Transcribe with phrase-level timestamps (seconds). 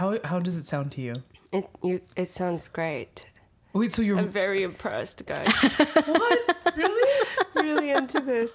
[0.00, 1.14] how how does it sound to you?
[1.52, 3.26] It you it sounds great.
[3.74, 5.46] Wait, so you're I'm very impressed, guys.
[6.06, 6.56] what?
[6.74, 7.26] Really?
[7.54, 8.54] really into this.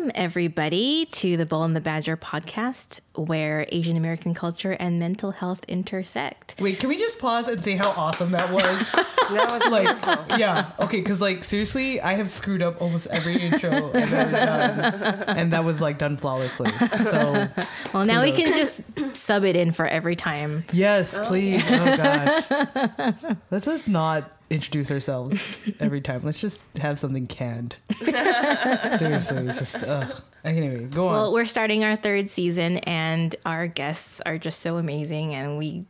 [0.00, 5.30] Welcome, everybody, to the Bull and the Badger podcast, where Asian American culture and mental
[5.30, 6.54] health intersect.
[6.58, 8.94] Wait, can we just pause and say how awesome that was?
[9.30, 10.38] That was like, beautiful.
[10.40, 14.32] yeah, okay, because like seriously, I have screwed up almost every intro, and, that was
[14.32, 16.70] done, and that was like done flawlessly.
[17.04, 17.46] So
[17.94, 18.80] Well, now we can just
[19.14, 20.64] sub it in for every time.
[20.72, 21.62] yes, please.
[21.68, 26.22] Oh gosh, this is not introduce ourselves every time.
[26.22, 27.76] Let's just have something canned.
[28.00, 30.22] seriously, it's just ugh.
[30.44, 31.14] Anyway, go on.
[31.14, 35.84] Well, we're starting our third season, and our guests are just so amazing, and we.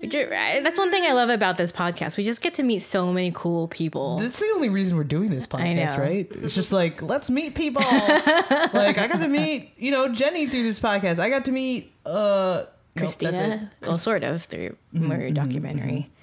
[0.00, 2.16] we ju- That's one thing I love about this podcast.
[2.16, 4.18] We just get to meet so many cool people.
[4.18, 6.30] That's the only reason we're doing this podcast, right?
[6.30, 7.82] It's just like let's meet people.
[7.90, 11.18] like I got to meet, you know, Jenny through this podcast.
[11.18, 12.68] I got to meet uh nope.
[12.96, 15.92] Christina, well, sort of through mm-hmm, my mm-hmm, documentary.
[15.92, 16.21] Mm-hmm.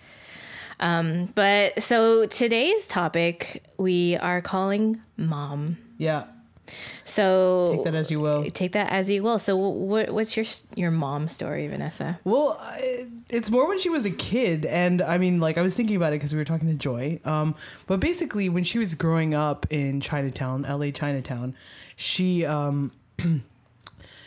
[0.80, 5.78] Um, but so today's topic we are calling mom.
[5.98, 6.26] Yeah,
[7.04, 8.50] So take that as you will.
[8.52, 9.40] take that as you will.
[9.40, 12.20] So what what's your your mom story, Vanessa?
[12.24, 12.62] Well,
[13.30, 16.14] it's more when she was a kid, and I mean, like I was thinking about
[16.14, 17.20] it because we were talking to Joy.
[17.26, 17.56] Um,
[17.88, 20.92] but basically, when she was growing up in Chinatown, L.A.
[20.92, 21.56] Chinatown,
[21.96, 22.92] she um.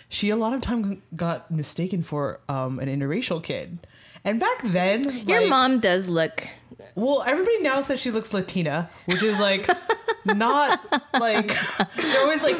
[0.08, 3.78] She a lot of time got mistaken for um, an interracial kid,
[4.24, 6.46] and back then, Your like- mom does look
[6.94, 9.68] Well, everybody now says she looks Latina, which is like
[10.24, 10.80] not
[11.18, 11.48] like
[11.96, 12.58] they're always like,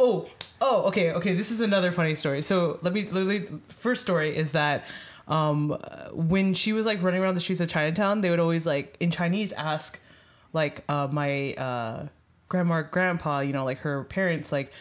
[0.00, 0.28] oh,
[0.60, 1.34] oh, okay, okay.
[1.34, 2.42] This is another funny story.
[2.42, 4.84] So let me literally first story is that
[5.28, 5.70] um
[6.12, 9.10] when she was like running around the streets of Chinatown, they would always like in
[9.10, 10.00] Chinese ask
[10.52, 12.06] like uh my uh
[12.48, 14.72] grandma or grandpa, you know, like her parents like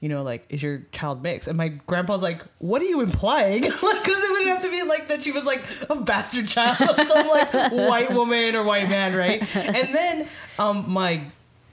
[0.00, 1.46] you know, like, is your child mixed?
[1.46, 3.62] And my grandpa's like, what are you implying?
[3.62, 3.72] like,
[4.04, 7.06] because it would have to be like that she was like a bastard child of
[7.06, 9.44] some like white woman or white man, right?
[9.54, 10.26] And then
[10.58, 11.24] um, my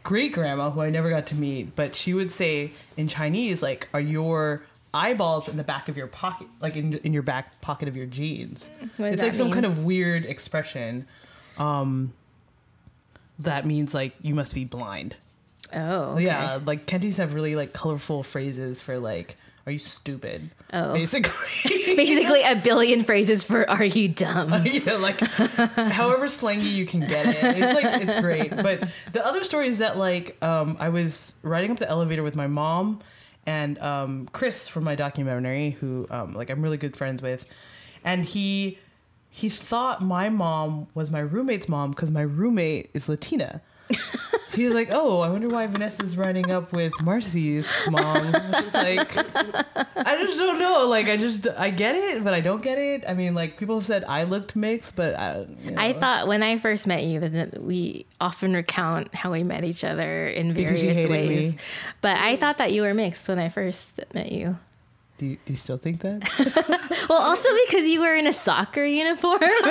[0.04, 3.88] great grandma, who I never got to meet, but she would say in Chinese, like,
[3.94, 7.88] are your eyeballs in the back of your pocket, like in, in your back pocket
[7.88, 8.70] of your jeans?
[9.00, 11.08] It's like some kind of weird expression
[11.58, 12.14] um,
[13.40, 15.16] that means like you must be blind.
[15.74, 16.26] Oh okay.
[16.26, 19.36] Yeah, like Cantonese have really like colorful phrases for like,
[19.66, 20.94] "Are you stupid?" Oh.
[20.94, 21.32] basically.
[21.96, 27.26] Basically, a billion phrases for "Are you dumb?" yeah, like however slangy you can get
[27.26, 27.58] it.
[27.58, 28.50] It's like it's great.
[28.50, 32.36] But the other story is that like um, I was riding up the elevator with
[32.36, 33.00] my mom
[33.46, 37.46] and um, Chris from my documentary, who um, like I'm really good friends with,
[38.04, 38.78] and he
[39.30, 43.62] he thought my mom was my roommate's mom because my roommate is Latina.
[44.58, 48.74] He was like, "Oh, I wonder why Vanessa's riding up with Marcy's mom." I'm just
[48.74, 50.88] like, I just don't know.
[50.88, 53.06] Like, I just I get it, but I don't get it.
[53.08, 55.46] I mean, like people have said I looked mixed, but uh, I.
[55.64, 55.82] You know.
[55.82, 59.84] I thought when I first met you that we often recount how we met each
[59.84, 61.54] other in various ways.
[61.54, 61.60] me.
[62.02, 64.58] But I thought that you were mixed when I first met you.
[65.18, 66.22] Do you, do you still think that?
[67.10, 69.40] Well, also because you were in a soccer uniform.
[69.42, 69.64] Wait, so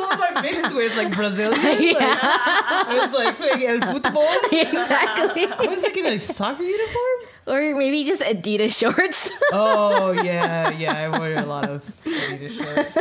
[0.00, 0.96] what was I mixed with?
[0.96, 1.94] Like Brazilian?
[1.94, 4.28] Like, I was like playing el football.
[4.50, 5.46] exactly.
[5.46, 7.20] I was like in a soccer uniform.
[7.46, 9.30] Or maybe just Adidas shorts.
[9.52, 10.92] Oh yeah, yeah.
[10.92, 12.96] I wore a lot of Adidas shorts.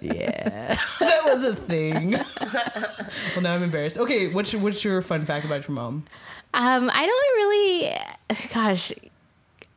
[0.00, 2.12] Yeah, that was a thing.
[2.12, 3.98] well, now I'm embarrassed.
[3.98, 6.04] Okay, what's your, what's your fun fact about your mom?
[6.54, 8.48] Um, I don't really.
[8.52, 8.92] Gosh,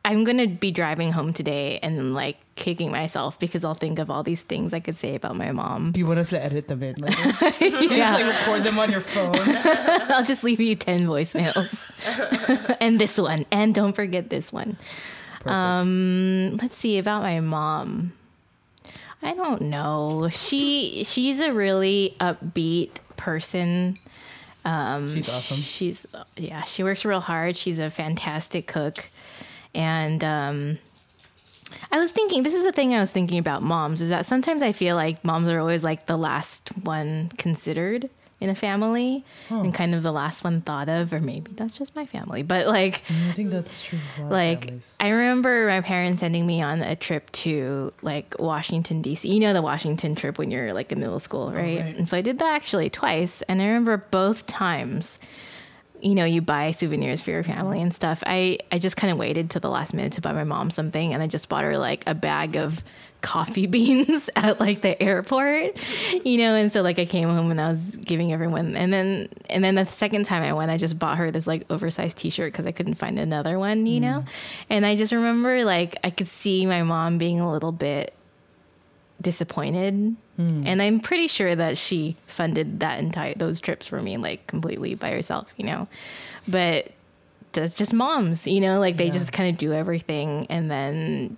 [0.04, 4.22] I'm gonna be driving home today and like kicking myself because I'll think of all
[4.22, 5.92] these things I could say about my mom.
[5.92, 6.94] Do you want us to edit them in?
[6.96, 7.18] Like,
[7.60, 9.34] you just Yeah, like record them on your phone.
[9.36, 14.76] I'll just leave you ten voicemails, and this one, and don't forget this one.
[15.40, 15.48] Perfect.
[15.48, 18.12] Um, let's see about my mom.
[19.20, 20.28] I don't know.
[20.32, 23.98] She she's a really upbeat person.
[24.68, 25.56] Um, She's awesome.
[25.56, 26.06] She's
[26.36, 26.64] yeah.
[26.64, 27.56] She works real hard.
[27.56, 29.08] She's a fantastic cook,
[29.74, 30.78] and um,
[31.90, 34.62] I was thinking, this is the thing I was thinking about moms is that sometimes
[34.62, 39.74] I feel like moms are always like the last one considered in a family and
[39.74, 42.42] kind of the last one thought of, or maybe that's just my family.
[42.42, 43.98] But like, I think that's true.
[44.14, 44.72] for a lot of like.
[45.00, 49.28] I remember my parents sending me on a trip to like Washington D.C.
[49.28, 51.80] You know the Washington trip when you're like in middle school, oh, right?
[51.80, 51.96] right.
[51.96, 55.18] And so I did that actually twice, and I remember both times.
[56.00, 58.22] You know, you buy souvenirs for your family and stuff.
[58.24, 61.12] I I just kind of waited till the last minute to buy my mom something,
[61.12, 62.84] and I just bought her like a bag of
[63.20, 65.76] coffee beans at like the airport
[66.24, 66.54] you know?
[66.54, 69.74] And so like i came home and i was giving everyone and then and then
[69.74, 72.72] the second time i went i just bought her this like oversized t-shirt because i
[72.72, 74.02] couldn't find another one you mm.
[74.02, 74.24] know?
[74.70, 78.14] And i just remember like i could see my mom being a little bit
[79.20, 80.14] disappointed.
[80.38, 80.66] Mm.
[80.66, 84.94] And i'm pretty sure that she funded that entire those trips for me like completely
[84.94, 85.88] by herself you know?
[86.46, 86.92] But
[87.52, 88.78] that's just moms you know?
[88.78, 89.12] Like they Yeah.
[89.12, 91.36] just kind of do everything and then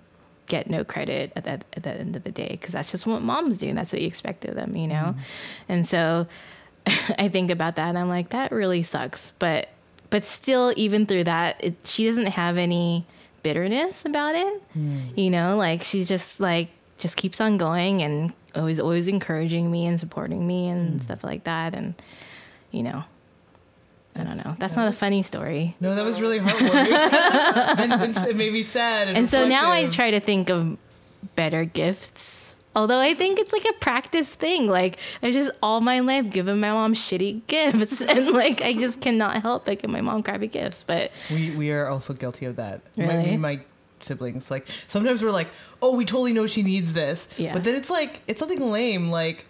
[0.51, 3.21] get no credit at that at the end of the day because that's just what
[3.21, 5.15] moms do and that's what you expect of them you know?
[5.15, 5.71] Mm-hmm.
[5.71, 6.27] And so
[7.17, 9.31] i think about that and i'm like that really sucks.
[9.39, 9.69] But
[10.09, 13.05] but still even through that it, she doesn't have any
[13.43, 15.17] bitterness about it mm.
[15.17, 15.55] you know?
[15.55, 20.45] Like she's just like just keeps on going and always always encouraging me and supporting
[20.45, 21.03] me and mm.
[21.03, 21.95] stuff like that and
[22.71, 23.05] you know
[24.15, 26.91] i don't know that's not a funny story No, that was really heartwarming.
[28.03, 29.07] and it made me sad.
[29.07, 30.77] And, and so now I try to think of
[31.35, 32.55] better gifts.
[32.75, 34.67] Although I think it's like a practice thing.
[34.67, 39.01] Like I just all my life given my mom shitty gifts, and like I just
[39.01, 40.83] cannot help but give my mom crappy gifts.
[40.83, 42.81] But We we are also guilty of that.
[42.97, 43.29] My, Really?
[43.33, 43.59] and my
[43.99, 45.49] siblings like sometimes we're like,
[45.81, 47.53] oh, we totally know she needs this, Yeah.
[47.53, 49.45] but then it's like it's something lame, like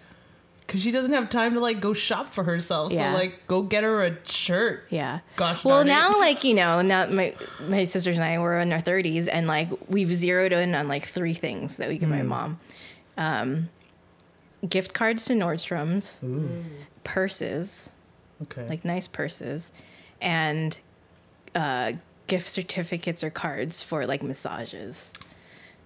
[0.72, 2.94] because she doesn't have time to like go shop for herself.
[2.94, 3.12] Yeah.
[3.12, 4.88] So like, go get her a shirt.
[4.90, 5.92] yeah, Gosh Well, darn it.
[5.92, 7.36] now like you know now my
[7.68, 11.06] my sisters and I were in our thirties, and like we've zeroed in on like
[11.06, 12.60] three things that we give my mom.
[13.18, 13.70] Um,
[14.68, 16.16] gift cards to Nordstrom's,
[17.04, 17.90] purses,
[18.44, 18.66] Okay.
[18.68, 19.72] like nice purses,
[20.22, 20.80] and
[21.54, 21.94] uh,
[22.28, 25.12] gift certificates or cards for like massages.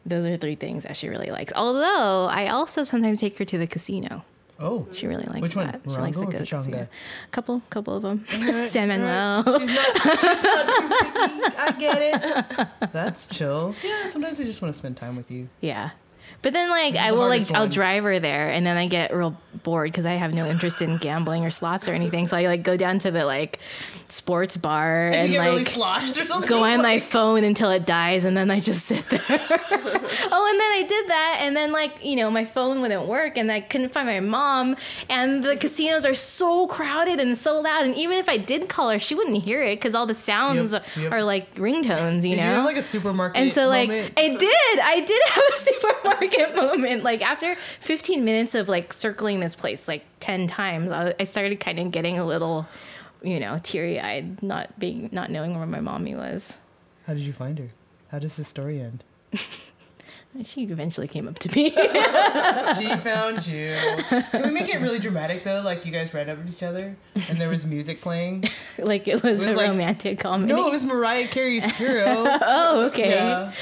[0.06, 1.52] Those are three things that she really likes.
[1.56, 4.24] Although I also sometimes take her to the casino.
[4.60, 5.68] Oh, She really likes Which one?
[5.68, 5.82] that.
[5.86, 6.58] She likes Morongo or go to the Pechanga?
[6.58, 6.88] casino.
[7.32, 8.26] Couple, couple of them.
[8.68, 9.44] San Manuel.
[9.60, 10.02] she's not.
[10.02, 11.58] She's not too picky.
[11.58, 12.68] I get it.
[12.94, 13.76] That's chill.
[13.84, 14.08] Yeah.
[14.08, 15.50] Sometimes I just want to spend time with you.
[15.62, 15.90] Yeah.
[16.46, 19.12] But then, like, I will, like, hardest I'll drive her there, and then I get
[19.12, 22.28] real bored because I have no interest in gambling or slots or anything.
[22.28, 23.58] So I, like, go down to the, like,
[24.08, 26.48] sports bar And, and, like, really or something.
[26.48, 29.20] go on my phone until it dies and then I just sit there.
[29.30, 33.38] oh, and then I did that and then like, you know, my phone wouldn't work
[33.38, 34.76] and I couldn't find my mom
[35.10, 38.90] and the casinos are so crowded and so loud and even if I did call
[38.92, 41.12] her, she wouldn't hear it cuz all the sounds Yep, yep.
[41.12, 42.44] are like ringtones, you Did know.
[42.50, 43.42] you have like a supermarket?
[43.42, 44.14] and so like moment?
[44.18, 44.80] I did.
[44.80, 47.04] I did have a supermarket moment.
[47.04, 51.60] Like after 15 minutes of like circling this place like 10 times, I, I started
[51.60, 52.68] kind of getting a little,
[53.22, 56.58] you know, teary-eyed not being not knowing where my mommy was.
[57.08, 57.70] How did you find her?
[58.10, 59.04] How does this story end?
[60.44, 61.70] She eventually came up to me.
[62.78, 63.74] she found you.
[64.10, 65.62] Can we make it really dramatic though?
[65.62, 66.96] Like you guys ran up to each other
[67.30, 68.44] and there was music playing.
[68.78, 70.52] like it was, It was a like- romantic comedy.
[70.54, 72.26] No, it was Mariah Carey's Hero.
[72.42, 73.10] oh, okay.
[73.12, 73.54] Yeah.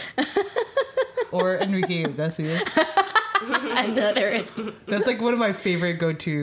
[1.32, 2.64] or Enrique Iglesias.
[3.44, 4.44] Another.
[4.88, 6.42] That's like one of my favorite go-to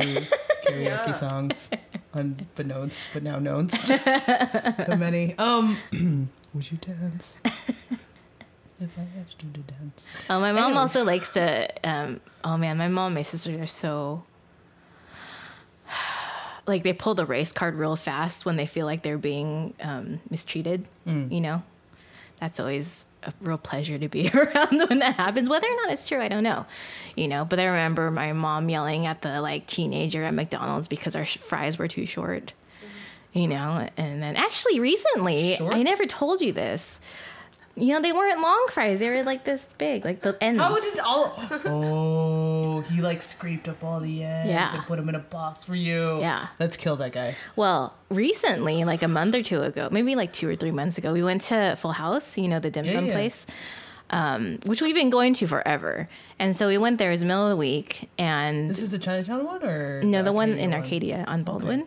[0.66, 1.70] karaoke songs.
[2.12, 3.72] Unbeknownst, but now knowns.
[3.88, 5.34] the many.
[5.38, 5.76] Um,
[6.54, 7.38] would you dance?
[8.80, 10.08] If I you to dance.
[10.28, 10.78] Oh, my mom Anyway.
[10.78, 11.68] also likes to.
[11.84, 14.24] Um, oh man, my mom and my sisters are so.
[16.66, 20.20] Like they pull the race card real fast when they feel like they're being um,
[20.30, 20.84] mistreated.
[21.06, 21.62] You know,
[22.38, 25.48] that's always a real pleasure to be around when that happens.
[25.48, 26.66] Whether or not it's true, I don't know.
[27.16, 31.16] You know, but I remember my mom yelling at the like teenager at McDonald's because
[31.16, 32.52] our sh- fries were too short.
[33.32, 35.74] You know, and then actually recently, Short?
[35.74, 37.00] I never told you this.
[37.80, 40.60] You know, they weren't long fries; they were like this big, like the ends.
[40.60, 41.34] How did all?
[41.64, 44.74] Oh, he like scraped up all the ends Yeah.
[44.74, 46.20] and put them in a box for you.
[46.20, 46.46] Yeah.
[46.58, 47.36] let's kill that guy.
[47.56, 51.12] Well, recently, like a month or two ago, maybe like two or three months ago,
[51.12, 53.12] we went to Full House, you know, the dim sum yeah.
[53.12, 53.46] place,
[54.10, 56.08] um, which we've been going to forever.
[56.38, 57.10] And so we went there.
[57.10, 60.22] as was the middle of the week, and This is the Chinatown one, or no,
[60.22, 61.86] the one in Arcadia on Baldwin,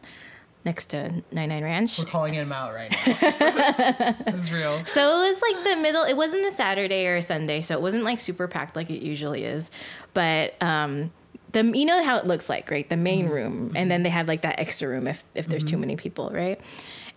[0.66, 2.00] next to Nine Nine Ranch.
[2.00, 4.16] We're calling him out right now.
[4.26, 4.84] this is real.
[4.86, 6.04] So it was like the middle.
[6.04, 9.02] It wasn't a Saturday or a Sunday, so it wasn't like super packed like it
[9.02, 9.72] usually is.
[10.14, 11.12] But um,
[11.52, 12.90] the you know how it looks like, right?
[12.90, 15.78] The main room, and then they have like that extra room if if there's too
[15.78, 16.60] many people, right?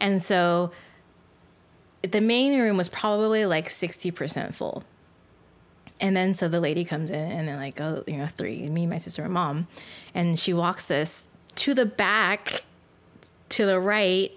[0.01, 0.73] And so
[2.03, 4.85] the main room was probably like sixty percent full.
[6.01, 8.87] and then so the lady comes in and then like oh you know three me
[8.87, 9.67] my sister and mom
[10.15, 12.63] and she walks us to the back
[13.51, 14.33] to the right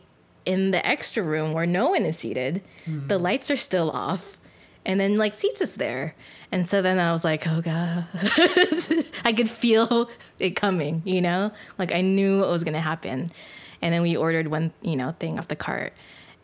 [0.45, 3.23] in the extra room where no one is seated the hmm.
[3.23, 4.37] lights are still off
[4.85, 6.15] and then like seats is there.
[6.51, 8.07] And so then i was like oh god.
[9.23, 11.51] I could feel it coming you know?
[11.77, 13.29] Like i knew what was going to happen.
[13.81, 15.93] And then we ordered one you know thing off the cart.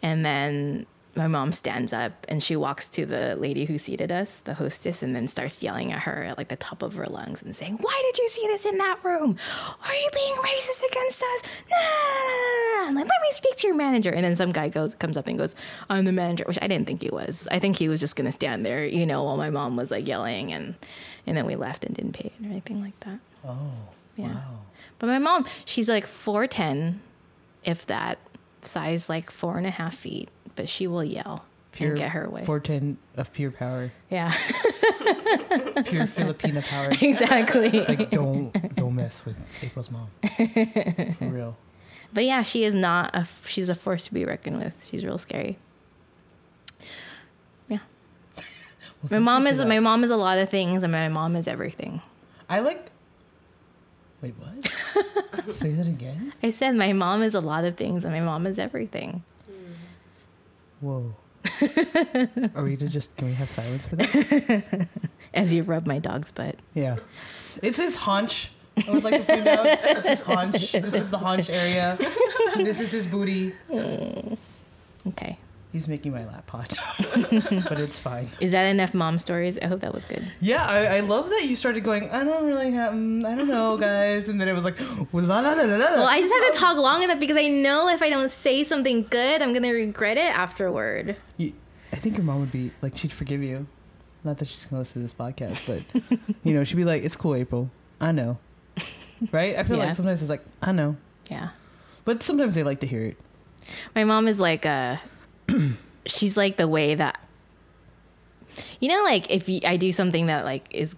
[0.02, 4.40] And then my mom stands up and she walks to the lady who seated us,
[4.40, 7.42] the hostess, and then starts yelling at her at like the top of her lungs
[7.42, 9.38] and saying, Why did you see this in that room?
[9.86, 11.42] Are you being racist against us?
[11.72, 12.88] Nah.
[12.88, 14.12] I'm like, let me speak to your manager.
[14.12, 15.56] And then some guy goes comes up and goes,
[15.90, 17.48] I'm the manager, which I didn't think he was.
[17.50, 20.08] I think he was just gonna stand there, you know, while my mom was like
[20.08, 20.76] yelling and
[21.26, 23.20] and then we left and didn't pay it or anything like that.
[23.48, 23.58] Oh,
[24.16, 24.28] Yeah.
[24.36, 24.60] wow.
[25.00, 27.00] But my mom, she's like 4'10,
[27.64, 28.18] if that,
[28.62, 31.46] size like four and a half feet, but she will yell
[31.80, 32.44] and get her way.
[32.46, 34.32] 410 of pure power, yeah,
[35.86, 36.90] pure Filipina power.
[37.02, 37.70] exactly.
[37.72, 40.08] Like, don't don't mess with April's mom.
[40.38, 41.58] For real.
[42.14, 44.74] but yeah, she is not a, she's a force to be reckoned with.
[44.90, 45.58] She's real scary.
[47.68, 47.80] Yeah.
[49.04, 51.48] Well, My mom is my mom is a lot of things and my mom is
[51.48, 52.02] everything.
[52.50, 52.88] I like.
[54.22, 55.54] Wait, what?
[55.54, 56.34] Say that again.
[56.42, 59.24] I said my mom is a lot of things and my mom is everything.
[60.86, 61.15] Whoa.
[62.56, 63.18] Are we to just?
[63.18, 64.88] Can we have silence for that?
[65.34, 66.58] As you rub my dog's butt.
[66.75, 66.98] Yeah.
[67.63, 68.51] It's his haunch.
[68.88, 69.65] I would like to point out.
[69.65, 70.74] It's his haunch.
[70.74, 71.98] This is the haunch area.
[72.58, 73.54] This is his booty.
[75.08, 75.38] Okay.
[75.75, 76.74] He's making my lap hot,
[77.67, 78.29] but it's fine.
[78.39, 79.58] Is that enough mom stories?
[79.62, 80.24] I hope that was good.
[80.39, 82.10] Yeah, I, I love that you started going.
[82.12, 82.94] I don't really have.
[82.94, 84.79] mm, I don't know, guys, and then it was like,
[85.12, 85.77] well, la la la la.
[85.77, 88.63] Well, I just had to talk long enough because I know if I don't say
[88.63, 91.17] something good, I'm gonna regret it afterward.
[91.36, 91.51] You,
[91.91, 93.67] I think your mom would be like, she'd forgive you.
[94.24, 97.17] Not that she's gonna listen to this podcast, but you know, she'd be like, "It's
[97.17, 97.70] cool, April.
[98.00, 98.38] I know."
[99.29, 99.58] Right?
[99.58, 99.88] I feel Yeah.
[99.88, 100.96] like sometimes it's like, "I know,"
[101.29, 101.50] Yeah.
[102.05, 103.17] but sometimes they like to hear it.
[103.94, 104.96] My mom is like uh
[106.06, 107.20] she's like the way that
[108.80, 110.96] you know like if you, I do something that like is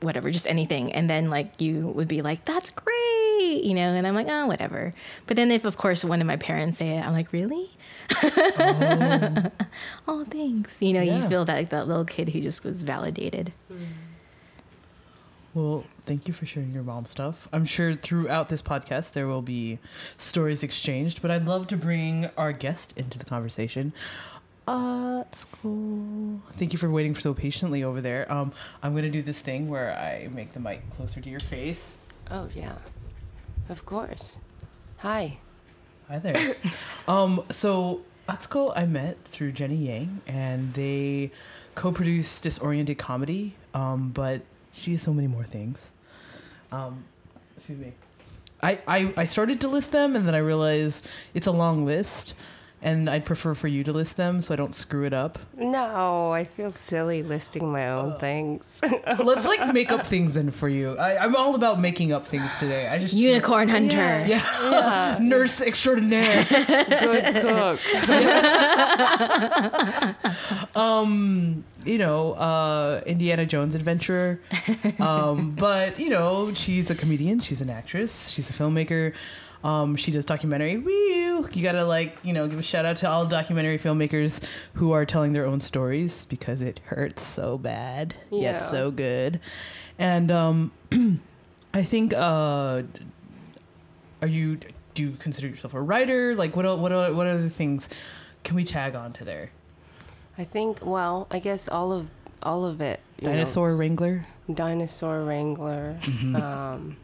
[0.00, 4.06] whatever just anything and then like you would be like that's great you know and
[4.06, 4.94] I'm like oh whatever.
[5.26, 7.70] But then if of course one of my parents say it I'm like really?
[10.08, 10.80] Oh, thanks.
[10.82, 11.22] You know Yeah.
[11.22, 13.52] you feel that like that little kid who just was validated
[15.56, 17.48] Well, thank you for sharing your mom stuff.
[17.50, 19.78] I'm sure throughout this podcast there will be
[20.18, 23.94] stories exchanged, but I'd love to bring our guest into the conversation.
[24.68, 26.42] Uh, it's cool.
[26.50, 28.30] Thank you for waiting so patiently over there.
[28.30, 31.96] Um, I'm gonna do this thing where I make the mic closer to your face.
[32.30, 32.74] Oh, yeah.
[33.70, 34.36] Of course.
[34.98, 35.38] Hi.
[36.08, 36.56] Hi there.
[37.08, 41.30] um, so Atsuko I met through Jenny Yang, and they
[41.74, 43.54] co-produced Disoriented Comedy.
[43.72, 44.42] Um, but
[44.76, 45.90] she has so many more things.
[46.70, 47.04] Um,
[47.56, 47.92] excuse me.
[48.62, 52.34] I, I I started to list them, and then I realized it's a long list,
[52.86, 55.40] and I'd prefer for you to list them so I don't screw it up.
[55.56, 58.80] No, I feel silly listing my own things.
[59.18, 60.96] Let's like make up things then for you.
[60.96, 62.86] I, I'm all about making up things today.
[62.86, 65.18] I just unicorn hunter Yeah, yeah.
[65.20, 66.44] nurse extraordinaire.
[66.48, 67.80] Good cook.
[70.76, 74.40] um you know uh indiana jones adventurer
[75.00, 79.12] um but you know she's a comedian she's an actress she's a filmmaker
[79.64, 81.48] um she does documentary Woo!
[81.52, 84.42] you gotta like you know give a shout out to all documentary filmmakers
[84.74, 88.40] who are telling their own stories because it hurts so bad Yeah.
[88.52, 89.40] yet so good
[89.98, 90.72] and um
[91.74, 92.82] i think uh
[94.22, 94.58] are you
[94.94, 97.88] do you consider yourself a writer like what what what other things
[98.44, 99.50] can we tag on to there
[100.38, 102.08] I think, well, I guess all of
[102.42, 103.00] all of it.
[103.18, 104.26] you know, Dinosaur wrangler.
[104.52, 105.96] dinosaur wrangler.
[106.02, 106.36] Mm-hmm.
[106.36, 106.96] Um,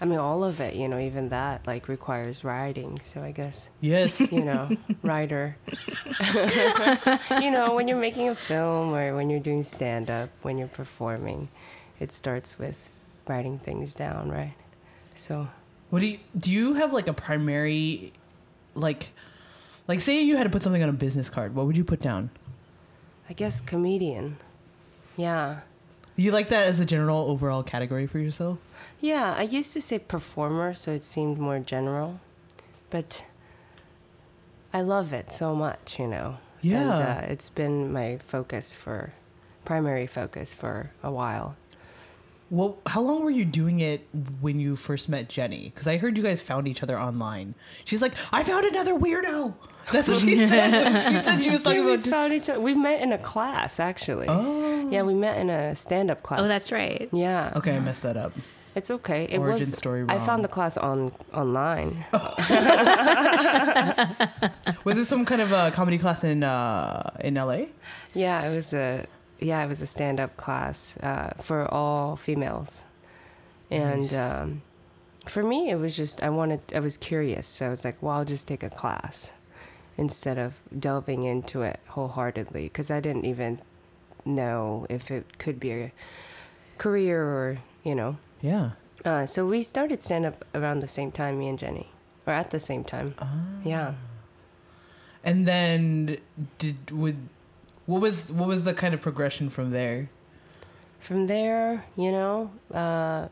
[0.00, 0.74] I mean, all of it.
[0.74, 3.00] You know, even that like requires writing.
[3.02, 4.20] So I guess Yes.
[4.32, 4.70] you know,
[5.02, 5.56] writer.
[7.40, 10.68] you know, when you're making a film or when you're doing stand up, when you're
[10.68, 11.48] performing,
[12.00, 12.90] it starts with
[13.26, 14.54] writing things down, right?
[15.14, 15.48] So
[15.90, 16.50] What do you do?
[16.50, 18.12] You have like a primary,
[18.74, 19.10] like,
[19.86, 21.54] like say you had to put something on a business card.
[21.54, 22.30] What would you put down?
[23.28, 24.36] I guess comedian.
[25.16, 25.60] Yeah.
[26.16, 28.58] You like that as a general overall category for yourself?
[29.04, 32.20] Yeah, I used to say performer, so it seemed more general.
[32.88, 33.24] But
[34.72, 36.38] I love it so much, you know.
[36.62, 37.18] And Yeah.
[37.20, 39.12] uh, it's been my focus for,
[39.66, 41.56] primary focus for a while.
[42.50, 44.06] Well, how long were you doing it
[44.40, 45.64] when you first met Jenny?
[45.74, 47.54] Because I heard you guys found each other online.
[47.84, 49.52] She's like, I found another weirdo.
[49.92, 50.70] That's what she said.
[51.16, 52.06] She said she was talking Yeah, we about.
[52.06, 52.60] found each other.
[52.60, 54.26] We met in a class, actually.
[54.30, 54.88] Oh.
[54.88, 56.40] Yeah, we met in a stand-up class.
[56.40, 57.08] Oh, that's right.
[57.12, 57.52] Yeah.
[57.56, 58.32] Okay, I messed that up.
[58.74, 59.24] It's okay.
[59.24, 59.76] It Origin was.
[59.78, 62.04] story I found the class on online.
[64.84, 67.66] Was it some kind of a comedy class in uh, in LA?
[68.14, 69.06] Yeah, it was a.
[69.40, 72.84] Yeah, it was a stand-up class uh, for all females,
[73.70, 74.14] and Nice.
[74.14, 74.62] um,
[75.26, 76.60] for me, it was just I wanted.
[76.74, 79.32] I was curious, so I was like, well, I'll just take a class
[79.96, 83.60] instead of delving into it wholeheartedly because I didn't even
[84.24, 85.92] know if it could be a
[86.78, 88.16] career or you know.
[88.40, 88.70] Yeah.
[89.04, 91.90] Uh, so we started stand up around the same time, me and Jenny,
[92.26, 93.14] or at the same time.
[93.62, 93.94] Yeah.
[95.22, 96.18] And then
[96.58, 97.16] did would
[97.86, 100.10] what was what was the kind of progression from there?
[101.00, 103.28] From there, you know, uh,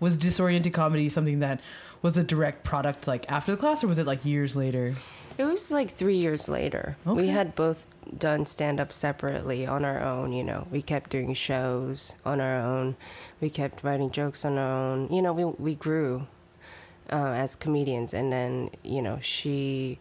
[0.00, 1.60] Was disoriented comedy something that
[2.02, 4.94] was a direct product like after the class or was it like years later?
[5.38, 6.96] It was like three years later.
[7.06, 7.22] Okay.
[7.22, 7.86] We had both
[8.18, 10.66] done stand up separately on our own, you know.
[10.70, 12.96] We kept doing shows on our own.
[13.40, 15.08] We kept writing jokes on our own.
[15.12, 16.26] You know, we, we grew
[17.10, 18.12] uh, as comedians.
[18.14, 19.98] And then, you know, she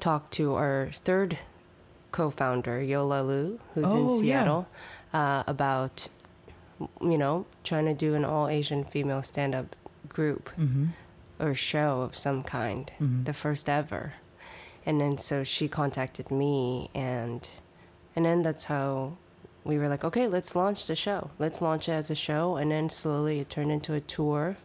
[0.00, 1.38] talked to our third
[2.12, 4.18] co founder, Yola Lu, who's Oh, in yeah.
[4.20, 4.68] Seattle,
[5.12, 6.08] uh, about,
[7.00, 9.76] you know, trying to do an all Asian female stand up
[10.08, 10.86] group Mm-hmm.
[11.38, 13.24] or show of some kind, Mhm.
[13.26, 14.14] the first ever.
[14.86, 17.48] And then so she contacted me and
[18.16, 19.16] and then that's how
[19.62, 21.30] we were like, okay, let's launch the show.
[21.38, 22.56] Let's launch it as a show.
[22.56, 24.56] And then slowly it turned into a tour.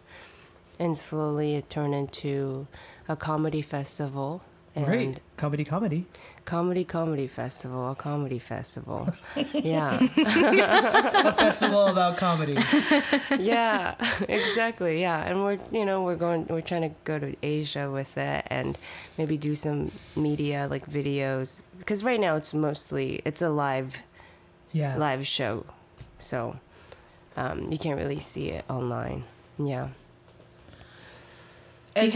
[0.79, 2.67] And slowly it turned into
[3.07, 4.41] a comedy festival
[4.75, 5.19] and Great.
[5.37, 6.05] Comedy comedy.
[6.45, 9.07] comedy comedy festival, a comedy festival.
[9.53, 9.99] yeah.
[10.17, 12.57] a festival about comedy.
[13.39, 13.95] yeah,
[14.29, 14.99] exactly.
[15.01, 18.45] Yeah, and we're you know we're going we're trying to go to Asia with it
[18.47, 18.77] and
[19.17, 24.03] maybe do some media like videos because right now it's mostly it's a live
[24.73, 24.97] Yeah.
[24.97, 25.65] live show,
[26.19, 26.57] so
[27.37, 29.23] um, you can't really see it online.
[29.57, 29.87] Yeah.
[31.95, 32.11] Do you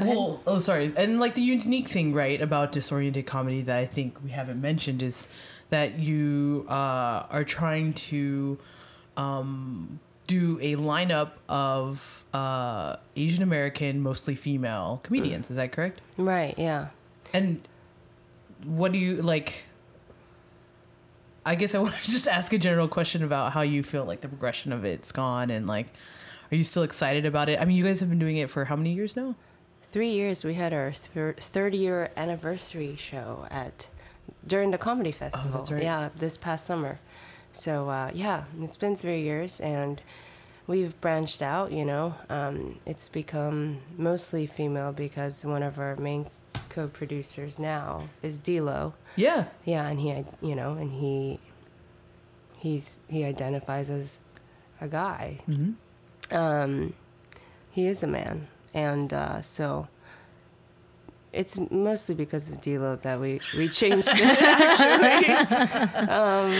[0.00, 0.40] And- ha- go ahead.
[0.46, 0.92] well, oh, sorry.
[0.96, 5.02] And like the unique thing, right, about disoriented comedy that I think we haven't mentioned
[5.02, 5.28] is
[5.70, 8.58] that you uh, are trying to
[9.16, 15.50] um, do a lineup of uh, Asian American, mostly female comedians.
[15.50, 16.00] Is that correct?
[16.16, 16.54] Right.
[16.58, 16.88] Yeah.
[17.32, 17.66] And
[18.64, 19.64] what do you like?
[21.46, 24.20] I guess I want to just ask a general question about how you feel like
[24.20, 25.86] the progression of it's gone and like,
[26.52, 27.60] are you still excited about it?
[27.60, 29.36] I mean, you guys have been doing it for how many years now?
[29.92, 33.88] Three years we had our thir- third year anniversary show at
[34.46, 35.50] during the comedy festival.
[35.54, 35.82] Oh, that's right.
[35.82, 37.00] Yeah, this past summer.
[37.52, 40.00] So uh, yeah, it's been three years and
[40.68, 41.72] we've branched out.
[41.72, 46.26] You know, um, it's become mostly female because one of our main
[46.68, 48.94] co-producers now is D'Lo.
[49.16, 49.46] Yeah.
[49.64, 51.40] Yeah, and he, you know, and he,
[52.58, 54.20] he's he identifies as
[54.80, 56.36] a guy Mm-hmm.
[56.36, 56.94] um,
[57.72, 59.88] he is a man, and uh, so
[61.32, 64.20] it's mostly because of D'Lo that we we changed it.
[64.42, 65.28] Actually,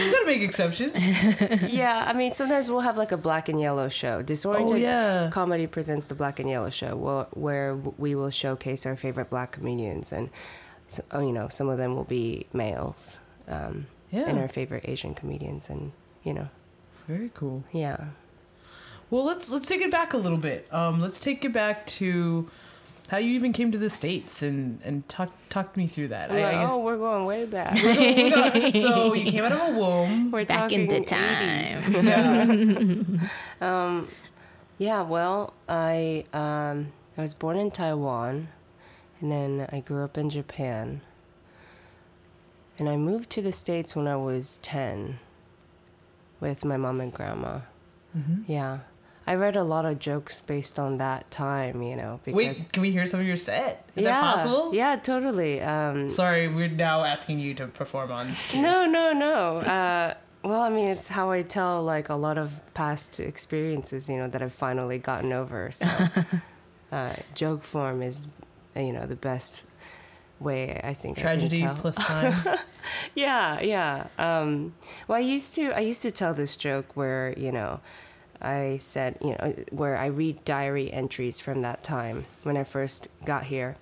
[0.07, 0.93] You gotta make exceptions.
[1.73, 2.05] yeah.
[2.07, 4.23] I mean, sometimes we'll have like a black and yellow show.
[4.23, 5.31] Disoriented Oh, yeah.
[5.33, 10.13] Comedy presents the black and yellow show, where we will showcase our favorite black comedians,
[10.13, 10.31] and
[11.11, 13.19] oh, you know, some of them will be males,
[13.49, 14.29] um, Yeah.
[14.29, 15.91] and our favorite Asian comedians, and
[16.23, 16.49] you know,
[17.09, 17.65] Very cool.
[17.73, 18.05] yeah.
[19.11, 20.73] Well, let's let's take it back a little bit.
[20.73, 22.49] Um, let's take it back to
[23.09, 26.31] how you even came to the states and and talk talk me through that.
[26.31, 27.75] I- I- oh, we're going way back.
[27.75, 30.31] we got- so you came out of a womb.
[30.35, 31.07] We're Back talking into 80s.
[31.09, 33.21] time.
[33.61, 34.01] Yeah.
[34.79, 38.49] Yeah, well, I um, I was born in Taiwan,
[39.21, 41.03] and then I grew up in Japan,
[42.79, 45.19] and I moved to the states when I was ten,
[46.41, 47.61] with my mom and grandma.
[48.17, 48.51] Mm-hmm.
[48.51, 48.79] Yeah,
[49.31, 52.83] I read a lot of jokes based on that time, you know, because Wait, can
[52.83, 53.89] we hear some of your set?
[53.95, 54.75] Is yeah, that possible?
[54.75, 55.61] yeah, totally.
[55.63, 58.35] Um, Sorry, we're now asking you to perform on.
[58.57, 59.59] no, no, no.
[59.59, 64.17] Uh, well, I mean, it's how I tell like a lot of past experiences, you
[64.17, 65.71] know, that I've finally gotten over.
[65.71, 65.87] So,
[66.91, 68.27] uh, joke form is,
[68.75, 69.63] you know, the best
[70.41, 71.19] way I think.
[71.19, 71.77] I can Tragedy tell.
[71.77, 72.59] plus time.
[73.15, 74.09] Yeah, yeah.
[74.19, 74.75] Um,
[75.07, 77.79] well, I used to I used to tell this joke where you know,
[78.41, 83.09] I said you know where I read diary entries from that time when I first
[83.25, 83.77] got here.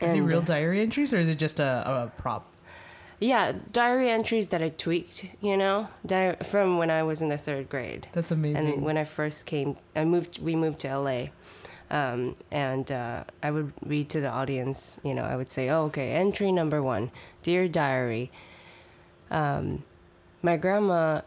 [0.00, 2.48] Are they real diary entries or is it just a, a prop?
[3.22, 7.38] yeah, diary entries that I tweaked, you know, di- from when I was in the
[7.38, 8.08] third grade.
[8.12, 8.66] That's amazing.
[8.66, 10.42] And when I first came, I moved.
[10.42, 11.26] We moved to LA,
[11.88, 14.98] um, and uh, I would read to the audience.
[15.04, 18.32] You know, I would say, "Oh, okay, entry number one, dear diary.
[19.30, 19.84] Um,
[20.42, 21.20] my grandma,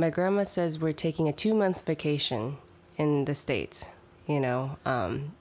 [0.00, 2.56] my grandma says we're taking a two month vacation
[2.96, 3.84] in the states.
[4.26, 5.32] You know, um,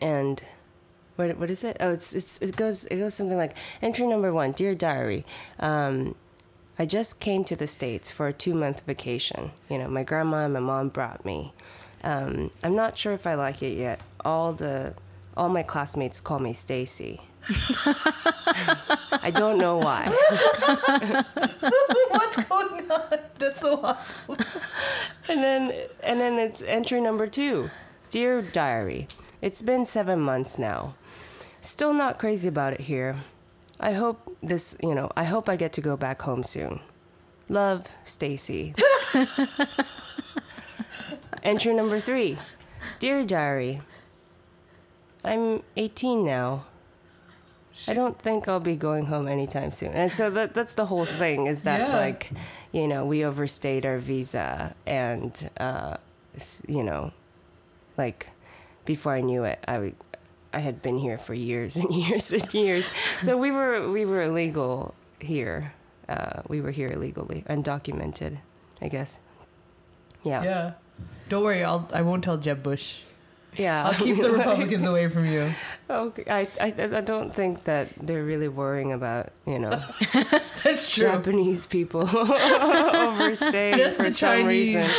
[0.00, 0.42] and
[1.16, 1.76] what what is it?
[1.80, 5.24] Oh, it's it's it goes it goes something like entry number one, dear diary.
[5.60, 6.14] Um,
[6.78, 9.52] I just came to the states for a two month vacation.
[9.70, 11.52] You know, my grandma and my mom brought me.
[12.02, 14.00] Um, I'm not sure if I like it yet.
[14.24, 14.94] All the
[15.36, 17.20] all my classmates call me Stacy.
[19.22, 20.06] I don't know why.
[22.10, 23.18] What's going on?
[23.38, 24.36] That's so awesome.
[25.28, 27.70] And then and then it's entry number two.
[28.10, 29.08] Dear diary,
[29.42, 30.94] it's been seven months now.
[31.60, 33.16] Still not crazy about it here.
[33.78, 36.80] I hope this, you know, I hope I get to go back home soon.
[37.48, 38.74] Love, Stacy.
[41.42, 42.38] Entry number three.
[42.98, 43.82] Dear diary,
[45.24, 46.64] I'm 18 now.
[47.88, 49.92] I don't think I'll be going home anytime soon.
[49.92, 51.96] And so that, that's the whole thing is that, Yeah.
[51.96, 52.30] like,
[52.72, 55.96] you know, we overstayed our visa and, uh,
[56.66, 57.12] you know,
[57.96, 58.28] like,
[58.84, 59.94] before I knew it, I,
[60.52, 62.88] I had been here for years and years and years.
[63.20, 65.72] So we were, we were illegal here.
[66.08, 68.38] Uh, we were here illegally, undocumented,
[68.80, 69.20] I guess.
[70.22, 70.42] Yeah.
[70.44, 70.72] Yeah.
[71.28, 73.02] Don't worry, I'll I won't tell Jeb Bush.
[73.56, 73.86] Yeah.
[73.86, 75.50] I'll keep the Republicans away from you.
[75.88, 79.78] Okay, I, I I don't think that they're really worrying about you know
[80.64, 81.06] That's true.
[81.06, 84.90] Japanese people overstaying Just for the some Chinese reason.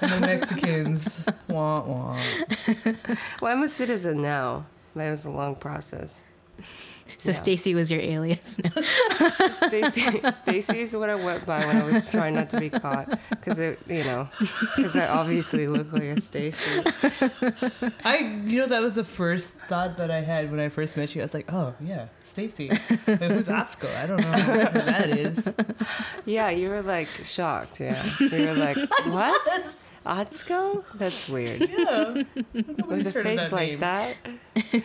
[0.00, 1.24] and the Mexicans.
[1.48, 2.18] wah wah.
[3.40, 4.66] Well, I'm a citizen now.
[4.96, 6.24] That was a long process.
[7.18, 7.34] So Yeah.
[7.36, 8.56] Stacy was your alias.
[8.62, 8.70] No.
[9.52, 13.08] Stacy, Stacy is what I went by when I was trying not to be caught,
[13.30, 14.28] because it, you know,
[14.76, 16.82] because I obviously look like a Stacy.
[18.04, 21.14] I, you know, that was the first thought that I had when I first met
[21.14, 21.22] you.
[21.22, 22.68] I was like, oh yeah, Stacy.
[22.68, 22.78] Wait,
[23.18, 23.94] who's Atsuko?
[23.96, 25.52] I don't know who that is.
[26.24, 27.78] Yeah, you were like shocked.
[27.80, 29.36] Yeah, you were like, what?
[30.06, 30.84] Atsuko?
[30.94, 31.60] That's weird.
[31.68, 32.10] Yeah,
[32.52, 33.80] With nobody's a heard of face that like name.
[33.80, 34.16] that.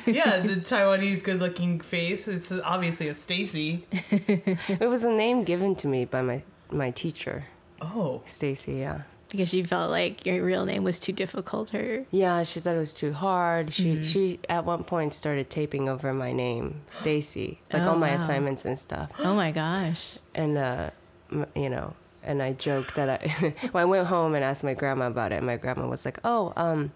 [0.05, 2.27] Yeah, the Taiwanese good-looking face.
[2.27, 3.85] It's obviously a Stacy.
[4.11, 7.45] It was a name given to me by my my teacher,
[7.81, 8.75] Oh, Stacy.
[8.75, 9.01] Yeah.
[9.29, 12.79] because she felt like your real name was too difficult or Yeah, she thought it
[12.79, 13.73] was too hard.
[13.73, 14.03] She Mm-hmm.
[14.03, 18.15] she at one point started taping over my name, Stacy, like Oh, all my wow.
[18.17, 19.11] assignments and stuff.
[19.19, 20.89] oh my gosh And uh,
[21.31, 24.73] m- you know, and I joked that I well, I went home and asked my
[24.73, 26.91] grandma about it, and my grandma was like, "Oh, um,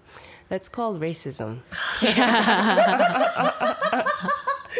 [0.49, 1.59] that's called racism."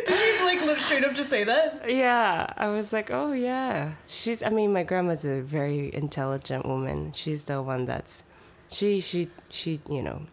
[0.05, 1.89] did she like straight up just say that?
[1.89, 4.43] Yeah, I was like, "Oh yeah." She's.
[4.43, 7.11] I mean, my grandma's a very intelligent woman.
[7.13, 8.23] She's the one that's,
[8.69, 10.23] she she she you know,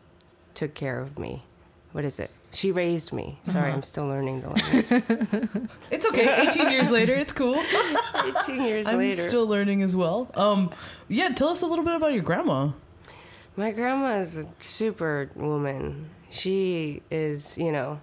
[0.55, 1.45] took care of me.
[1.93, 2.31] What is it?
[2.55, 3.39] She raised me.
[3.45, 3.77] Sorry, Uh-huh.
[3.77, 5.69] I'm still learning the language.
[5.91, 6.47] It's okay.
[6.49, 7.57] 18 years later, it's cool.
[8.45, 9.23] 18 years later.
[9.23, 10.31] I'm still learning as well.
[10.35, 10.71] Um,
[11.09, 12.71] yeah, tell us a little bit about your grandma.
[13.57, 16.11] My grandma is a super woman.
[16.31, 18.01] She is, you know,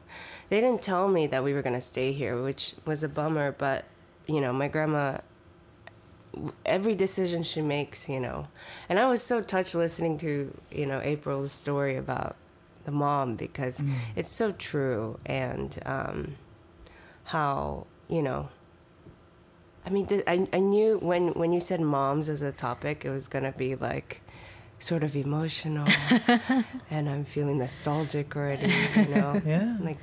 [0.49, 3.51] they didn't tell me that we were going to stay here, which was a bummer,
[3.51, 3.85] but,
[4.27, 5.17] you know, my grandma,
[6.65, 8.47] every decision she makes, you know,
[8.87, 12.35] and I was so touched listening to, you know, April's story about
[12.89, 13.81] the mom because
[14.15, 16.35] it's so true and um,
[17.25, 18.49] how, you know,
[19.85, 23.09] I mean, th- I, I knew when, when you said moms as a topic, it
[23.09, 24.21] was going to be like
[24.79, 25.87] sort of emotional
[26.89, 29.41] and I'm feeling nostalgic already, you know?
[29.53, 29.77] Yeah.
[29.79, 29.97] Like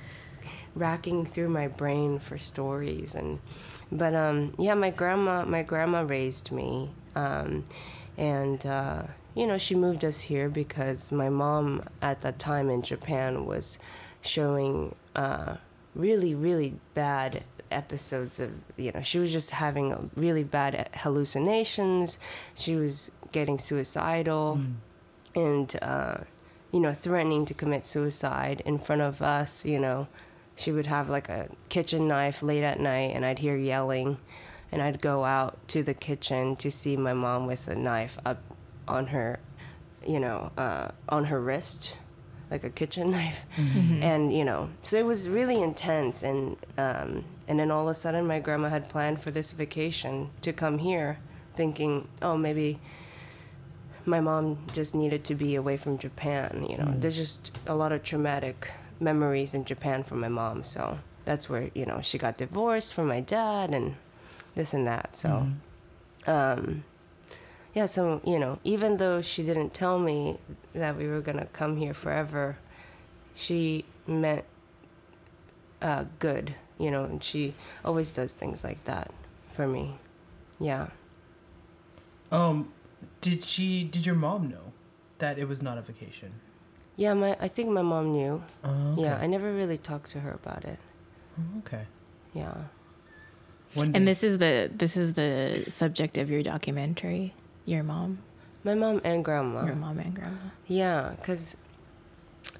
[0.75, 3.41] racking through my brain for stories and
[3.91, 7.65] but um yeah my grandma my grandma raised me um
[8.19, 9.03] and uh
[9.37, 13.79] you know she moved us here because my mom at that time in Japan was
[14.23, 15.57] showing uh
[15.95, 22.19] really really bad episodes of you know she was just having really bad hallucinations.
[22.55, 24.61] She was getting suicidal
[25.35, 26.19] and uh,
[26.73, 30.09] you know threatening to commit suicide in front of us you know.
[30.59, 34.17] She would have like a kitchen knife late at night and i'd hear yelling
[34.73, 38.41] and i'd go out to the kitchen to see my mom with a knife up
[38.89, 39.39] on her
[40.07, 41.97] you know uh, on her wrist
[42.51, 47.59] like a kitchen knife and you know so it was really intense and um, and
[47.59, 51.19] then all of a sudden my grandma had planned for this vacation to come here
[51.57, 52.79] thinking oh maybe
[54.05, 56.65] my mom just needed to be away from Japan.
[56.71, 58.71] You know, there's just a lot of traumatic
[59.01, 60.63] memories in Japan for my mom.
[60.63, 63.97] So that's where you know she got divorced from my dad, and
[64.55, 65.17] this and that.
[65.17, 65.29] So,
[66.27, 66.31] Mm-hmm.
[66.31, 66.85] um,
[67.77, 67.87] yeah.
[67.87, 70.39] So you know, even though she didn't tell me
[70.75, 72.57] that we were gonna come here forever,
[73.35, 74.45] she meant
[75.83, 76.55] uh, good.
[76.79, 79.11] You know, and she always does things like that
[79.51, 79.99] for me.
[80.59, 80.89] Yeah.
[82.33, 82.73] Um,
[83.21, 83.85] did she?
[83.85, 84.73] Did your mom know
[85.19, 86.33] that it was not a vacation?
[86.97, 88.43] Yeah, my I think my mom knew.
[88.65, 89.03] Oh, okay.
[89.03, 90.79] Yeah, I never really talked to her about it.
[91.39, 91.85] Oh, okay.
[92.33, 92.55] Yeah.
[93.77, 97.35] And this is the this is the subject of your documentary.
[97.67, 98.19] Your mom,
[98.65, 99.65] My mom and grandma.
[99.67, 100.37] your mom and grandma.
[100.67, 101.57] Yeah, because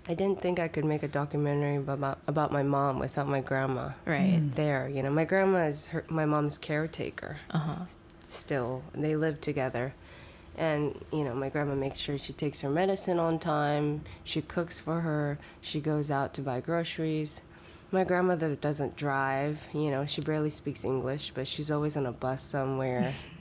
[0.09, 3.91] I didn't think I could make a documentary about about my mom without my grandma
[4.05, 4.43] Right.
[4.55, 4.89] there.
[4.89, 7.85] You know, my grandma is her, my mom's caretaker Uh huh.
[8.27, 8.83] still.
[8.95, 9.95] They live together.
[10.59, 14.03] And, you know, my grandma makes sure she takes her medicine on time.
[14.25, 15.39] She cooks for her.
[15.61, 17.43] She goes out to buy groceries.
[17.93, 19.69] My grandmother doesn't drive.
[19.75, 23.13] You know, she barely speaks English, but she's always on a bus somewhere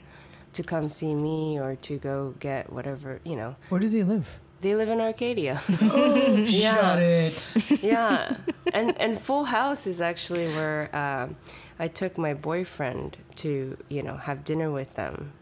[0.56, 3.56] to come see me or to go get whatever, you know.
[3.68, 4.40] Where do they live?
[4.62, 5.60] They live in Arcadia.
[5.82, 6.14] Oh,
[6.48, 6.74] Yeah.
[6.74, 7.82] shut it.
[7.82, 8.36] yeah,
[8.72, 11.36] and and Full House is actually where um,
[11.78, 15.32] I took my boyfriend to you know have dinner with them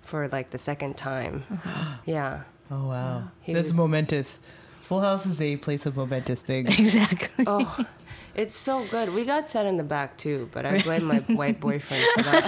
[0.00, 1.44] for like the second time.
[2.06, 4.38] Yeah, Oh wow, He that's was- momentous.
[4.80, 6.72] Full House is a place of momentous things.
[6.78, 7.44] Exactly.
[7.52, 7.84] oh,
[8.38, 9.12] it's so good.
[9.12, 12.44] We got set in the back too, but I blame my white boyfriend for that.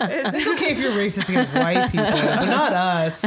[0.02, 3.24] it's okay if you're racist against white people, but not us.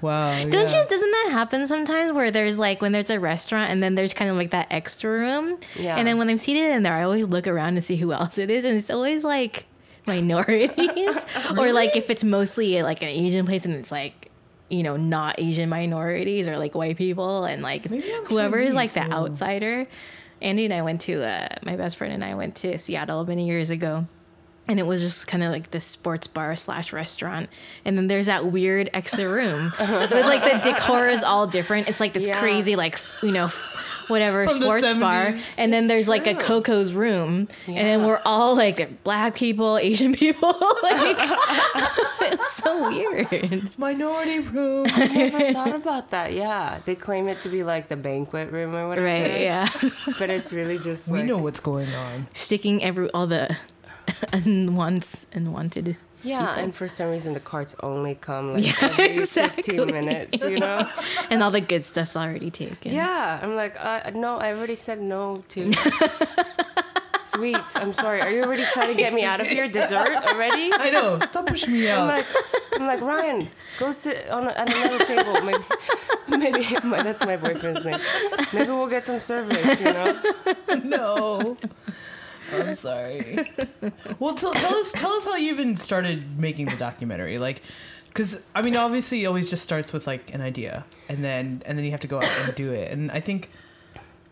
[0.00, 0.42] Wow.
[0.44, 0.82] Don't yeah.
[0.82, 0.88] you?
[0.88, 2.14] Doesn't that happen sometimes?
[2.14, 5.10] Where there's like when there's a restaurant and then there's kind of like that extra
[5.10, 5.58] room.
[5.78, 5.96] Yeah.
[5.96, 8.38] And then when I'm seated in there, I always look around to see who else
[8.38, 9.66] it is, and it's always like
[10.06, 11.22] minorities,
[11.58, 14.25] or like if it's mostly like an Asian place and it's like
[14.68, 17.86] you know not Asian minorities or like white people and like
[18.26, 19.86] whoever is like the outsider.
[20.42, 23.46] Andy and I went to uh, my best friend and I went to Seattle many
[23.46, 24.06] years ago
[24.68, 27.48] and it was just kind of like this sports bar slash restaurant
[27.84, 32.00] and then there's that weird extra room with like the decor is all different it's
[32.00, 32.38] like this Yeah.
[32.40, 33.48] crazy like you know
[34.08, 35.54] whatever From the sports bar 70s.
[35.58, 39.78] and then It's there's like a coco's room and then we're all like black people
[39.78, 40.48] asian people
[40.82, 41.16] like
[42.22, 44.86] it's so weird Minority room.
[44.88, 46.32] I never thought about that.
[46.32, 49.06] Yeah, they claim it to be like the banquet room or whatever.
[49.06, 49.68] right yeah
[50.18, 52.26] but it's really just we like know what's going on.
[52.32, 53.56] sticking every all the
[54.32, 56.58] unwants and wanted yeah.
[56.58, 59.62] And for some reason, the carts only come like Yeah, every exactly.
[59.62, 60.42] fifteen minutes.
[60.42, 60.88] You know.
[61.30, 65.00] and all the good stuff's already taken Yeah, I'm like, uh, no, I already said
[65.00, 65.72] no to
[67.20, 67.76] sweets.
[67.76, 68.20] I'm sorry.
[68.20, 69.68] Are you already trying to get me out of here?
[69.68, 70.70] Dessert already?
[70.72, 71.20] I know.
[71.20, 72.10] Stop pushing me out.
[72.10, 72.16] I'm out.
[72.16, 75.40] like, I'm like Ryan, go sit on a, at another table.
[75.42, 75.64] Maybe,
[76.28, 78.00] maybe my, that's my boyfriend's name.
[78.52, 79.80] Maybe we'll get some service.
[79.80, 80.22] You know?
[80.84, 81.56] no.
[82.60, 83.50] I'm sorry.
[84.18, 87.38] Well, tell, tell us tell us how you even started making the documentary.
[87.38, 87.62] Like,
[88.08, 91.76] because I mean, obviously, it always just starts with like an idea, and then and
[91.78, 92.90] then you have to go out and do it.
[92.92, 93.50] And I think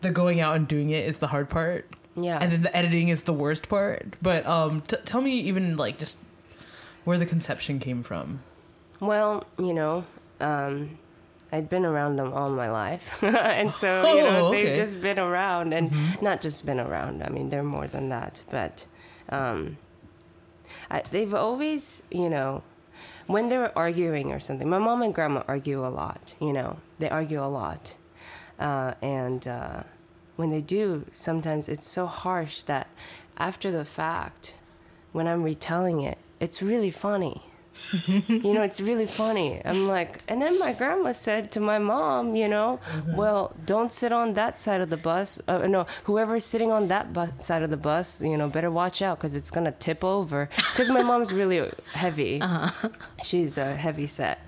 [0.01, 2.37] the going out and doing it is the hard part, Yeah.
[2.41, 4.15] and then the editing is the worst part.
[4.21, 6.19] But um, t- tell me even like just
[7.05, 8.41] where the conception came from.
[8.99, 10.05] Well, you know,
[10.39, 10.97] um,
[11.51, 15.19] I'd been around them all my life, and so you know Oh, they've just been
[15.19, 17.23] around, and not just been around.
[17.23, 18.85] I mean, they're more than that, but
[19.29, 19.77] um,
[20.89, 22.63] I, they've always, you know,
[23.27, 24.69] when they're arguing or something.
[24.69, 26.35] My mom and grandma argue a lot.
[26.41, 27.95] You know, they argue a lot,
[28.59, 29.83] uh, and uh,
[30.35, 32.87] when they do, sometimes it's so harsh that
[33.37, 34.53] after the fact,
[35.11, 37.43] when I'm retelling it, it's really funny
[38.27, 39.61] you know, it's really funny.
[39.63, 42.79] I'm like, and then my grandma said to my mom, you know,
[43.15, 45.39] well, don't sit on that side of the bus.
[45.47, 49.01] Uh, no, whoever's sitting on that bu- side of the bus, you know, better watch
[49.01, 50.49] out because it's gonna tip over.
[50.55, 52.41] Because my mom's really heavy.
[53.23, 54.39] She's a heavy set.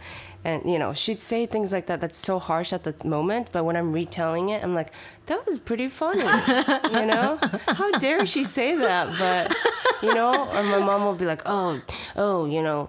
[0.43, 1.99] And you know, she'd say things like that.
[1.99, 4.93] That's so harsh at the moment, but when I'm retelling it, I'm like,
[5.25, 6.21] "That was pretty funny."
[6.93, 7.37] you know,
[7.67, 9.07] how dare she say that?
[9.19, 9.53] But
[10.01, 11.81] you know, or my mom will be like, "Oh,
[12.15, 12.87] oh, you know,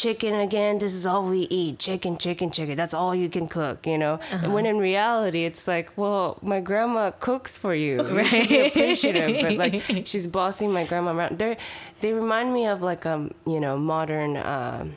[0.00, 0.78] chicken again.
[0.78, 1.78] This is all we eat.
[1.78, 2.76] Chicken, chicken, chicken.
[2.76, 4.18] That's all you can cook, you know?
[4.30, 8.02] And when in reality, it's like, well, my grandma cooks for you.
[8.08, 9.42] You should be appreciative.
[9.42, 11.38] But like, she's bossing my grandma around.
[11.38, 11.56] They
[12.00, 14.96] they remind me of like a, you know, modern um,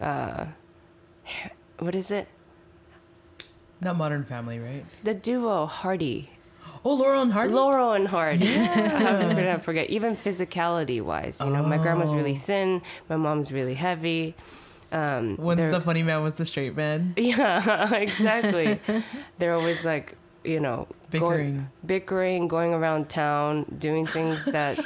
[0.00, 0.46] uh,
[1.78, 2.28] what is it?
[3.80, 4.84] Not Modern Family, right?
[5.04, 6.30] The duo Hardy.
[6.84, 7.54] Oh, Laurel and Hardy.
[7.54, 8.46] Laurel and Hardy.
[8.46, 9.90] How could I forget?
[9.90, 14.34] Even physicality wise, you know, my grandma's really thin, my mom's really heavy.
[14.90, 17.12] Um, One's the funny man, one's the straight man.
[17.18, 18.80] Yeah, exactly.
[19.38, 20.14] They're always like,
[20.44, 21.52] you know, Bickering.
[21.54, 24.80] going, bickering, going around town, doing things that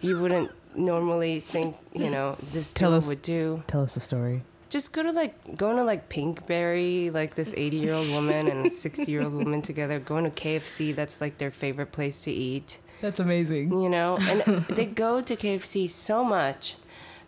[0.00, 3.64] you wouldn't normally think, you know, this Tell us- would do.
[3.66, 4.42] Tell us the story.
[4.70, 8.66] Just go to like going to like Pinkberry, like this eighty year old woman and
[8.68, 12.30] a sixty year old woman together, going to KFC, that's like their favorite place to
[12.30, 12.78] eat.
[13.00, 13.72] That's amazing.
[13.80, 14.18] you know?
[14.20, 16.74] And they go to kfc so much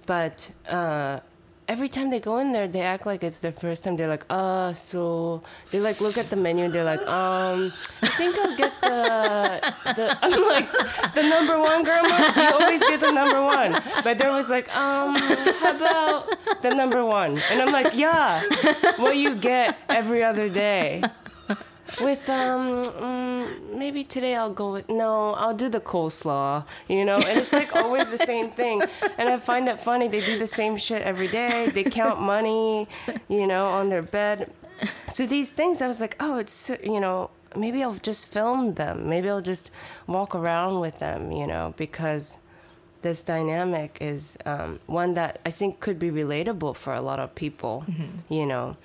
[0.07, 1.21] but uh
[1.71, 3.95] every time they go in there they act like it's their first time.
[3.97, 7.71] They're like uh so they like look at the menu and they're like um
[8.03, 8.99] i think i'll get the
[9.95, 10.69] the i'm like
[11.15, 13.81] the number one grandma you always get the number one.
[14.03, 15.15] But they're always like um
[15.63, 17.39] how about the number one?
[17.51, 18.43] And i'm like yeah
[18.97, 21.03] what you get every other day
[22.01, 27.17] with um mm, maybe today I'll go with no I'll do the coleslaw you know?
[27.17, 28.83] And it's like always the same thing.
[29.19, 31.69] And I find it funny they do the same shit every day.
[31.73, 32.89] They count money
[33.29, 34.53] you know on their bed.
[35.11, 39.09] So these things I was like oh it's you know maybe I'll just film them.
[39.09, 39.71] Maybe I'll just
[40.07, 41.75] walk around with them you know?
[41.77, 42.39] Because
[43.03, 47.35] this dynamic is um, one that I think could be relatable for a lot of
[47.35, 47.85] people.
[48.29, 48.77] You know,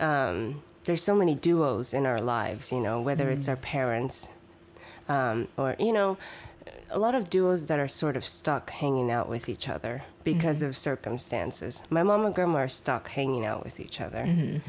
[0.00, 2.72] um, there's so many duos in our lives.
[2.72, 4.28] You know, whether it's our parents
[5.08, 6.16] um, or you know,
[6.90, 10.62] a lot of duos that are sort of stuck hanging out with each other because
[10.62, 11.82] of circumstances.
[11.90, 14.60] My mom and grandma are stuck hanging out with each other.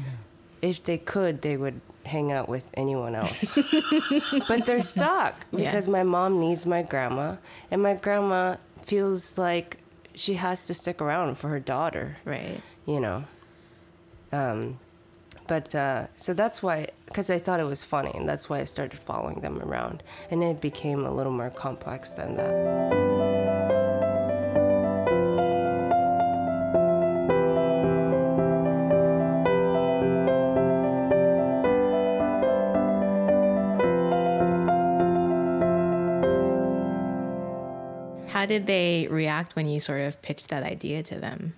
[0.62, 3.54] If they could, they would hang out with anyone else.
[4.48, 5.58] but they're stuck Yeah.
[5.70, 7.36] because my mom needs my grandma,
[7.70, 9.78] and my grandma feels like
[10.14, 12.60] she has to stick around for her daughter Right.
[12.86, 13.24] you know.
[14.32, 14.78] Um,
[15.52, 18.64] but uh, so that's why, because I thought it was funny, and that's why I
[18.64, 22.54] started following them around, and it became a little more complex than that.
[38.28, 41.52] How did they react when you sort of pitched that idea to them?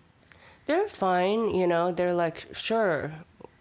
[0.66, 1.92] They're fine, you know.
[1.92, 3.12] They're like, sure,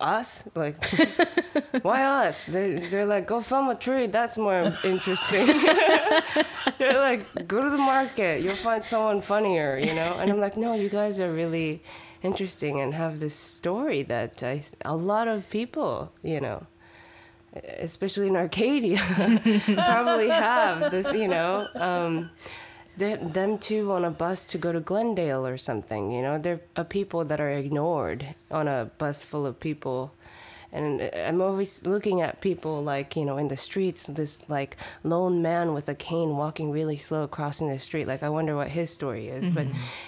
[0.04, 0.76] us, like,
[1.82, 2.46] why us?
[2.46, 4.08] They they're like, go film a tree.
[4.08, 5.48] That's more interesting.
[6.78, 8.42] they're like, go to the market.
[8.42, 10.18] You'll find someone funnier, you know.
[10.20, 11.82] And I'm like, no, you guys are really
[12.22, 16.66] interesting and have this story that I, a lot of people, you know,
[17.80, 18.98] especially in Arcadia,
[19.76, 21.68] probably have this, you know.
[21.76, 22.30] Um,
[22.98, 26.12] they- them two on a bus to go to Glendale or something.
[26.12, 30.14] You know, they're uh, people that are ignored on a bus full of people.
[30.72, 35.44] And I'm always looking at people like, you know, in the streets, this like lone
[35.44, 38.08] man with a cane walking really slow crossing the street.
[38.08, 39.48] Like, I wonder what his story is.
[39.54, 39.68] But,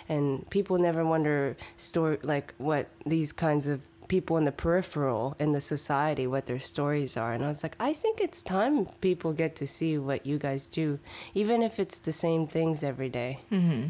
[0.09, 5.51] and people never wonder, story, like, what these kinds of people in the peripheral in
[5.51, 7.33] the society what their stories are.
[7.33, 10.67] And i was like i think it's time people get to see what you guys
[10.67, 10.99] do
[11.33, 13.39] even if it's the same things every day,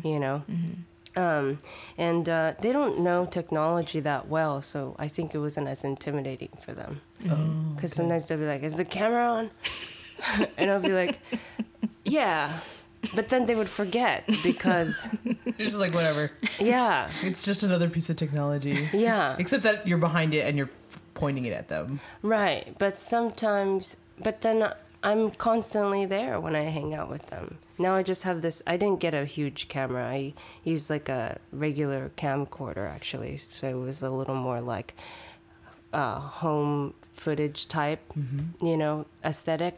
[0.04, 0.44] you know?
[1.18, 1.60] Um,
[1.98, 6.50] and uh, they don't know technology that well so i think it wasn't as intimidating
[6.60, 7.02] for them.
[7.76, 9.52] Because sometimes they'll be like is the camera on?
[10.58, 11.20] And i'll be like
[12.04, 12.60] yeah
[13.14, 16.32] but then they would forget because You're just like whatever.
[16.60, 18.90] yeah It's just another piece of technology.
[18.94, 22.00] yeah Except that you're behind it and you're f- pointing it at them.
[22.22, 24.72] Right, but sometimes, but then
[25.04, 27.58] I'm constantly there when I hang out with them.
[27.78, 28.64] Now I just have this.
[28.66, 30.06] I didn't get a huge camera.
[30.08, 34.96] I used like a regular camcorder actually, so it was a little more like
[35.96, 38.04] uh, home footage type,
[38.70, 39.78] you know, esthetic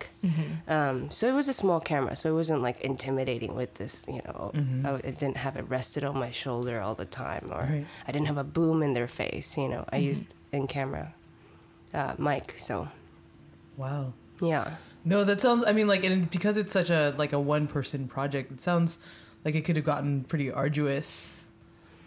[0.68, 4.22] Um, so it was a small camera, so it wasn't like intimidating with this, you
[4.26, 4.52] know.
[4.88, 7.86] I, I didn't have it rested on my shoulder all the time, or Right.
[8.08, 9.84] I didn't have a boom in their face, you know.
[9.96, 11.14] I used in camera
[11.94, 12.88] uh, mic, so
[13.78, 14.14] Wow.
[14.42, 14.66] yeah.
[15.06, 15.64] No, that sounds.
[15.66, 19.00] I mean, like, and because it's such a like a one person project, it sounds
[19.46, 21.46] like it could have gotten pretty arduous.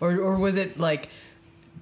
[0.00, 1.08] Or or was it like,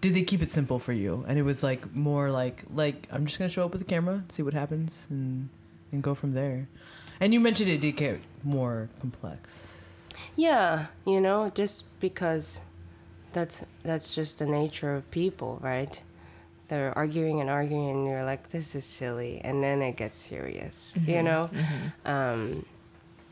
[0.00, 1.24] did they keep it simple for you?
[1.26, 4.24] And it was like more like like I'm just gonna show up with the camera,
[4.28, 5.48] see what happens, and
[5.92, 6.68] and go from there.
[7.20, 10.06] And you mentioned it did get more complex.
[10.37, 12.61] Yeah, you know, just because
[13.32, 16.00] that's that's just the nature of people, right?
[16.68, 20.94] They're arguing and arguing, and you're like, "This is silly," and then it gets serious,
[21.06, 21.50] you know,
[22.04, 22.66] um,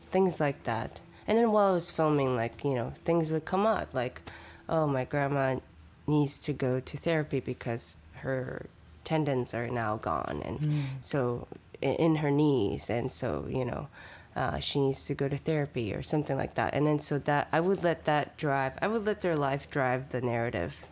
[0.09, 1.01] things like that.
[1.27, 4.21] And then while I was filming, like you know, things would come up, like,
[4.67, 5.59] "Oh, my grandma
[6.07, 8.65] needs to go to therapy because her
[9.03, 10.59] tendons are now gone, and
[11.01, 11.47] so
[11.81, 13.87] in her knees, and so you know."
[14.35, 16.75] uh, she needs to go to therapy or something like that.
[16.75, 18.73] And then so that I would let that drive.
[18.83, 20.85] I would let their life drive the narrative.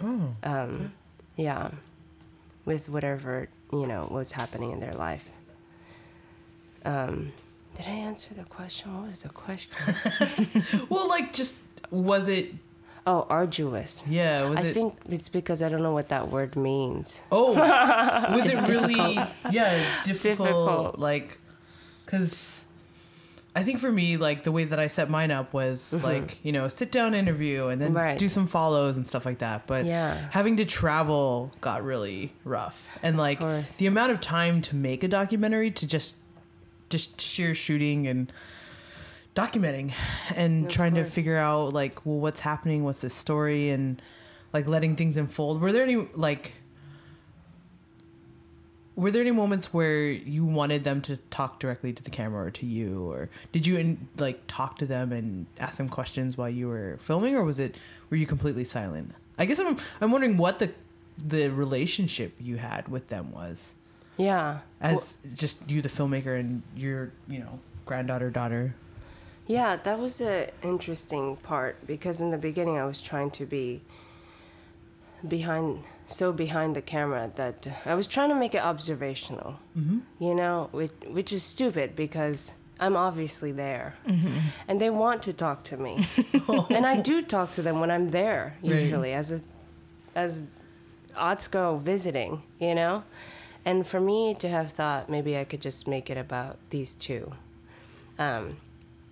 [0.00, 0.92] Oh, Um,
[1.34, 1.72] yeah,
[2.64, 5.32] with whatever you know was happening in their life.
[6.84, 7.32] Um,
[7.76, 8.94] did I answer the question?
[8.94, 10.86] What was the question?
[10.88, 11.56] Well, like, just
[11.90, 12.54] was it?
[13.06, 14.02] Oh, arduous.
[14.08, 14.74] Yeah, was I it?
[14.74, 17.22] think it's because I don't know what that word means.
[17.30, 17.54] Oh,
[18.34, 19.14] was it really?
[19.50, 20.48] Yeah, difficult.
[20.48, 20.98] Difficult.
[20.98, 21.38] Like,
[22.04, 22.64] because
[23.56, 26.50] I think for me, like the way that I set mine up was like you
[26.52, 27.96] know sit down interview and then Mm-hmm.
[27.98, 28.18] Right.
[28.18, 29.66] do some follows and stuff like that.
[29.66, 30.18] But Yeah.
[30.30, 33.40] having to travel got really rough, and like
[33.78, 36.16] the amount of time to make a documentary to just
[36.90, 38.30] just sheer shooting and
[39.34, 39.92] documenting
[40.36, 44.00] and Of trying to figure out like well what's happening what's the story and
[44.52, 45.60] like letting things unfold.
[45.60, 46.54] Were there any like
[48.96, 52.50] were there any moments where you wanted them to talk directly to the camera or
[52.52, 56.48] to you or did you in, like talk to them and ask them questions while
[56.48, 57.76] you were filming or was it
[58.10, 59.12] were you completely silent?
[59.36, 60.70] I guess i'm i'm wondering what the
[61.18, 63.74] the relationship you had with them was.
[64.16, 64.60] Yeah.
[64.80, 68.76] as just you the filmmaker and your you know granddaughter daughter
[69.46, 73.82] Yeah, that was an interesting part because in the beginning I was trying to be
[75.26, 79.58] behind, so behind the camera that I was trying to make it observational.
[79.78, 79.98] Mm-hmm.
[80.18, 83.94] You know, which, which is stupid because I'm obviously there,
[84.68, 86.04] and they want to talk to me,
[86.70, 88.80] and I do talk to them when I'm there Right.
[88.80, 89.40] usually as a
[90.16, 90.46] as
[91.16, 92.42] odds go visiting.
[92.58, 93.04] You know.
[93.66, 97.32] And for me to have thought maybe I could just make it about these two,
[98.18, 98.58] um,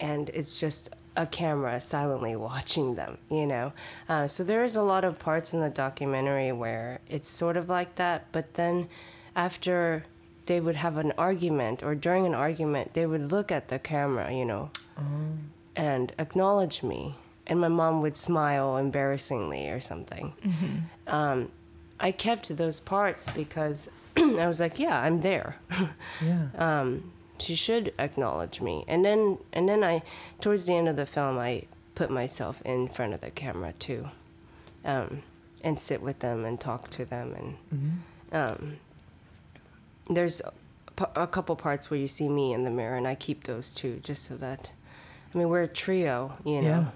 [0.02, 3.72] and it's just a camera silently watching them, you know.
[4.08, 7.94] Uh, so there's a lot of parts in the documentary where it's sort of like
[7.94, 8.88] that, but then
[9.36, 10.04] after
[10.46, 14.32] they would have an argument or during an argument, they would look at the camera,
[14.32, 14.70] you know,
[15.76, 17.14] and acknowledge me,
[17.46, 20.32] and my mom would smile embarrassingly or something.
[21.06, 21.50] Um,
[22.00, 25.56] I kept those parts because I was like, yeah, I'm there.
[26.22, 27.12] yeah um,
[27.42, 28.84] she should acknowledge me.
[28.88, 30.02] And then and then I
[30.40, 31.64] towards the end of the film I
[31.94, 34.08] put myself in front of the camera too.
[34.84, 35.22] Um,
[35.64, 37.34] and sit with them and talk to them
[37.72, 38.76] and um,
[40.10, 40.42] there's
[41.14, 44.00] a couple parts where you see me in the mirror and I keep those too
[44.02, 44.72] just so that
[45.32, 46.68] I mean we're a trio, you know.
[46.68, 46.86] Yeah.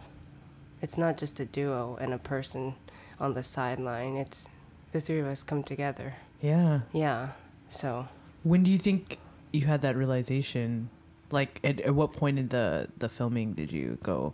[0.82, 2.74] It's not just a duo and a person
[3.18, 4.16] on the sideline.
[4.16, 4.46] It's
[4.92, 6.14] the three of us come together.
[6.40, 7.30] yeah Yeah.
[7.68, 8.08] So
[8.42, 9.18] when do you think
[9.56, 10.88] you had that realization
[11.38, 14.32] like at, at what point in the the filming did you go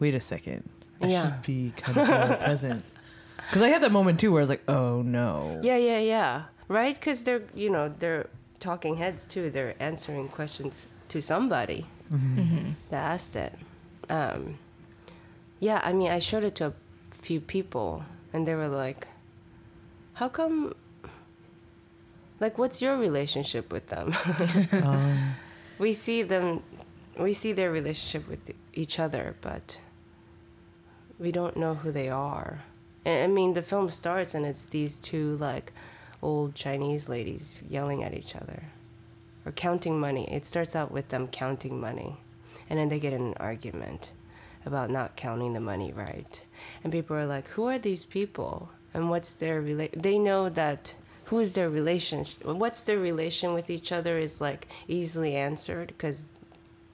[0.00, 0.62] wait a second
[1.02, 1.22] i Yeah.
[1.24, 2.82] should be kind of more present
[3.46, 6.32] because i had that moment too where i was like oh no Yeah, yeah, yeah.
[6.68, 6.94] Right?
[6.94, 8.28] Because they're, you know, they're
[8.60, 9.48] talking heads too.
[9.48, 11.80] They're answering questions to somebody
[12.90, 13.54] that asked it.
[14.10, 14.58] Um,
[15.60, 16.74] yeah, I mean, I showed it to a
[17.26, 19.08] few people, and they were like,
[20.20, 20.74] "How come?
[22.40, 24.14] Like, what's your relationship with them?
[24.72, 25.34] um,
[25.78, 26.62] we see them,
[27.18, 29.80] we see their relationship with each other, but
[31.18, 32.62] we don't know who they are.
[33.04, 35.72] I mean, the film starts and it's these two like
[36.22, 38.64] old Chinese ladies yelling at each other
[39.44, 40.30] or counting money.
[40.30, 42.18] It starts out with them counting money,
[42.68, 44.12] and then they get in an argument
[44.66, 46.40] about not counting the money right.
[46.84, 48.68] And people are like, "Who are these people?
[48.92, 50.02] And what's their rela-?
[50.02, 50.94] They know that."
[51.28, 52.44] Who is their relationship?
[52.44, 56.28] What's their relation with each other is like easily answered because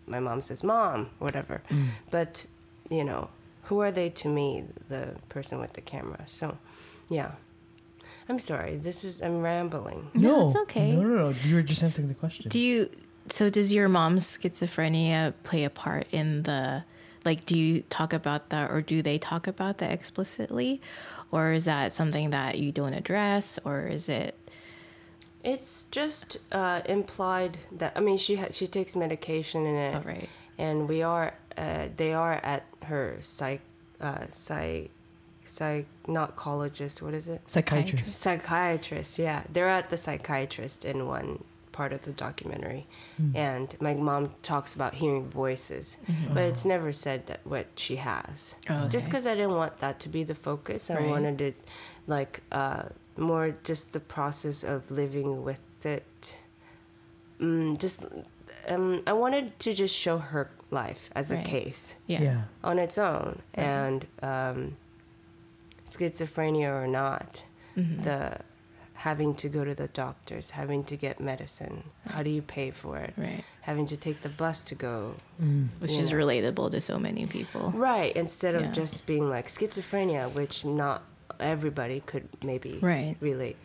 [0.06, 1.62] my mom says mom, whatever.
[1.70, 1.88] Mm.
[2.10, 2.46] But,
[2.90, 3.28] you know,
[3.64, 6.22] who are they to me, the person with the camera?
[6.26, 6.58] So,
[7.08, 7.32] yeah.
[8.28, 8.76] I'm sorry.
[8.76, 10.10] This is, I'm rambling.
[10.14, 10.92] No, no it's okay.
[10.92, 12.88] no no no you were just answering the question Do you?
[13.28, 16.84] So does your mom's schizophrenia play a part in the?
[17.24, 20.80] Like, do you talk about that, or do they talk about that explicitly,
[21.34, 24.38] or is that something that you don't address, or is it?
[25.42, 29.94] It's just uh, implied that, I mean, she, ha- she takes medication in it.
[29.96, 30.28] Oh, right.
[30.58, 33.62] And we are, uh, they are at her psych,
[34.00, 34.90] uh, psych,
[35.44, 37.42] psych, not collegist, what is it?
[37.46, 39.42] psychiatrist Psychiatrist, yeah.
[39.52, 41.42] They're at the psychiatrist in one
[41.78, 42.86] part of the documentary.
[43.34, 45.86] And my mom talks about hearing voices,
[46.34, 48.56] but it's never said that what she has.
[48.70, 51.10] Oh, Just because I didn't want that to be the focus, I Right.
[51.14, 51.56] wanted it
[52.16, 52.84] like uh,
[53.16, 55.62] more just the process of living with
[55.96, 56.36] it.
[57.40, 57.98] Mm, just,
[58.72, 61.46] um, I wanted to just show her life as Right.
[61.46, 62.22] a case Yeah.
[62.28, 64.76] yeah on its own and um,
[65.86, 67.42] schizophrenia or not
[67.76, 68.02] Mm-hmm.
[68.06, 68.20] the
[69.04, 71.76] having to go to the doctors having to get medicine
[72.08, 73.44] how do you pay for it Right.
[73.60, 75.68] having to take the bus to go mm.
[75.80, 76.16] Which is know.
[76.22, 77.64] relatable to so many people.
[77.90, 78.72] right instead of Yeah.
[78.82, 81.02] just being like schizophrenia which not
[81.38, 83.16] everybody could maybe Right.
[83.20, 83.56] relate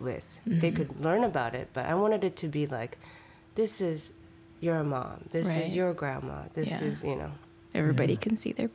[0.00, 0.76] with they mm-hmm.
[0.76, 2.98] could learn about it but i wanted it to be like
[3.54, 4.12] this is
[4.60, 5.24] your mom.
[5.30, 5.62] This Right.
[5.64, 6.38] is your grandma.
[6.52, 6.84] This Yeah.
[6.88, 7.32] is you know.
[7.74, 8.70] Everybody can see their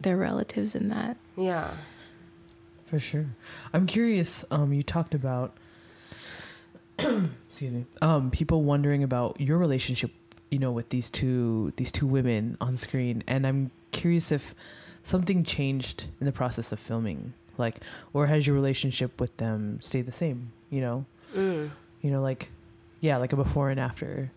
[0.00, 1.16] their relatives in that.
[1.36, 1.70] Yeah.
[2.86, 3.26] For sure.
[3.72, 4.44] I'm curious.
[4.50, 5.56] Um, you talked about,
[6.98, 10.10] excuse me, um, people wondering about your relationship,
[10.50, 14.54] you know, with these two these two women on screen, and I'm curious if
[15.02, 17.76] something changed in the process of filming, like,
[18.12, 20.52] or has your relationship with them stayed the same?
[20.70, 21.70] You know, Mm.
[22.00, 22.50] you know, like,
[23.00, 24.30] yeah, like a before and after.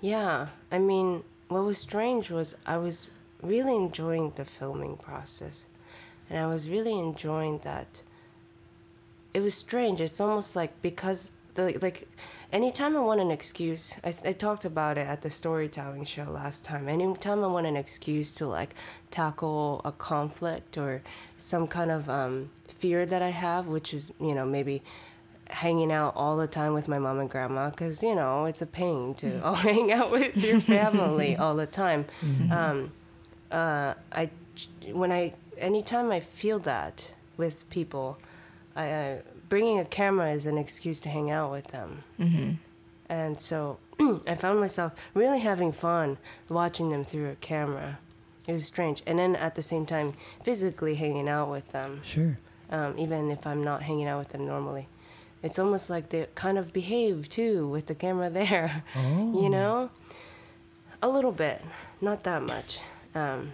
[0.00, 3.10] Yeah, I mean, what was strange was I was
[3.42, 5.66] really enjoying the filming process.
[6.32, 8.02] And I was really enjoying that.
[9.34, 10.00] It was strange.
[10.00, 12.08] It's almost like because the like
[12.50, 16.64] anytime I want an excuse, I, I talked about it at the storytelling show last
[16.64, 16.88] time.
[16.88, 18.74] Anytime I want an excuse to like
[19.10, 21.02] tackle a conflict or
[21.36, 24.82] some kind of um, fear that I have, which is, you know, maybe
[25.50, 28.66] hanging out all the time with my mom and grandma because you know it's a
[28.66, 32.06] pain to all hang out with your family all the time
[32.50, 32.90] um,
[33.50, 34.30] uh, i
[34.92, 38.18] when i anytime i feel that with people
[38.74, 39.16] I, uh,
[39.48, 42.02] bringing a camera is an excuse to hang out with them
[43.08, 43.78] and so
[44.26, 47.98] i found myself really having fun watching them through a camera
[48.46, 52.38] it was strange and then at the same time physically hanging out with them Sure.
[52.70, 54.88] um, even if I'm not hanging out with them normally.
[55.44, 59.42] It's almost like they kind of behave too with the camera there, Oh.
[59.42, 59.90] you know?
[61.02, 61.60] A little bit,
[62.00, 62.80] not that much.
[63.14, 63.52] Um,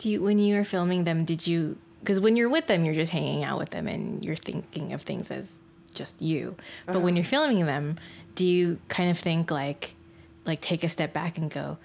[0.00, 2.94] Do you when you were filming them, did you because when you're with them, you're
[2.94, 5.56] just hanging out with them and you're thinking of things as
[5.94, 6.56] just you.
[6.86, 7.16] But when uh-huh.
[7.16, 7.98] you're filming them,
[8.34, 9.94] do you kind of think like
[10.46, 11.76] like take a step back and go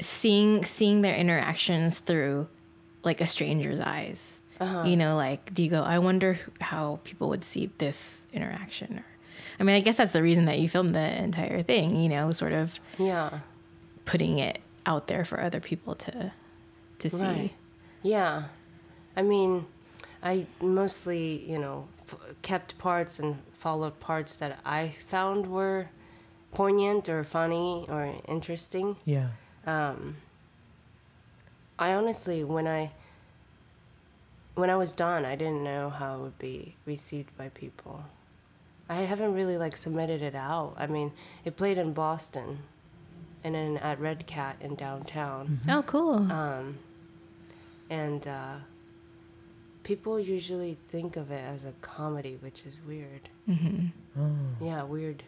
[0.00, 2.48] seeing seeing their interactions through
[3.04, 4.40] like a stranger's eyes?
[4.60, 4.82] Uh-huh.
[4.82, 9.04] You know, like do you go, I wonder how people would see this interaction or
[9.60, 12.32] I mean, I guess that's the reason that you filmed the entire thing, you know,
[12.32, 13.40] sort of yeah,
[14.04, 16.32] putting it out there for other people to
[17.00, 17.22] to see.
[17.24, 17.50] Right.
[18.02, 18.44] yeah.
[19.16, 19.66] I mean,
[20.22, 25.88] I mostly, you know, f- kept parts and followed parts that I found were
[26.52, 28.96] poignant or funny or interesting.
[29.04, 29.28] Yeah.
[29.66, 30.16] um,
[31.78, 32.90] I honestly, when I
[34.54, 38.02] when I was done, I didn't know how it would be received by people.
[38.88, 40.74] I haven't really like submitted it out.
[40.76, 41.12] I mean,
[41.44, 42.58] it played in Boston,
[43.44, 46.14] and then at Red Cat in downtown, Oh, cool.
[46.32, 46.78] um,
[47.90, 48.56] and uh,
[49.82, 53.28] people usually think of it as a comedy, which is weird.
[54.18, 54.30] Oh.
[54.60, 55.22] Yeah, weird.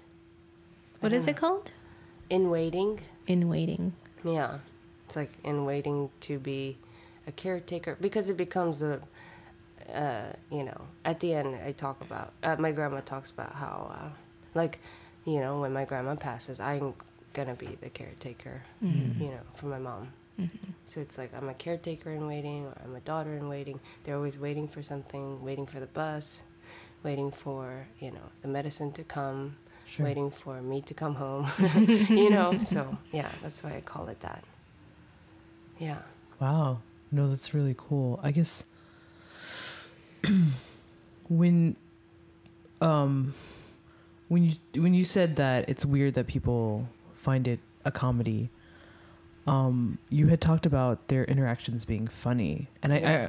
[1.01, 1.71] what is it called?
[2.29, 3.01] In waiting.
[3.27, 3.95] In waiting.
[4.25, 4.59] Yeah,
[5.07, 6.77] it's like in waiting to be
[7.27, 9.01] a caretaker because it becomes a,
[9.93, 13.93] uh, you know, at the end I talk about uh, my grandma talks about how,
[13.99, 14.09] uh,
[14.55, 14.79] like,
[15.25, 16.95] you know, when my grandma passes, I'm
[17.33, 18.63] gonna be the caretaker,
[19.21, 20.13] you know, for my mom.
[20.87, 23.79] So it's like I'm a caretaker in waiting, or I'm a daughter in waiting.
[24.05, 26.43] They're always waiting for something, waiting for the bus,
[27.05, 30.07] waiting for you know the medicine to come, Sure.
[30.07, 31.47] waiting for me to come home.
[32.09, 34.43] you know, so yeah, that's why I call it that.
[35.79, 35.99] Yeah.
[36.41, 36.81] Wow.
[37.13, 38.19] No, that's really cool.
[38.23, 38.67] I guess
[41.29, 41.77] when
[42.81, 43.35] um
[44.29, 48.49] when you when you said that it's weird that people find it a comedy,
[49.51, 53.29] um, you had talked about their interactions being funny, and I, Yeah.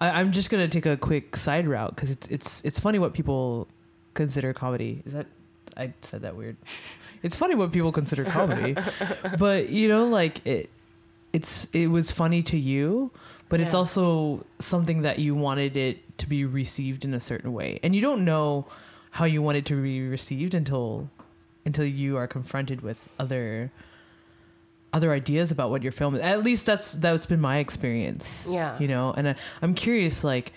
[0.00, 2.98] I, I I'm just gonna take a quick side route because it's it's it's funny
[2.98, 3.68] what people
[4.14, 5.02] consider comedy.
[5.06, 5.26] Is that
[5.76, 6.56] I said that weird?
[7.22, 8.76] It's funny what people consider comedy,
[9.38, 10.70] but you know, like it,
[11.32, 13.12] it's it was funny to you,
[13.48, 17.78] but it's also something that you wanted it to be received in a certain way,
[17.82, 18.66] and you don't know
[19.12, 21.08] how you want it to be received until
[21.64, 23.70] until you are confronted with other
[24.94, 26.22] other ideas about what your film is.
[26.22, 28.46] At least that's that's been my experience.
[28.48, 28.78] Yeah.
[28.78, 30.52] You know, and I, I'm curious like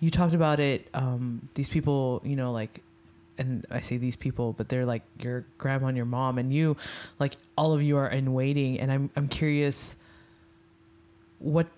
[0.00, 2.82] you talked about it um these people, you know, like
[3.38, 6.76] and I say these people, but they're like your grandma and your mom and you
[7.18, 9.96] like all of you are in waiting and I'm I'm curious
[11.38, 11.68] what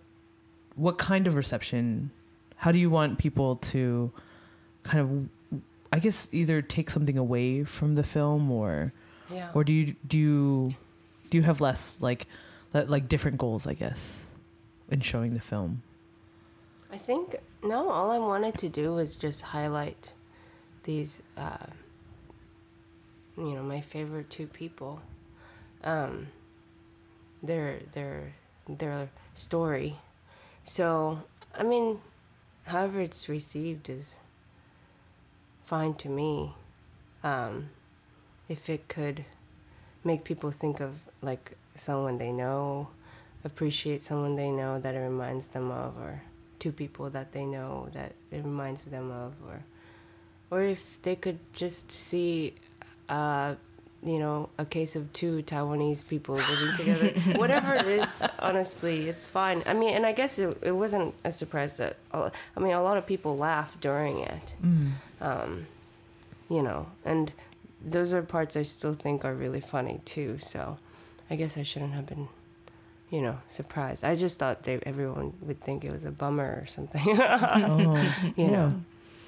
[0.74, 2.10] what kind of reception
[2.56, 4.10] how do you want people to
[4.82, 5.60] kind of
[5.92, 8.92] I guess either take something away from the film or
[9.30, 9.50] Yeah.
[9.54, 10.74] or do you do you
[11.32, 12.26] do you have less like
[12.74, 14.24] like different goals I guess
[14.90, 15.82] in showing the film
[16.92, 17.88] I think no.
[17.88, 20.12] All I wanted to do was just highlight
[20.82, 21.66] these, uh,
[23.38, 25.00] you know, my favorite two people,
[25.84, 26.28] um,
[27.42, 28.34] their their
[28.68, 29.96] their story.
[30.64, 31.22] So
[31.54, 31.98] I mean,
[32.66, 34.18] however it's received is
[35.64, 36.52] fine to me.
[37.24, 37.70] Um,
[38.50, 39.24] if it could
[40.04, 42.88] make people think of like someone they know,
[43.44, 46.22] appreciate someone they know that it reminds them of, or
[46.58, 49.62] two people that they know that it reminds them of, or
[50.50, 52.52] or if they could just see,
[53.08, 53.54] uh,
[54.04, 59.26] you know, a case of two Taiwanese people living together, whatever it is, honestly, it's
[59.26, 59.62] fine.
[59.64, 62.98] I mean, and I guess it, it wasn't a surprise that, I mean, a lot
[62.98, 64.54] of people laughed during it,
[65.22, 65.66] um,
[66.50, 67.32] you know, and
[67.84, 70.38] those are parts I still think are really funny too.
[70.38, 70.78] So
[71.30, 72.28] I guess I shouldn't have been,
[73.10, 74.04] you know, surprised.
[74.04, 78.14] I just thought they everyone would think it was a bummer or something, you Oh,
[78.36, 78.50] yeah.
[78.50, 78.74] know.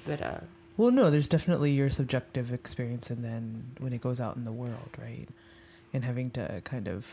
[0.05, 0.39] But uh,
[0.77, 4.51] Well, no, there's definitely your subjective experience, and then when it goes out in the
[4.51, 5.27] world, right?
[5.93, 7.05] And having to kind of,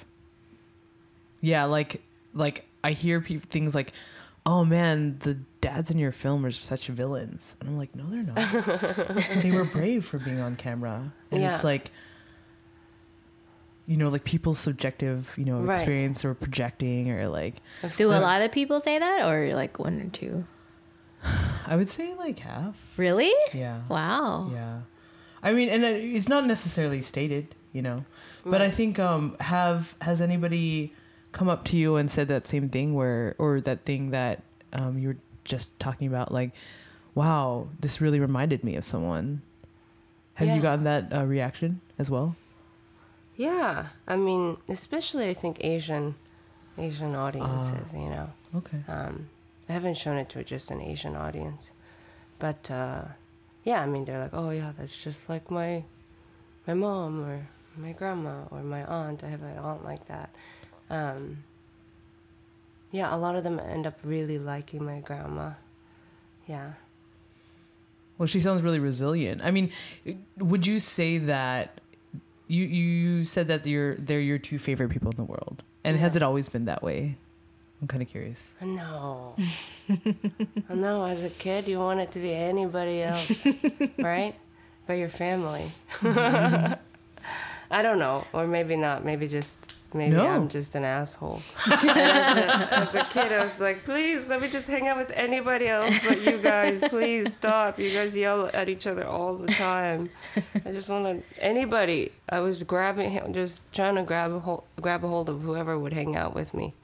[1.40, 2.00] yeah, like,
[2.34, 3.92] like I hear pe- things like,
[4.44, 8.22] "Oh man, the dads in your film are such villains," and I'm like, "No, they're
[8.22, 9.36] not.
[9.42, 11.54] they were brave for being on camera." And Yeah.
[11.54, 11.90] it's like,
[13.86, 15.76] you know, like people's subjective, you know, Right.
[15.76, 17.56] experience or projecting, or like,
[17.96, 20.44] Do a lot of people say that, or like one or two?
[21.66, 22.76] I would say like half.
[22.96, 23.32] Really?
[23.52, 23.82] Yeah.
[23.88, 24.50] Wow.
[24.52, 24.80] Yeah.
[25.42, 28.04] I mean, and it's not necessarily stated, you know,
[28.44, 30.92] but I think um have has anybody
[31.32, 34.98] come up to you and said that same thing where or that thing that um
[34.98, 36.52] you were just talking about like
[37.14, 39.42] wow, this really reminded me of someone.
[40.34, 40.56] Have Yeah.
[40.56, 42.36] you gotten that uh, reaction as well?
[43.36, 46.14] Yeah, I mean, especially I think Asian,
[46.78, 47.92] Asian audiences.
[47.92, 48.82] you know, Okay.
[48.88, 49.28] um,
[49.68, 51.72] I haven't shown it to just an Asian audience,
[52.38, 53.04] but uh,
[53.64, 55.84] yeah, I mean, they're like, oh yeah, that's just like my,
[56.66, 59.22] my mom or my grandma or my aunt.
[59.22, 60.30] I have an aunt like that.
[60.92, 61.38] Um,
[62.92, 65.52] yeah, a lot of them end up really liking my grandma.
[66.46, 66.72] Yeah.
[68.18, 69.40] Well, she sounds really resilient.
[69.42, 69.70] I mean,
[70.38, 71.80] would you say that
[72.46, 76.14] you you said that you're they're your two favorite people in the world, and has
[76.14, 77.16] it always been that way?
[77.80, 78.52] I'm kind of curious.
[78.60, 79.34] No.
[80.70, 83.44] no, as a kid, you want it to be anybody else,
[83.98, 84.36] right?
[84.86, 85.72] But your family.
[86.02, 86.78] I
[87.82, 88.24] don't know.
[88.32, 89.04] Or maybe not.
[89.04, 90.26] Maybe just, maybe No.
[90.26, 91.40] I'm just an asshole.
[91.70, 95.10] As, a, as a kid, I was like, please, let me just hang out with
[95.14, 96.80] anybody else but you guys.
[96.88, 97.78] Please stop.
[97.78, 100.10] You guys yell at each other all the time.
[100.64, 102.12] I just want to, anybody.
[102.28, 105.92] I was grabbing, just trying to grab a hold, grab a hold of whoever would
[105.92, 106.74] hang out with me.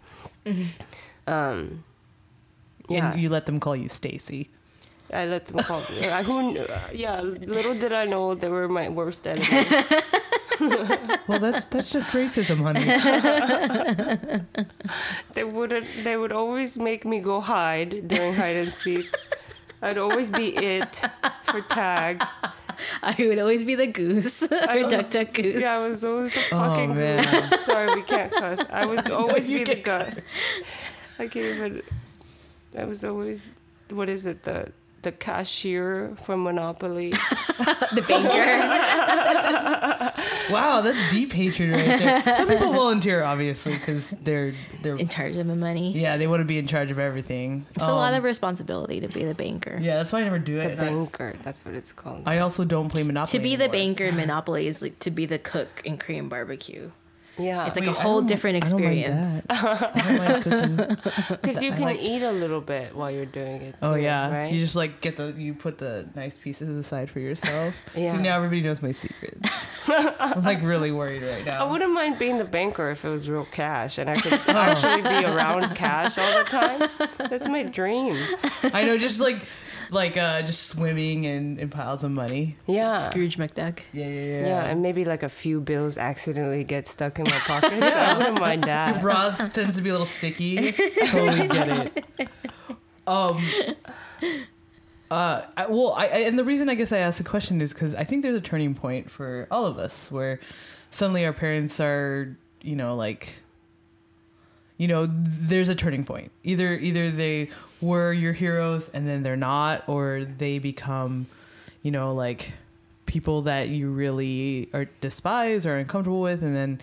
[1.26, 1.84] Um,
[2.88, 4.50] yeah, And you let them call you Stacy.
[5.12, 6.08] I let them call me.
[6.08, 9.46] I, who, kn- uh, yeah, little did I know they were my worst enemy.
[11.28, 12.82] Well, that's that's just racism, honey.
[15.34, 15.70] They would
[16.02, 19.06] they would always make me go hide during hide and seek.
[19.80, 21.00] I'd always be it
[21.44, 22.24] for tag.
[23.02, 25.60] I would always be the goose or was- duck duck goose.
[25.62, 27.22] Yeah, I was always the Oh, fucking man.
[27.50, 27.64] goose.
[27.66, 28.60] Sorry, we can't cuss.
[28.70, 30.20] I would always you be the goose.
[31.20, 31.82] I can't even.
[32.76, 33.54] I was always
[33.90, 37.10] what is it the the cashier for Monopoly.
[37.94, 39.68] the banker.
[40.50, 42.34] Wow, that's deep hatred right there.
[42.34, 45.92] Some people volunteer, obviously, because they're they're in charge of the money.
[45.92, 47.66] yeah they want to be in charge of everything.
[47.74, 49.78] It's a lot Um, of responsibility to be the banker.
[49.80, 49.96] yeah.
[49.98, 50.72] That's why I never do The it.
[50.72, 52.22] And I- banker, that's what it's called.
[52.26, 53.38] I also don't play Monopoly.
[53.38, 56.90] To be the banker in Monopoly is like to be the cook in Korean barbecue.
[57.38, 59.42] Yeah, It's like Wait, a I whole different I don't like experience.
[59.48, 59.96] that.
[61.28, 63.74] Like because you can like- eat a little bit while you're doing it.
[63.82, 64.52] Oh yeah, right.
[64.52, 67.74] you just like get the you put the nice pieces aside for yourself.
[67.94, 68.12] Yeah.
[68.12, 69.48] So now everybody knows my secrets.
[69.88, 71.64] I'm like really worried right now.
[71.66, 74.52] I wouldn't mind being the banker if it was real cash and I could Oh.
[74.52, 76.88] actually be around cash all the time.
[77.30, 78.16] That's my dream.
[78.72, 79.42] I know, just like
[79.90, 82.56] like uh just swimming in, in piles of money.
[82.66, 82.98] Yeah.
[82.98, 83.80] Scrooge McDuck.
[83.92, 84.46] Yeah, yeah, yeah.
[84.46, 87.82] Yeah, and maybe like a few bills accidentally get stuck in my pockets.
[87.82, 89.00] I wouldn't mind that.
[89.00, 90.72] Bras tends to be a little sticky.
[90.72, 92.04] totally get it.
[93.06, 93.44] Um.
[95.10, 97.72] Uh, I, well, I, I and the reason I guess I asked the question is
[97.72, 100.38] because I think there's a turning point for all of us where
[100.90, 103.36] suddenly our parents are, you know, like,
[104.78, 106.30] you know, there's a turning point.
[106.44, 107.50] Either either they
[107.80, 111.26] were your heroes and then they're not, or they become,
[111.82, 112.52] you know, like
[113.06, 116.78] people that you really are despise or uncomfortable with, and then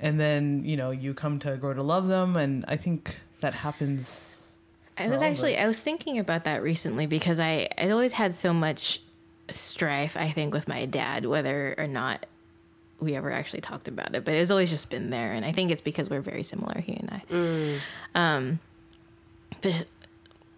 [0.00, 3.54] and then you know you come to grow to love them, and I think that
[3.54, 4.52] happens.
[4.98, 5.56] I was actually.
[5.56, 9.00] I was thinking about that recently because I I always had so much
[9.50, 12.26] strife I think with my dad whether or not
[13.00, 15.70] we ever actually talked about it but it's always just been there and I think
[15.70, 17.80] it's because we're very similar he and
[18.14, 18.58] I um
[19.60, 19.86] but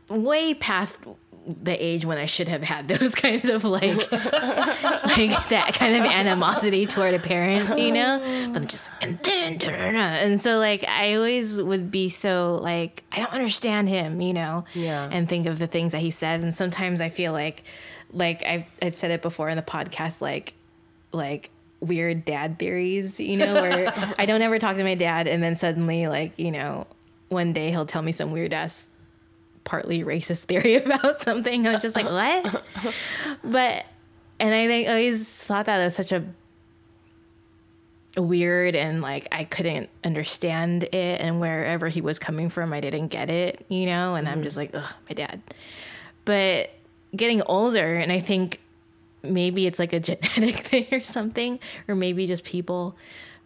[0.09, 0.99] way past
[1.47, 6.11] the age when I should have had those kinds of like like that kind of
[6.11, 8.19] animosity toward a parent, you know.
[8.53, 9.99] But I'm just and then da, da, da.
[9.99, 14.65] and so like I always would be so like I don't understand him, you know.
[14.75, 15.09] Yeah.
[15.11, 17.65] And think of the things that he says, and sometimes I feel like
[18.13, 20.55] like I've I've said it before in the podcast, like
[21.13, 21.51] like
[21.81, 25.55] weird dad theories, you know, where I don't ever talk to my dad, and then
[25.55, 26.87] suddenly like you know
[27.29, 28.87] one day he'll tell me some weird ass
[29.65, 31.67] partly racist theory about something.
[31.67, 32.65] I'm just like, what?
[33.45, 33.85] but
[34.39, 36.25] and I think I always thought that was such a
[38.17, 43.09] weird and like I couldn't understand it and wherever he was coming from I didn't
[43.09, 44.43] get it, you know, and I'm mm-hmm.
[44.43, 45.41] just like, ugh, my dad.
[46.25, 46.71] But
[47.15, 48.61] getting older and I think
[49.23, 51.59] maybe it's like a genetic thing or something,
[51.89, 52.97] or maybe just people.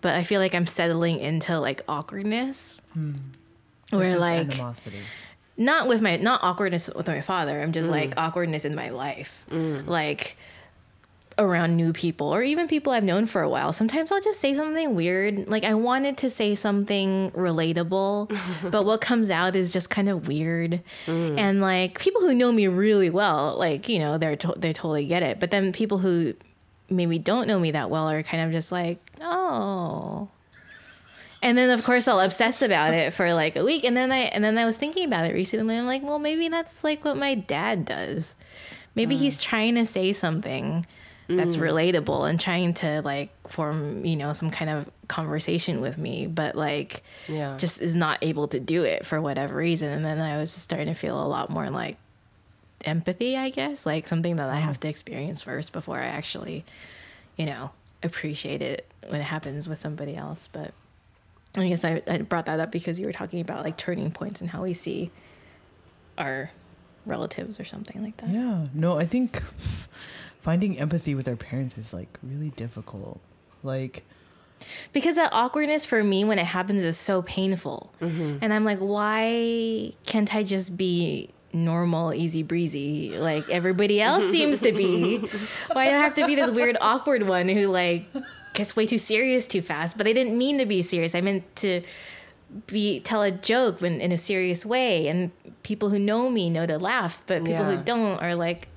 [0.00, 2.80] But I feel like I'm settling into like awkwardness.
[2.92, 3.12] Hmm.
[3.90, 5.00] Where like animosity.
[5.56, 7.92] not with my not awkwardness with my father i'm just mm.
[7.92, 9.86] like awkwardness in my life mm.
[9.86, 10.36] like
[11.38, 13.72] around new people or even people i've known for a while.
[13.72, 15.48] Sometimes i'll just say something weird.
[15.48, 18.36] Like i wanted to say something relatable
[18.70, 20.82] but what comes out is just kind of weird.
[21.06, 21.38] Mm.
[21.38, 25.06] And like people who know me really well like you know they're to- they totally
[25.06, 25.40] get it.
[25.40, 26.34] But then people who
[26.90, 30.28] maybe don't know me that well are kind of just like oh.
[31.42, 33.84] And then of course I'll obsess about it for like a week.
[33.84, 35.76] And then I and then I was thinking about it recently.
[35.76, 38.34] I'm like, well maybe that's like what my dad does.
[38.94, 39.18] Maybe mm.
[39.18, 40.86] he's trying to say something
[41.28, 41.62] that's mm.
[41.62, 46.54] relatable and trying to like form, you know, some kind of conversation with me, but
[46.54, 47.56] like Yeah.
[47.56, 49.88] just is not able to do it for whatever reason.
[49.88, 51.96] And then I was starting to feel a lot more like
[52.84, 54.62] empathy, I guess, like something that I mm.
[54.62, 56.64] have to experience first before I actually,
[57.36, 57.70] you know,
[58.02, 60.48] appreciate it when it happens with somebody else.
[60.52, 60.72] But
[61.56, 64.40] I guess I, I brought that up because you were talking about like turning points
[64.40, 65.10] and how we see
[66.18, 66.50] our
[67.06, 68.30] relatives or something like that.
[68.30, 68.66] Yeah.
[68.74, 69.42] No, I think
[70.40, 73.20] finding empathy with our parents is like really difficult.
[73.62, 74.04] Like,
[74.92, 77.92] Because that awkwardness for me when it happens is so painful.
[78.00, 78.38] Mm-hmm.
[78.42, 84.58] And I'm like, why can't I just be normal, easy breezy like everybody else seems
[84.58, 85.18] to be?
[85.72, 88.06] Why do I have to be this weird, awkward one who like
[88.54, 89.96] gets way too serious too fast?
[89.96, 91.14] But I didn't mean to be serious.
[91.14, 91.82] I meant to
[92.66, 95.30] be tell a joke when in a serious way and
[95.62, 97.76] people who know me know to laugh but people Yeah.
[97.76, 98.68] who don't are like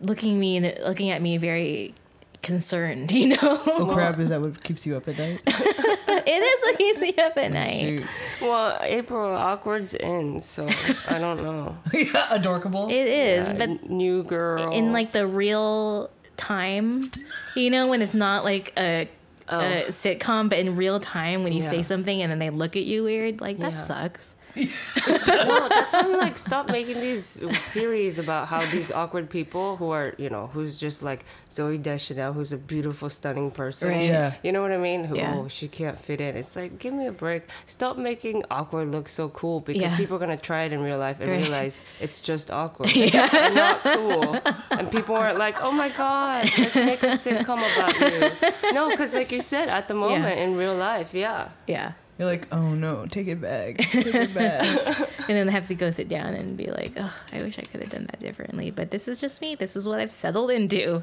[0.00, 1.94] looking me and looking at me very
[2.42, 5.40] concerned you know oh crap, is that what keeps you up at night?
[5.46, 7.80] it is what keeps me up at oh, night.
[7.80, 8.06] Shoot.
[8.42, 10.68] Well, April awkward's in, so
[11.08, 11.76] I don't know.
[11.92, 12.88] yeah, adorkable.
[12.88, 17.10] It is, Yeah, but new girl in like the real time,
[17.54, 19.08] you know, when it's not like a,
[19.50, 19.58] Oh.
[19.60, 19.88] a Oh.
[19.88, 23.02] sitcom, but in real time when you say something and then they look at you
[23.04, 23.78] weird, like that Yeah.
[23.78, 24.34] sucks.
[24.56, 29.90] No, that's why I'm like, stop making these series about how these awkward people who
[29.90, 33.90] are, you know, who's just like Zooey Deschanel, who's a beautiful, stunning person.
[33.90, 34.08] Right.
[34.08, 34.34] Yeah.
[34.42, 35.04] You know what I mean?
[35.04, 35.34] Who, Yeah.
[35.36, 36.36] oh, she can't fit in.
[36.36, 37.42] It's like, give me a break.
[37.66, 39.96] Stop making awkward look so cool because Yeah.
[39.96, 41.40] people are going to try it in real life and Right.
[41.42, 42.90] realize it's just awkward.
[42.96, 44.36] and not cool.
[44.70, 48.72] And people aren't like, oh my God, let's make a sitcom about you.
[48.72, 51.48] No, because like you said, at the moment in real life, yeah.
[51.66, 51.92] Yeah.
[52.20, 53.76] You're like, oh no, take it back.
[53.78, 55.08] Take it back.
[55.20, 57.62] And then I have to go sit down and be like, oh, I wish I
[57.62, 58.70] could have done that differently.
[58.70, 59.54] But this is just me.
[59.54, 61.02] This is what I've settled into.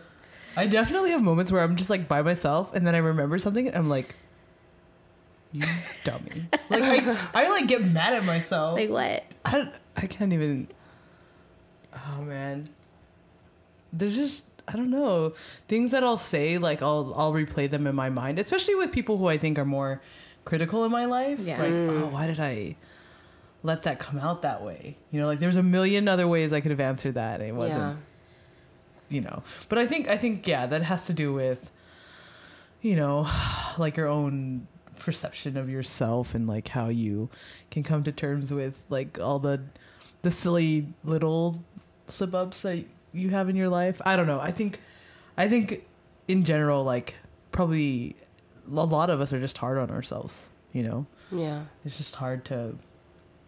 [0.55, 3.67] I definitely have moments where I'm just like by myself and then I remember something
[3.67, 4.13] and I'm like,
[5.51, 5.63] you
[6.03, 6.49] dummy.
[6.69, 8.77] Like I, I like get mad at myself.
[8.77, 9.23] Like, what?
[9.43, 10.67] I, I can't even.
[11.95, 12.69] Oh man,
[13.91, 15.33] there's just I don't know
[15.67, 19.17] things that I'll say like I'll I'll replay them in my mind, especially with people
[19.17, 19.99] who I think are more
[20.47, 21.39] critical in my life.
[21.39, 21.61] Yeah.
[21.61, 22.77] Like, oh, why did I
[23.63, 24.97] let that come out that way?
[25.11, 27.53] You know, like there's a million other ways I could have answered that, and it
[27.53, 27.79] wasn't.
[27.79, 27.95] Yeah.
[29.09, 31.71] You know, but I think I think yeah, that has to do with,
[32.81, 33.27] you know,
[33.77, 34.67] like your own
[34.97, 37.29] perception of yourself and like how you
[37.69, 39.61] can come to terms with like all the
[40.23, 41.61] the silly little
[42.07, 42.83] slip ups that
[43.13, 44.01] you have in your life.
[44.05, 44.39] I don't know.
[44.39, 44.79] I think
[45.37, 45.85] I think
[46.27, 47.15] in general like
[47.51, 48.15] probably
[48.69, 51.05] a lot of us are just hard on ourselves, you know.
[51.31, 51.63] Yeah.
[51.85, 52.75] It's just hard to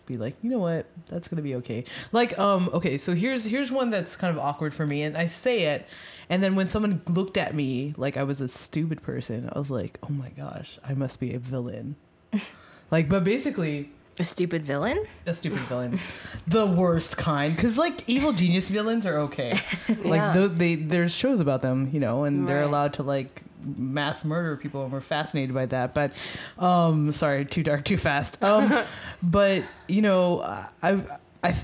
[0.06, 1.84] be like, you know what, that's gonna be okay.
[2.12, 5.28] Like, um, okay, so here's here's one that's kind of awkward for me, and I
[5.28, 5.88] say it,
[6.30, 9.70] and then when someone looked at me like I was a stupid person, I was
[9.70, 11.96] like, oh my gosh, I must be a villain.
[12.92, 14.98] like, but basically, A stupid villain?
[15.28, 16.00] a stupid villain,
[16.48, 17.56] the worst kind.
[17.56, 19.60] Because like evil genius villains are okay.
[19.90, 20.34] Like Yeah.
[20.34, 24.56] tho- they there's shows about them, you know, and they're allowed to like mass murder
[24.58, 25.94] people, and we're fascinated by that.
[25.94, 26.14] But
[26.58, 28.42] um, sorry, too dark, too fast.
[28.44, 28.84] Um,
[29.24, 30.42] but you know,
[30.82, 31.04] I
[31.44, 31.56] I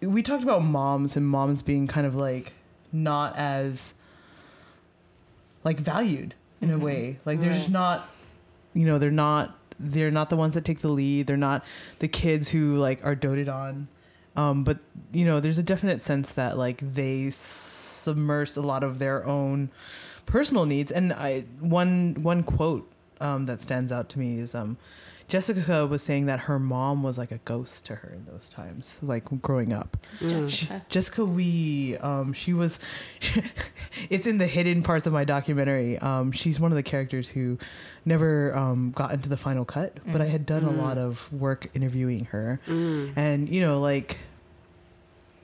[0.00, 2.52] we talked about moms and moms being kind of like
[2.92, 3.94] not as
[5.64, 7.18] like valued in a way.
[7.24, 8.08] Like they're just not
[8.76, 11.26] you know, they're not they're not the ones that take the lead.
[11.26, 11.64] They're not
[11.98, 13.88] the kids who like are doted on.
[14.36, 14.78] Um, but
[15.12, 19.70] you know, there's a definite sense that like they submerge a lot of their own
[20.26, 20.92] personal needs.
[20.92, 24.76] And I one one quote um, that stands out to me is um,
[25.28, 28.98] Jessica was saying that her mom was like a ghost to her in those times,
[29.02, 29.96] like growing up.
[30.18, 30.48] Mm.
[30.48, 32.78] She, Jessica Wee, um, she was.
[34.10, 35.98] it's in the hidden parts of my documentary.
[35.98, 37.58] Um, she's one of the characters who
[38.04, 40.78] never um, got into the final cut, but I had done a Mm.
[40.80, 43.12] lot of work interviewing her, Mm.
[43.16, 44.18] and you know, like,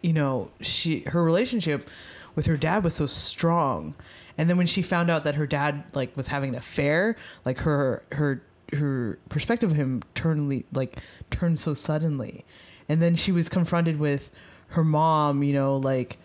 [0.01, 1.89] you know, she her relationship
[2.37, 3.95] with her dad was so strong,
[4.39, 7.59] and then when she found out that her dad like was having an affair, like
[7.61, 10.99] her her her perspective of him turned like
[11.31, 12.45] turned so suddenly,
[12.89, 14.31] and then she was confronted with
[14.69, 16.19] her mom, you know, like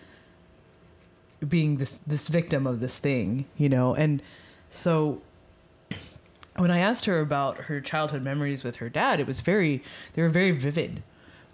[1.47, 4.21] being this this victim of this thing, you know, and
[4.69, 5.21] so
[6.55, 9.83] when I asked her about her childhood memories with her dad, it was very
[10.13, 11.03] they were very vivid.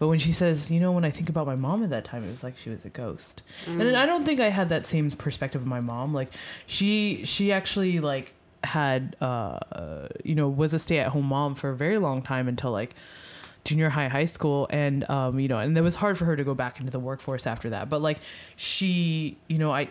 [0.03, 2.25] But when she says, you know, when I think about my mom at that time,
[2.25, 3.41] it was like she was a ghost.
[3.67, 6.13] And I don't think I had that same perspective of my mom.
[6.13, 6.33] Like
[6.65, 8.33] she she actually like
[8.65, 12.49] had uh you know was a stay at home mom for a very long time
[12.49, 12.95] until like
[13.63, 16.43] junior high high school and um you know and it was hard for her to
[16.43, 18.17] go back into the workforce after that but like
[18.57, 19.87] she you know i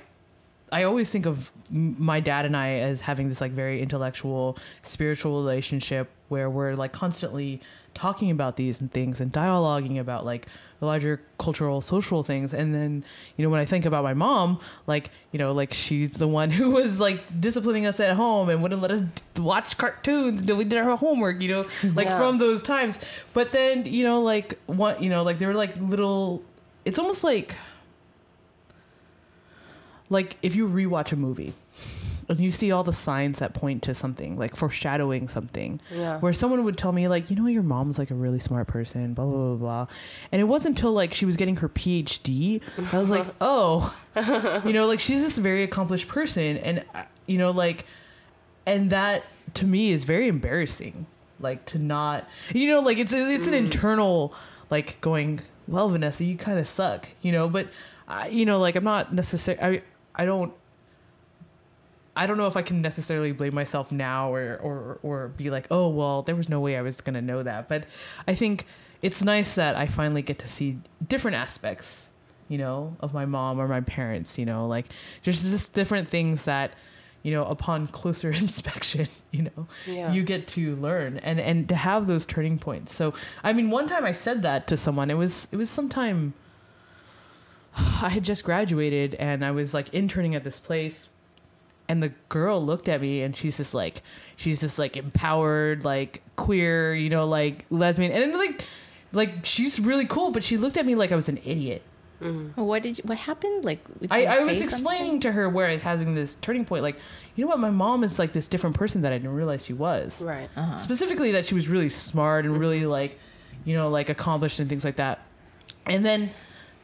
[0.73, 5.37] I always think of my dad and I as having this like very intellectual, spiritual
[5.43, 7.61] relationship where we're like constantly
[7.95, 10.47] talking about these and things and dialoguing about like
[10.81, 12.53] the larger cultural, social things.
[12.55, 13.05] And then,
[13.37, 16.51] you know, when I think about my mom, like, you know, like she's the one
[16.59, 19.03] who was like disciplining us at home and wouldn't let us
[19.35, 22.19] d- watch cartoons until we did our homework, you know, like Yeah.
[22.19, 22.99] from those times.
[23.35, 26.43] But then, you know, like what, you know, like there were like little,
[26.85, 27.55] it's almost like,
[30.11, 31.55] like if you rewatch a movie
[32.29, 35.81] and you see all the signs that point to something like foreshadowing something.
[35.95, 36.19] Yeah.
[36.19, 39.15] where someone would tell me like you know your mom's like a really smart person
[39.15, 39.87] blah blah blah blah.
[40.31, 42.61] And it wasn't until like she was getting her phd
[42.93, 43.97] i was like oh.
[44.65, 47.87] You know like she's this very accomplished person and uh, you know like
[48.67, 51.07] and that to me is very embarrassing
[51.41, 54.35] like to not you know like it's it's an internal
[54.71, 57.69] like going well vanessa you kind of suck you know but
[58.09, 59.83] I, you know like i'm not necessarily
[60.15, 60.53] i i don't
[62.15, 65.67] I don't know if I can necessarily blame myself now or, or or be like,
[65.71, 67.69] oh well, there was no way I was gonna know that.
[67.69, 67.87] But
[68.29, 68.67] I think
[69.01, 72.09] it's nice that I finally get to see different aspects,
[72.49, 74.39] you know, of my mom or my parents.
[74.39, 74.87] You know, like
[75.23, 76.75] just just different things that,
[77.23, 80.13] you know, upon closer inspection, you know, Yeah.
[80.13, 82.95] you get to learn and and to have those turning points.
[82.95, 85.11] So I mean, one time I said that to someone.
[85.11, 86.35] It was it was sometime.
[88.03, 91.09] I had just graduated and I was like interning at this place
[91.93, 94.03] and the girl looked at me and she's just like
[94.37, 98.65] she's just like empowered like queer you know like lesbian and like
[99.13, 101.83] like she's really cool but she looked at me like i was an idiot
[102.55, 103.65] What did you, what happened?
[103.65, 104.63] Like did I, I say was something?
[104.63, 106.97] explaining to her where I was having this turning point like
[107.35, 109.73] you know what my mom is like this different person that i didn't realize she
[109.75, 110.49] was Right.
[110.57, 110.77] Uh-huh.
[110.77, 113.19] specifically that she was really smart and really like
[113.65, 115.19] you know like accomplished and things like that
[115.85, 116.31] and then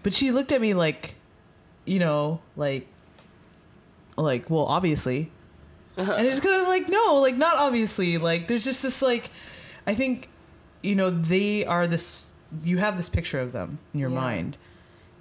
[0.02, 1.14] but she looked at me like
[1.84, 2.88] you know like
[4.18, 5.30] like well obviously.
[5.96, 6.12] Uh-huh.
[6.12, 8.18] And it's kind of like no like not obviously.
[8.18, 9.30] Like there's just this like
[9.86, 10.28] i think
[10.82, 14.16] you know they are this you have this picture of them in your Yeah.
[14.20, 14.56] mind.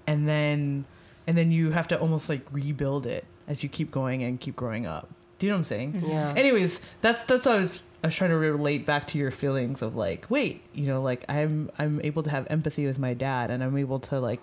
[0.06, 0.86] And then
[1.26, 4.56] and then you have to almost like rebuild it as you keep going and keep
[4.56, 5.10] growing up.
[5.40, 5.94] Do you know what i'm saying?
[5.94, 6.10] Mm-hmm.
[6.10, 6.34] Yeah.
[6.36, 9.82] anyways that's that's what i was i was trying to relate back to your feelings
[9.84, 13.52] of like wait you know like i'm i'm able to have empathy with my dad
[13.52, 14.42] and i'm able to like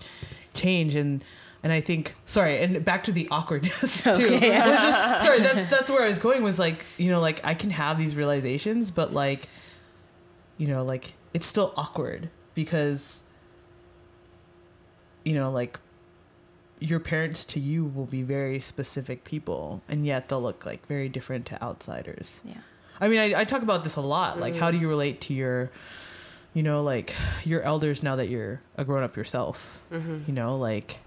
[0.54, 0.94] change.
[0.94, 1.24] And
[1.64, 4.10] and i think sorry and back to the awkwardness too.
[4.10, 4.50] Okay.
[4.50, 7.54] Was just- sorry that's that's where i was going was like you know like i
[7.54, 9.48] can have these realizations but like
[10.58, 13.22] you know like it's still awkward because
[15.24, 15.80] you know like
[16.80, 21.08] your parents to you will be very specific people and yet they'll look like very
[21.08, 22.40] different to outsiders.
[22.44, 22.58] Yeah.
[23.00, 24.38] i mean i, I talk about this a lot.
[24.38, 24.82] Like how do mm.
[24.82, 25.70] you relate to your
[26.52, 29.80] you know like your elders now that you're a grown-up yourself?
[29.90, 30.18] Mm-hmm.
[30.26, 30.98] You know like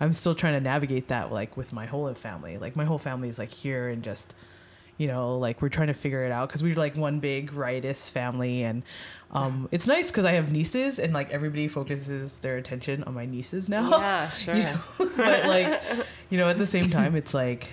[0.00, 3.28] i'm still trying to navigate that like with my whole family like my whole family
[3.28, 4.34] is like here and just
[4.96, 8.08] you know like we're trying to figure it out because we're like one big riotous
[8.08, 8.82] family and
[9.32, 13.26] um it's nice because i have nieces and like everybody focuses their attention on my
[13.26, 14.54] nieces now Yeah, sure.
[14.54, 14.80] you know?
[15.16, 15.82] but like
[16.30, 17.70] you know at the same time it's like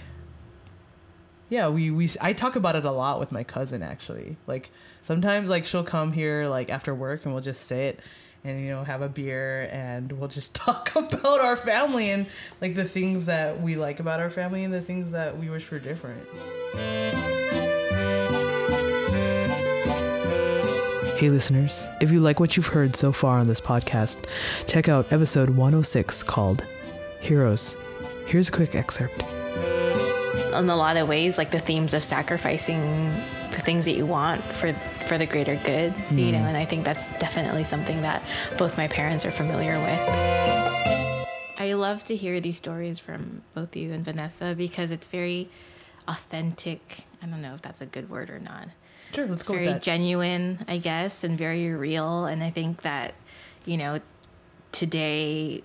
[1.49, 5.49] yeah we we i talk about it a lot with my cousin actually like sometimes
[5.49, 7.99] like she'll come here like after work and we'll just sit
[8.43, 12.25] and you know have a beer and we'll just talk about our family and
[12.59, 15.69] like the things that we like about our family and the things that we wish
[15.71, 16.27] were different.
[21.17, 24.25] Hey, listeners, if you like what you've heard so far on this podcast,
[24.65, 26.63] check out episode 106 called
[27.19, 27.77] Heroes.
[28.25, 29.21] Here's a quick excerpt.
[29.21, 32.81] in a lot of ways like the themes of sacrificing
[33.61, 34.73] the things that you want for
[35.05, 36.31] for the greater good you mm.
[36.31, 38.23] know and i think that's definitely something that
[38.57, 41.31] both my parents are familiar with.
[41.59, 45.47] I love to hear these stories from both you and vanessa because it's very
[46.07, 47.05] authentic.
[47.21, 48.69] I don't know if that's a good word or not.
[49.13, 52.25] Sure, let's go with very genuine, I guess, and very real.
[52.25, 53.13] And I think that,
[53.65, 53.99] you know,
[54.71, 55.63] today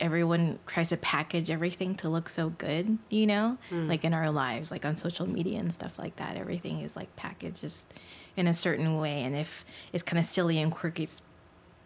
[0.00, 3.88] everyone tries to package everything to look so good, you know, hmm.
[3.88, 6.36] like in our lives, like on social media and stuff like that.
[6.36, 7.92] Everything is like packaged just
[8.36, 9.22] in a certain way.
[9.22, 11.22] And if it's kind of silly and quirky, it's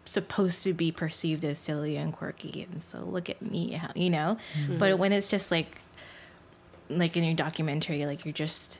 [0.05, 2.67] supposed to be perceived as silly and quirky.
[2.71, 4.77] And so look at me, how, you know, hmm.
[4.77, 5.77] but when it's just like,
[6.89, 8.79] like in your documentary, like you're just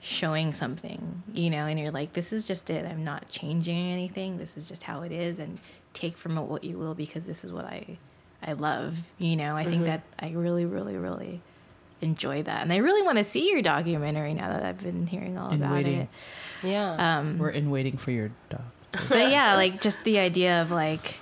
[0.00, 2.84] showing something, you know, and you're like, this is just it.
[2.84, 4.36] I'm not changing anything.
[4.36, 5.60] This is just how it is, and
[5.92, 7.98] take from it what you will because this is what I,
[8.42, 8.98] I love.
[9.18, 11.40] You know, I think that I really, really, really
[12.00, 15.38] enjoy that, and I really want to see your documentary now that I've been hearing
[15.38, 16.00] all And about waiting.
[16.00, 16.08] it.
[16.64, 17.18] Yeah.
[17.18, 18.62] Um, We're in waiting for your doc.
[19.08, 21.16] but yeah, like just the idea of like,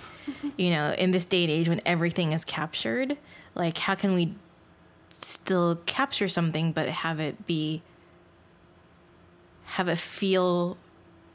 [0.56, 3.16] you know, in this day and age when everything is captured,
[3.54, 4.34] like how can we
[5.22, 7.82] still capture something but have it be
[9.64, 10.78] have it feel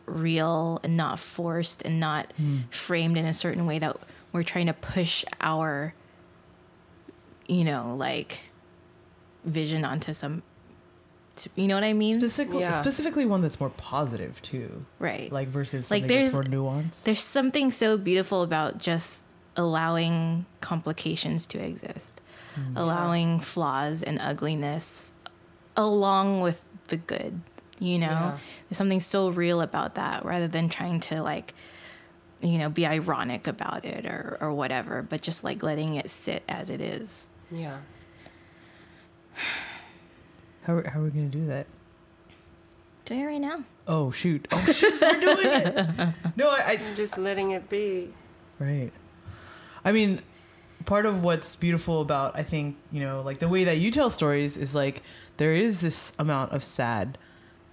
[0.07, 2.33] real and not forced and not
[2.71, 3.95] framed in a certain way that
[4.35, 5.93] we're trying to push our
[7.47, 8.39] you know, like
[9.43, 10.43] vision onto some
[11.55, 12.17] you know what I mean?
[12.17, 12.71] Specifically, Yeah.
[12.79, 15.29] specifically one that's more positive too, right.
[15.31, 17.03] like versus Like, something that's there's- more nuanced.
[17.03, 19.23] There's something so beautiful about just
[19.57, 22.21] allowing complications to exist,
[22.57, 22.73] mm.
[22.77, 25.11] allowing flaws and ugliness
[25.75, 27.41] along with the good,
[27.79, 28.07] you know?
[28.07, 28.37] Yeah.
[28.69, 31.53] There's something so real about that rather than trying to like,
[32.41, 36.43] you know, be ironic about it or, or whatever, but just like letting it sit
[36.47, 37.25] as it is.
[37.51, 37.77] yeah.
[40.63, 41.67] How, how are we gonna do that?
[43.05, 43.63] Doing it right now.
[43.87, 44.47] Oh shoot!
[44.51, 44.99] Oh shoot!
[44.99, 46.13] We're doing it.
[46.35, 48.11] No, I, I Just letting it be.
[48.57, 48.91] Right.
[49.83, 50.21] I mean,
[50.85, 54.09] part of what's beautiful about I think, you know, like the way that you tell
[54.09, 55.03] stories is like
[55.37, 57.17] there is this amount of sad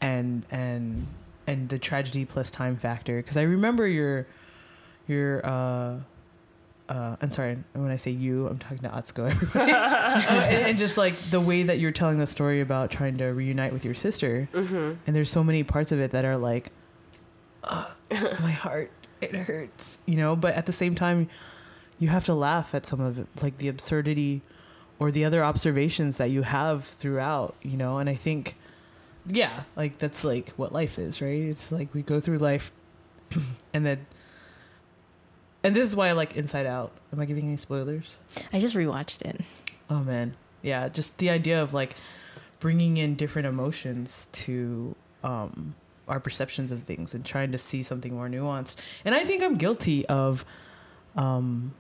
[0.02, 1.06] and and
[1.46, 4.26] and the tragedy plus time factor because I remember your
[5.09, 5.96] your uh
[6.88, 7.57] uh, I'm sorry.
[7.72, 11.40] When I say you, I'm talking to Atsuko, everybody, Uh, and, and just like the
[11.40, 14.92] way that you're telling the story about trying to reunite with your sister, Mm-hmm.
[15.07, 16.70] and there's so many parts of it that are like,
[17.64, 18.90] "Ugh, my heart,
[19.22, 20.36] it hurts, you know.
[20.36, 21.30] But at the same time,
[21.98, 24.42] you have to laugh at some of it, like the absurdity
[24.98, 27.98] or the other observations that you have throughout, you know.
[27.98, 28.57] And I think,
[29.26, 31.40] yeah, like that's like what life is, right?
[31.40, 32.70] It's like we go through life,
[33.72, 34.05] and then,
[35.64, 36.92] and this is why I like Inside Out.
[37.12, 38.16] Am I giving any spoilers?
[38.52, 39.40] I just rewatched it.
[39.90, 41.94] Oh man, yeah, just the idea of like
[42.60, 44.94] bringing in different emotions to
[45.24, 45.74] um,
[46.08, 48.76] our perceptions of things and trying to see something more nuanced.
[49.04, 50.44] And I think I'm guilty of
[51.16, 51.74] um,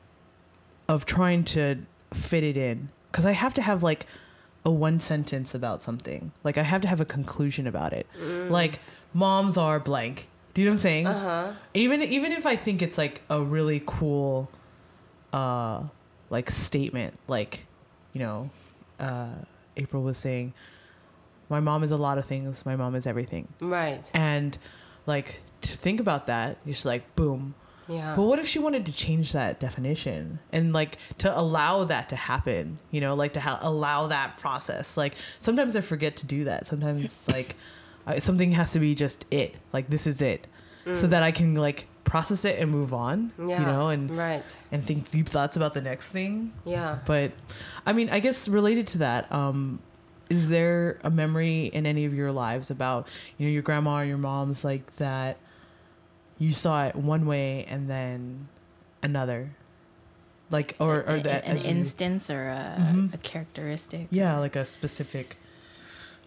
[0.88, 1.78] of trying to
[2.12, 4.06] fit it in because I have to have like
[4.64, 6.32] a one sentence about something.
[6.44, 8.06] Like I have to have a conclusion about it.
[8.50, 8.80] Like
[9.12, 10.28] moms are blank.
[10.54, 11.06] Do you know what I'm saying?
[11.06, 11.52] Uh huh.
[11.74, 14.50] even even if I think it's like a really cool
[15.32, 15.82] uh
[16.30, 17.66] like statement like
[18.12, 18.50] you know
[19.00, 19.28] uh
[19.76, 20.52] April was saying
[21.48, 24.10] my mom is a lot of things my mom is everything Right.
[24.14, 24.56] and
[25.06, 27.54] like to think about that you're just like boom
[27.88, 28.14] Yeah.
[28.16, 32.16] but what if she wanted to change that definition and like to allow that to
[32.16, 36.44] happen you know like to ha- allow that process like sometimes i forget to do
[36.44, 37.56] that sometimes like
[38.06, 40.46] I, something has to be just it like this is it
[40.92, 43.60] so that i can like process it and move on yeah.
[43.60, 44.42] you know and right.
[44.72, 46.98] and think deep thoughts about the next thing Yeah.
[47.06, 47.30] but
[47.86, 49.78] i mean i guess related to that um
[50.28, 54.04] is there a memory in any of your lives about you know your grandma or
[54.04, 55.36] your mom's like that
[56.38, 58.48] you saw it one way and then
[59.02, 59.50] another
[60.50, 63.14] like or or A- that an as you- instance or a, Mhm.
[63.14, 64.08] a characteristic.
[64.10, 65.36] yeah like a specific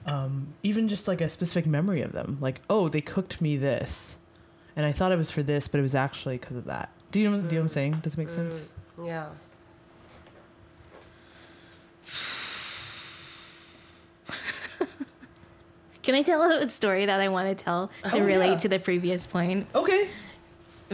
[0.06, 2.38] um even just like a specific memory of them.
[2.42, 4.18] Like oh they cooked me this.
[4.78, 6.90] And i thought it was for this but it was actually because of that.
[7.12, 7.92] Do you know, do you know what i'm saying?
[8.04, 8.74] Does it make sense?
[9.04, 9.28] Yeah.
[16.04, 18.58] Can I tell a story that I want to tell to Oh, relate yeah.
[18.58, 19.68] to the previous point?
[19.74, 20.10] okay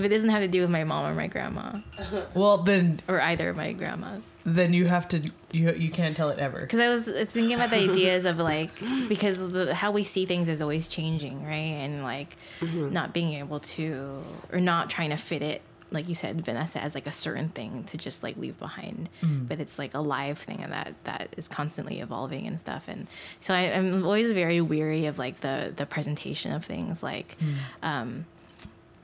[0.02, 1.78] if it doesn't have to do with my mom or my grandma
[2.34, 4.24] Well, then or either of my grandmas.
[4.46, 5.22] then you have to
[5.52, 6.62] you you can't tell it ever.
[6.62, 8.72] Because I was thinking about the ideas of like
[9.08, 11.54] because the, how we see things is always changing, right?
[11.54, 12.92] And like mm-hmm.
[12.92, 16.96] not being able to or not trying to fit it, like you said, Vanessa, as
[16.96, 19.10] like a certain thing to just like leave behind.
[19.22, 19.48] Mm.
[19.48, 22.86] But it's like a live thing and that that is constantly evolving and stuff.
[22.88, 23.08] And
[23.42, 27.38] so I, I'm always very weary of like the the presentation of things like.
[27.40, 27.56] Mm.
[27.84, 28.26] Um,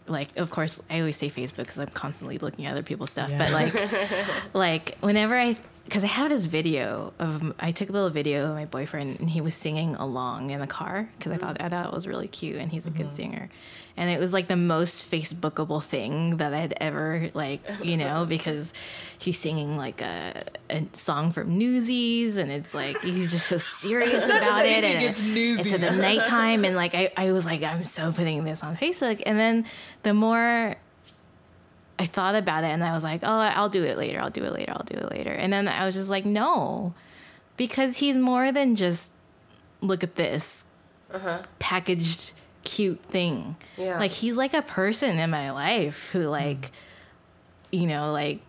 [0.08, 3.30] like of course I always say Facebook because I'm constantly looking at other people's stuff.
[3.30, 3.38] Yeah.
[3.38, 8.10] But like, like whenever I, because I have this video of I took a little
[8.10, 11.40] video of my boyfriend and he was singing along in the car because I mm.
[11.40, 13.16] thought I thought it was really cute and he's a good mm-hmm.
[13.16, 13.50] singer,
[13.98, 18.74] and it was like the most Facebookable thing that I'd ever like you know because
[19.18, 24.26] he's singing like a, a song from Newsies and it's like he's just so serious
[24.30, 27.84] about it and it's it's at the nighttime and like I, I was like I'm
[27.84, 29.66] so putting this on Facebook and then
[30.04, 30.76] the more
[32.00, 34.22] I thought about it and I was like, oh, I'll do it later.
[34.22, 34.72] I'll do it later.
[34.72, 35.32] I'll do it later.
[35.32, 36.94] And then I was just like, no,
[37.56, 39.12] because he's more than just
[39.82, 40.66] look at this
[41.58, 42.34] packaged
[42.68, 43.56] cute thing.
[43.78, 43.98] Yeah.
[43.98, 46.32] Like he's like a person in my life who mm.
[46.32, 46.72] like,
[47.72, 48.42] you know, like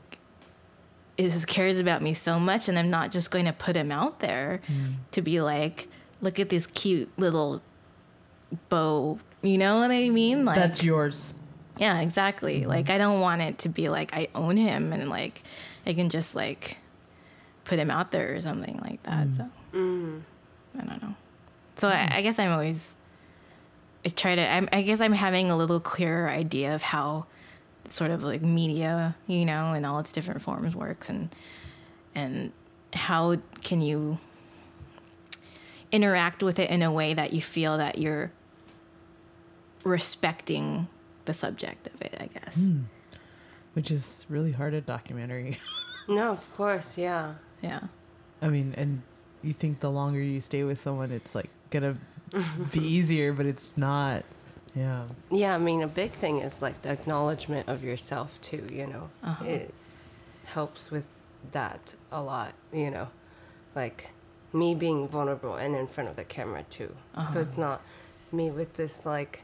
[1.17, 4.19] is cares about me so much and I'm not just going to put him out
[4.19, 4.95] there mm.
[5.13, 5.89] to be like,
[6.21, 7.63] look at this cute little
[8.69, 9.21] bow.
[9.43, 10.45] You know what I mean?
[10.45, 11.35] Like That's yours.
[11.79, 12.61] yeah, exactly.
[12.61, 12.71] Mm-hmm.
[12.71, 15.45] Like I don't want it to be like I own him and like
[15.87, 16.77] I can just like
[17.63, 19.29] put him out there or something like that.
[19.73, 20.23] Mm.
[20.75, 21.15] So I don't know.
[21.77, 22.97] So I, I guess I'm always
[24.09, 24.51] I try to.
[24.51, 27.27] I'm, I guess I'm having a little clearer idea of how
[27.91, 31.29] sort of like media, you know, and all its different forms works, and
[32.15, 32.53] and
[32.95, 34.17] how can you
[35.93, 38.33] interact with it in a way that you feel that you're
[39.85, 40.89] respecting
[41.27, 42.17] the subject of it.
[42.19, 42.55] I guess.
[42.55, 42.81] Hmm.
[43.75, 45.59] which is really hard at documentary.
[46.11, 47.35] No, of course, yeah.
[47.61, 47.81] Yeah.
[48.41, 49.03] I mean, and
[49.43, 51.99] you think the longer you stay with someone, it's like gonna
[52.73, 54.25] be easier, but it's not.
[54.75, 55.05] Yeah.
[55.31, 59.11] Yeah, I mean, a big thing is like the acknowledgement of yourself too, you know.
[59.23, 59.45] Uh-huh.
[59.45, 59.75] It
[60.45, 61.07] helps with
[61.53, 63.09] that a lot, you know.
[63.75, 64.11] Like
[64.53, 66.95] me being vulnerable and in front of the camera too.
[67.31, 67.83] So it's not
[68.33, 69.43] me with this like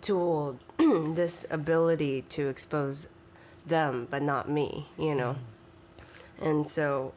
[0.00, 3.08] tool, this ability to expose
[3.66, 5.36] them, but not me, you know.
[6.40, 7.12] And so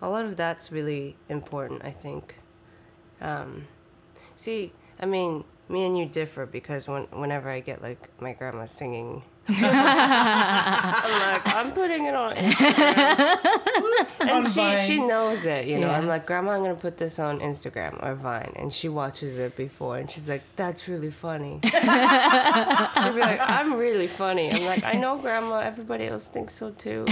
[0.00, 2.36] a lot of that's really important, I think.
[3.22, 3.66] Um,
[4.36, 8.66] see, I mean, me and you differ because when, whenever I get like my grandma
[8.66, 9.62] singing, I'm
[11.32, 13.38] like, I'm putting it on Instagram.
[14.20, 14.78] On and she, Vine.
[14.86, 15.88] she knows it, you know.
[15.88, 15.98] Yeah.
[15.98, 19.56] I'm like, Grandma, I'm gonna put this on Instagram or Vine, and she watches it
[19.56, 21.60] before, and she's like, That's really funny.
[21.64, 24.50] She'll be like, I'm really funny.
[24.52, 25.58] I'm like, I know, Grandma.
[25.58, 27.06] Everybody else thinks so too.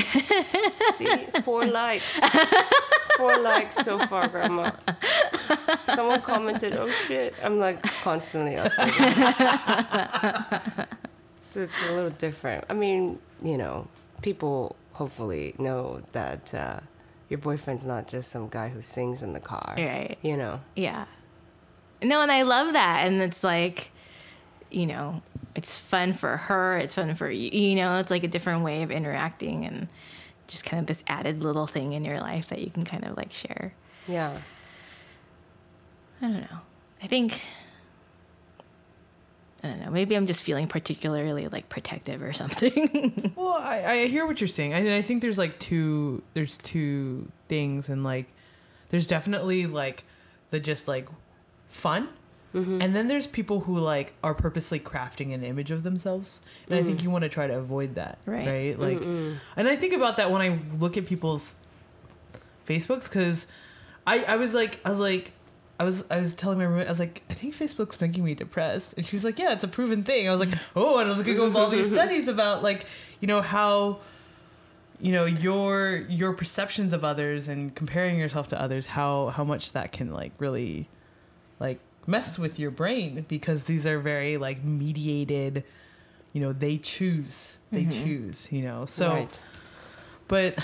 [0.94, 1.08] See,
[1.42, 2.20] four likes,
[3.20, 4.72] four likes so far, Grandma.
[5.94, 8.96] Someone commented, "Oh shit!" I'm like constantly updating.
[11.40, 12.64] so it's a little different.
[12.68, 13.86] I mean, you know,
[14.22, 16.80] people hopefully know that uh,
[17.28, 19.74] your boyfriend's not just some guy who sings in the car.
[19.76, 20.18] Right.
[20.22, 20.60] You know.
[20.74, 21.06] Yeah.
[22.02, 23.06] No, and I love that.
[23.06, 23.90] And it's like,
[24.70, 25.22] you know,
[25.54, 26.78] it's fun for her.
[26.78, 27.50] It's fun for you.
[27.50, 29.88] You know, it's like a different way of interacting and
[30.50, 33.16] just kind of this added little thing in your life that you can kind of
[33.16, 33.72] like share.
[34.08, 34.38] Yeah.
[36.20, 36.58] I don't know.
[37.02, 37.42] I think,
[39.62, 39.90] I don't know.
[39.90, 43.32] Maybe I'm just feeling particularly like protective or something.
[43.40, 44.74] Well, I, I hear what you're saying.
[44.74, 48.26] I, I think there's like two there's two things, and like
[48.90, 50.04] there's definitely like
[50.50, 51.08] the just like
[51.68, 52.08] fun,
[52.54, 52.82] Mm-hmm.
[52.82, 56.82] and then there's people who like are purposely crafting an image of themselves, and I
[56.82, 57.04] think mm.
[57.04, 58.46] you want to try to avoid that, Right.
[58.46, 58.78] Right?
[58.78, 61.54] Like, and I think about that when I look at people's
[62.66, 63.46] Facebooks because
[64.06, 65.32] I I was like I was like.
[65.78, 68.34] I was I was telling my roommate I was like I think Facebook's making me
[68.34, 71.14] depressed and she's like yeah it's a proven thing I was like oh and I
[71.14, 72.84] was gonna go with all these studies about like
[73.20, 74.00] you know how
[75.00, 79.72] you know your your perceptions of others and comparing yourself to others how how much
[79.72, 80.86] that can like really
[81.58, 85.64] like mess with your brain because these are very like mediated
[86.32, 88.04] you know they choose they mm-hmm.
[88.04, 88.84] choose you know?
[88.86, 89.38] So Right.
[90.28, 90.58] but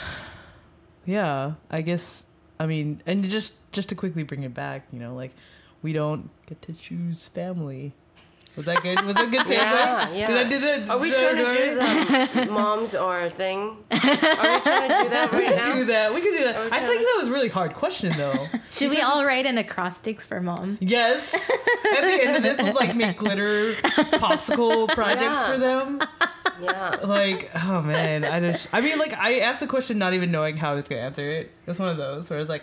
[1.04, 2.26] yeah i guess
[2.58, 5.32] i mean and just just to quickly bring it back you know like
[5.82, 7.92] we don't get to choose family
[8.56, 9.02] Was that good?
[9.04, 9.50] Was that a good segue?
[9.50, 10.26] Yeah, yeah.
[10.28, 10.92] Did I do the?
[10.92, 13.76] Are we did I trying to do the moms or thing?
[13.90, 15.74] Are we trying to do that We right could now?
[15.74, 16.14] do that.
[16.14, 16.72] We could do that.
[16.72, 18.46] I think to- that was a really hard question though.
[18.70, 20.78] Should we all write an acrostics for mom?
[20.80, 21.34] Yes.
[21.34, 23.72] At the end of this, we'll like make glitter
[24.20, 25.46] popsicle projects Yeah.
[25.52, 26.00] for them.
[26.62, 26.96] Yeah.
[27.04, 30.56] Like, oh man, I just, I mean, like, I asked the question not even knowing
[30.56, 31.40] how I was gonna answer it.
[31.46, 32.62] It was one of those where I was like,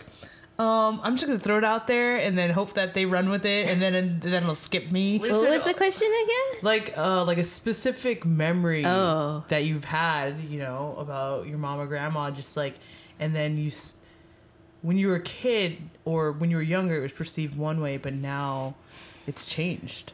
[0.60, 3.46] um, I'm just gonna throw it out there and then hope that they run with
[3.46, 5.18] it, and then and then it'll skip me.
[5.18, 6.60] What was the question again?
[6.62, 9.44] Like, uh, like a specific memory Oh.
[9.50, 12.76] that you've had, you know, about your mom or grandma, just like,
[13.20, 13.72] and then you,
[14.84, 17.98] when you were a kid or when you were younger, it was perceived one way,
[17.98, 18.76] but now
[19.26, 20.14] it's changed.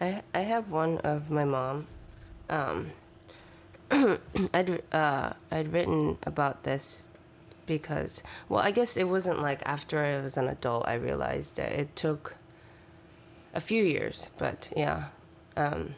[0.00, 1.86] I I have one of my mom.
[2.48, 2.92] Um,
[4.54, 7.02] I'd uh, I'd written about this
[7.66, 11.72] because well I guess it wasn't like after I was an adult I realized that
[11.72, 12.36] it took
[13.54, 15.06] a few years but yeah
[15.56, 15.94] um,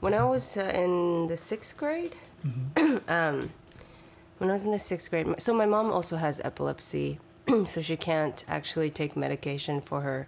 [0.00, 2.16] when I was uh, in the sixth grade
[3.08, 3.50] um,
[4.38, 7.18] when I was in the sixth grade so my mom also has epilepsy
[7.66, 10.26] so she can't actually take medication for her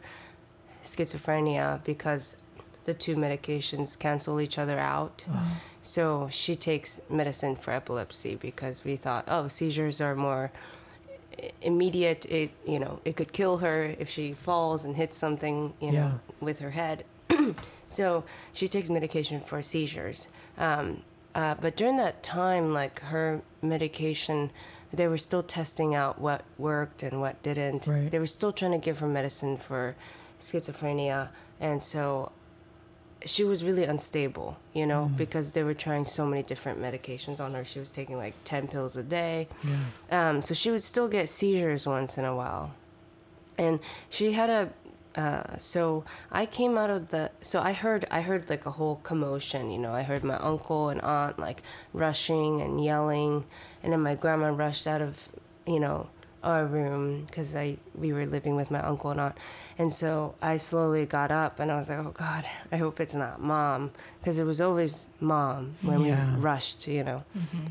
[0.82, 2.36] schizophrenia because
[2.86, 5.26] the two medications cancel each other out.
[5.86, 10.50] So she takes medicine for epilepsy because we thought, oh, seizures are more
[11.62, 12.24] immediate.
[12.26, 15.98] It you know it could kill her if she falls and hits something you know
[15.98, 16.12] Yeah.
[16.40, 17.04] with her head.
[17.86, 20.28] so she takes medication for seizures.
[20.58, 21.02] Um,
[21.34, 24.50] uh, but during that time, like her medication,
[24.92, 27.86] they were still testing out what worked and what didn't.
[27.86, 28.10] Right.
[28.10, 29.94] They were still trying to give her medicine for
[30.40, 31.28] schizophrenia,
[31.60, 32.32] and so
[33.24, 37.54] she was really unstable, you know, because they were trying so many different medications on
[37.54, 37.64] her.
[37.64, 39.48] She was taking like 10 pills a day.
[40.10, 42.74] Um, so she would still get seizures once in a while.
[43.58, 43.80] And
[44.10, 44.70] she had a
[45.16, 48.96] uh, so I came out of the so I heard I heard like a whole
[48.96, 49.92] commotion, you know.
[49.92, 51.62] I heard my uncle and aunt like
[51.94, 53.44] rushing and yelling,
[53.82, 55.30] and then my grandma rushed out of,
[55.66, 56.10] you know,
[56.46, 59.36] our room because I we were living with my uncle and aunt,
[59.78, 63.14] and so I slowly got up and I was like, oh God, I hope it's
[63.14, 63.90] not mom
[64.20, 66.36] because it was always mom when Yeah.
[66.36, 67.24] we rushed, you know,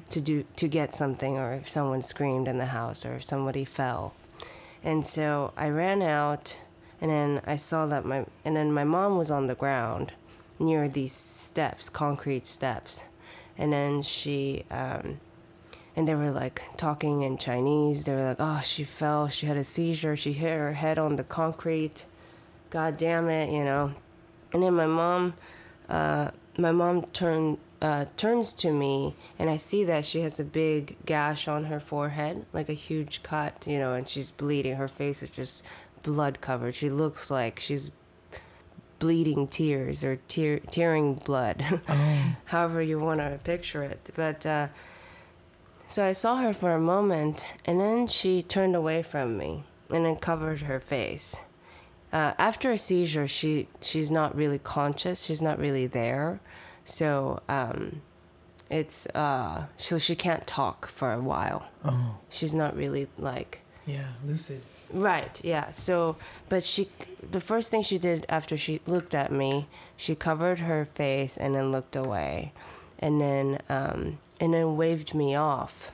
[0.09, 3.65] to do to get something or if someone screamed in the house or if somebody
[3.65, 4.13] fell,
[4.83, 6.59] and so I ran out
[7.01, 10.11] and then I saw that my and then my mom was on the ground
[10.59, 13.05] near these steps, concrete steps,
[13.57, 14.65] and then she.
[14.69, 15.19] Um,
[15.95, 18.03] and they were like talking in Chinese.
[18.03, 19.27] They were like, "Oh, she fell.
[19.27, 20.15] She had a seizure.
[20.15, 22.05] She hit her head on the concrete.
[22.69, 23.93] God damn it, you know."
[24.53, 25.33] And then my mom,
[25.89, 30.43] uh, my mom turned uh, turns to me, and I see that she has a
[30.43, 34.75] big gash on her forehead, like a huge cut, you know, and she's bleeding.
[34.75, 35.63] Her face is just
[36.01, 36.75] blood covered.
[36.75, 37.91] She looks like she's
[38.97, 41.61] bleeding tears or tear tearing blood,
[42.45, 44.09] however you want to picture it.
[44.15, 44.69] But uh,
[45.87, 50.05] so I saw her for a moment, and then she turned away from me and
[50.05, 51.41] then covered her face.
[52.11, 55.23] Uh, after a seizure, she she's not really conscious.
[55.23, 56.39] She's not really there,
[56.85, 58.01] so um,
[58.69, 61.67] it's uh, so she can't talk for a while.
[61.83, 64.61] Oh, She's not really like yeah, lucid.
[64.91, 65.71] Right, yeah.
[65.71, 66.15] So,
[66.47, 66.89] but she,
[67.31, 69.67] the first thing she did after she looked at me,
[69.97, 72.53] she covered her face and then looked away,
[73.05, 75.91] and then um, and then waved me off.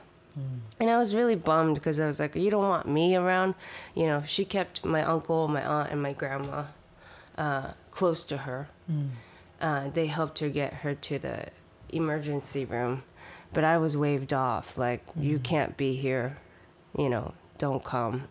[0.80, 3.54] And I was really bummed because I was like, "You don't want me around,"
[3.94, 4.22] you know.
[4.22, 6.64] She kept my uncle, my aunt, and my grandma
[7.36, 8.68] uh, close to her.
[9.60, 11.48] Uh, they helped her get her to the
[11.90, 13.02] emergency room,
[13.52, 14.78] but I was waved off.
[14.78, 16.38] Like, you can't be here,
[16.96, 17.34] you know.
[17.58, 18.26] Don't come.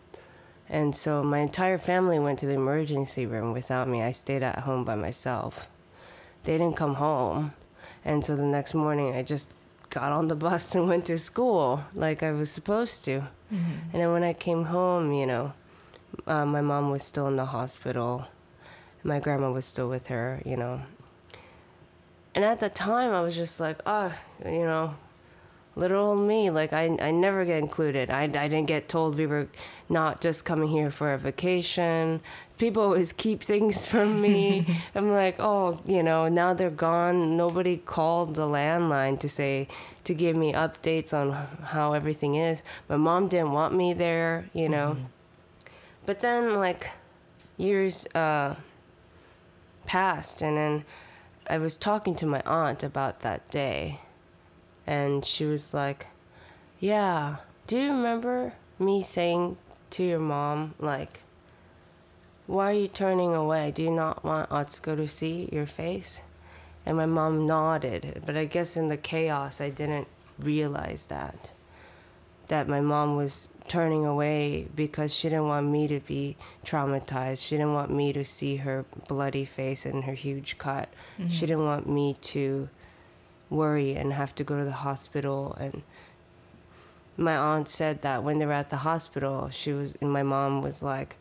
[0.68, 4.02] And so my entire family went to the emergency room without me.
[4.02, 5.70] I stayed at home by myself.
[6.44, 7.54] They didn't come home.
[8.04, 9.52] And so the next morning, I just
[9.90, 13.28] got on the bus and went to school like I was supposed to.
[13.50, 15.52] And then when I came home, you know,
[16.26, 18.26] uh, my mom was still in the hospital.
[19.04, 20.80] My grandma was still with her, you know.
[22.34, 24.10] And at the time, I was just like, oh,
[24.44, 24.94] you know,
[25.74, 28.10] little old me like i, I never get included.
[28.10, 29.48] I, I didn't get told we were
[29.88, 32.20] not just coming here for a vacation.
[32.58, 34.80] People always keep things from me.
[34.94, 37.36] I'm like oh you know now they're gone.
[37.36, 39.68] Nobody called the landline to say
[40.04, 41.32] to give me updates on
[41.64, 42.62] how everything is.
[42.88, 44.96] My mom didn't want me there you know.
[46.04, 46.90] But then like
[47.56, 48.56] years uh
[49.86, 50.84] passed and then
[51.48, 54.00] i was talking to my aunt about that day
[54.92, 56.08] and she was like,
[56.78, 57.36] "Yeah,
[57.66, 59.56] do you remember me saying
[59.90, 61.20] to your mom like
[62.46, 63.70] Why are you turning away?
[63.70, 66.22] Do you not want Atsuko to see your face?
[66.84, 70.08] And my mom nodded, but I guess in the chaos, I didn't
[70.38, 71.52] realize that.
[72.48, 76.36] That my mom was turning away because she didn't want me to be
[76.66, 77.46] traumatized.
[77.46, 80.88] She didn't want me to see her bloody face and her huge cut.
[81.18, 81.28] Mm-hmm.
[81.30, 82.68] She didn't want me to
[83.52, 85.82] worry and have to go to the hospital and
[87.16, 90.62] my aunt said that when they were at the hospital, she was, and my mom
[90.62, 91.16] was like,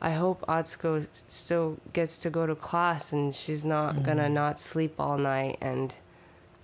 [0.00, 4.94] I hope Atsuko still gets to go to class and she's not gonna not sleep
[4.98, 5.58] all night.
[5.60, 5.92] And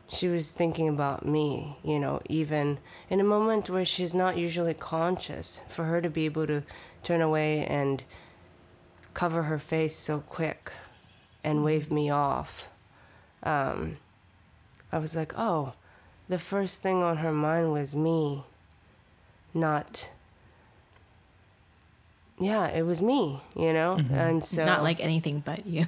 [0.09, 2.78] she was thinking about me, you know, even
[3.11, 6.62] in a moment where she's not usually conscious, for her to be able to
[7.02, 8.05] turn away and
[9.15, 10.73] cover her face so quick
[11.43, 12.69] and wave me off.
[13.43, 13.97] Um,
[14.95, 15.73] I was like, oh,
[16.29, 18.45] the first thing on her mind was me,
[19.53, 20.09] not.
[22.39, 24.15] Yeah, it was me, you know, mm-hmm.
[24.15, 25.87] and so Not like anything but you.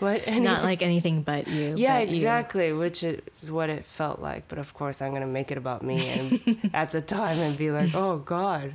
[0.00, 1.74] what, Not like anything but you.
[1.76, 2.16] yeah, but you.
[2.16, 4.48] exactly, which is what it felt like.
[4.48, 7.70] But of course, I'm gonna make it about me, and at the time, and be
[7.70, 8.74] like, oh God,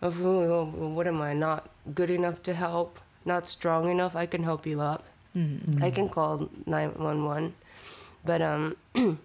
[0.00, 1.34] what am I?
[1.34, 3.00] Not good enough to help?
[3.26, 4.16] Not strong enough?
[4.16, 5.04] I can help you up.
[5.36, 5.84] Mm-hmm.
[5.84, 7.54] I can call nine one one,
[8.24, 8.76] but um.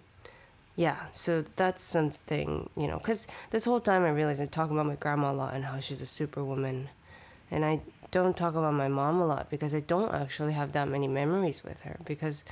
[0.76, 4.86] Yeah, so that's something, you know, because this whole time I realized I talk about
[4.86, 6.88] my grandma a lot and how she's a superwoman.
[7.50, 7.80] And I
[8.10, 11.62] don't talk about my mom a lot because I don't actually have that many memories
[11.62, 12.42] with her because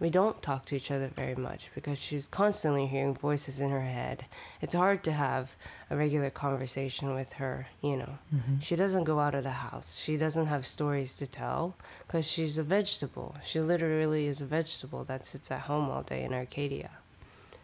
[0.00, 3.80] we don't talk to each other very much because she's constantly hearing voices in her
[3.82, 4.26] head.
[4.60, 5.56] It's hard to have
[5.90, 8.18] a regular conversation with her, you know.
[8.60, 10.00] She doesn't go out of the house.
[10.00, 11.76] She doesn't have stories to tell
[12.06, 13.36] because she's a vegetable.
[13.44, 16.90] She literally is a vegetable that sits at home all day in Arcadia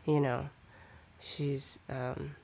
[0.07, 0.49] you know
[1.21, 2.35] she's um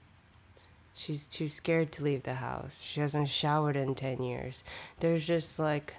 [0.94, 4.62] she's too scared to leave the house she hasn't showered in 10 years
[5.00, 5.94] there's just like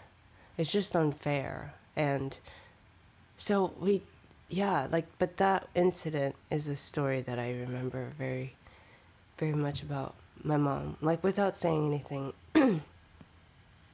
[0.58, 2.38] it's just unfair and
[3.38, 4.02] so we
[4.50, 8.56] yeah like but that incident is a story that i remember very
[9.38, 12.34] very much about my mom like without saying anything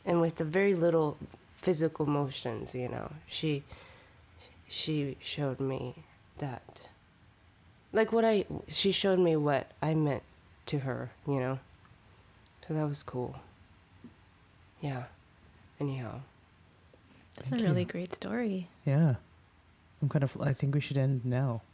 [0.05, 1.17] and with the very little
[1.55, 3.63] physical motions you know she
[4.67, 5.93] she showed me
[6.39, 6.81] that
[7.93, 10.23] like what I she showed me what I meant
[10.65, 11.59] to her, you know.
[12.67, 13.35] So that was cool.
[14.81, 15.03] Yeah.
[15.79, 16.21] Anyhow.
[17.35, 17.69] That's Thank a you.
[17.69, 18.67] really great story.
[18.85, 19.15] Yeah.
[20.03, 20.35] I'm kind of.
[20.41, 21.61] I think we should end now.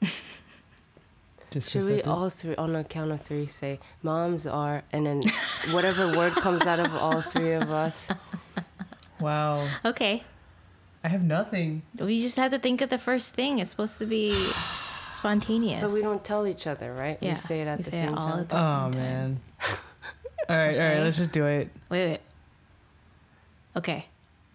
[1.51, 5.03] Just 'cause Should we all three on a count of three say moms are and
[5.03, 5.23] then
[5.71, 8.11] whatever word comes out of all three of us.
[9.19, 9.67] Wow.
[9.83, 10.23] Okay.
[11.03, 11.81] I have nothing.
[11.99, 13.59] We just have to think of the first thing.
[13.59, 14.31] It's supposed to be
[15.11, 15.81] spontaneous.
[15.81, 17.17] But we don't tell each other, right?
[17.19, 18.39] Yeah, We say it at we the say it same all time.
[18.39, 19.01] at the- Oh same time.
[19.01, 19.39] man.
[19.59, 19.75] all
[20.55, 20.67] right.
[20.69, 20.95] All Okay.
[20.95, 21.03] right.
[21.03, 21.67] Let's just do it.
[21.89, 22.19] Wait, wait.
[23.75, 24.05] Okay.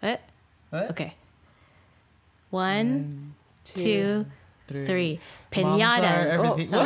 [0.01, 0.20] What?
[0.70, 0.90] What?
[0.92, 1.12] Okay.
[2.48, 3.34] One,
[3.64, 4.24] two,
[4.68, 4.84] Three.
[4.86, 5.20] three.
[5.62, 6.38] Moms are Pinatas.
[6.38, 6.52] Oh.
[6.52, 6.74] everything.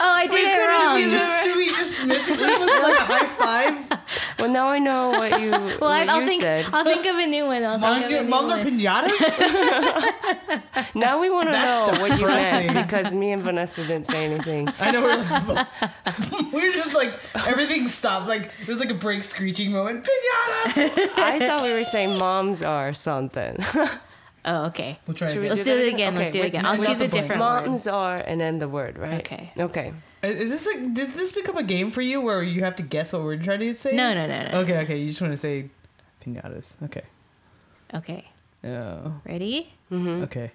[0.00, 0.94] Oh, I did it wrong.
[0.94, 3.74] we just, did we just miss each other with like a high five?
[4.38, 6.42] Well, now I know what you Well, what I'll you think.
[6.42, 6.66] said.
[6.72, 7.64] I'll think of a new one.
[7.64, 9.10] I'll Moms, think of a new moms are pinatas?
[10.94, 14.24] Now we want to know That's what you meant because me and Vanessa didn't say
[14.26, 14.68] anything.
[14.78, 15.02] I know.
[15.02, 15.24] We're,
[15.54, 15.66] like,
[16.52, 17.12] we were just like
[17.46, 18.28] everything stopped.
[18.28, 20.04] Like it was like a break screeching moment.
[20.04, 21.08] Pinatas.
[21.16, 23.56] I thought we were saying moms are something.
[24.44, 24.98] Oh, okay.
[25.06, 25.56] We'll try Should we again.
[25.56, 26.14] Let's that do it again.
[26.14, 26.66] Let's do it again.
[26.66, 27.22] I'll with choose the a blank.
[27.22, 27.66] different word.
[27.66, 29.20] Moms are and then the word, right?
[29.20, 29.52] Okay.
[29.58, 29.92] Okay.
[30.22, 30.94] Is this like?
[30.94, 33.60] Did this become a game for you where you have to guess what we're trying
[33.60, 33.94] to say?
[33.94, 34.58] No, no, no, no.
[34.60, 34.78] Okay.
[34.78, 34.98] Okay.
[34.98, 35.70] You just want to say
[36.24, 36.76] pinatas.
[36.84, 37.02] Okay.
[37.94, 38.28] Okay.
[38.64, 39.20] Oh.
[39.24, 39.72] Ready?
[39.92, 40.24] Mm-hmm.
[40.24, 40.50] Okay.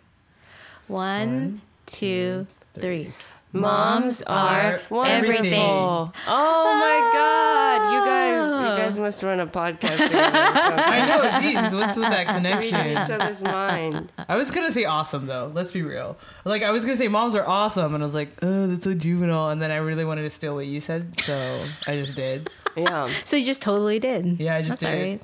[0.88, 3.14] One, two, three.
[3.54, 4.90] Moms are everything.
[4.90, 6.14] wonderful.
[6.28, 8.06] Oh my god, you ah.
[8.06, 10.18] guys, you guys must run a podcast together.
[10.18, 10.80] or something.
[10.80, 11.22] I know.
[11.40, 12.88] Jeez, what's with that Reading connection?
[12.88, 14.12] each other's mind.
[14.28, 15.52] I was gonna say awesome though.
[15.54, 16.18] Let's be real.
[16.46, 18.94] Like I was gonna say moms are awesome, and I was like, oh, that's so
[18.94, 19.50] juvenile.
[19.50, 22.50] And then I really wanted to steal what you said, so I just did.
[22.76, 23.08] Yeah.
[23.24, 24.40] So you just totally did.
[24.40, 25.22] Yeah, I just That's did.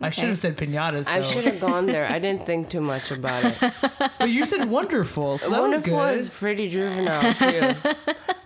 [0.00, 1.06] I should have said pinatas.
[1.06, 1.12] Though.
[1.12, 2.06] I should have gone there.
[2.08, 3.72] I didn't think too much about it.
[4.18, 7.74] But you said wonderful, so that Wonderful was is pretty juvenile too.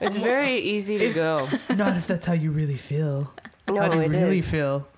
[0.00, 1.48] It's very easy to go.
[1.68, 3.32] Not if that's how you really feel.
[3.68, 4.48] No, how do you it really is.
[4.48, 4.88] feel?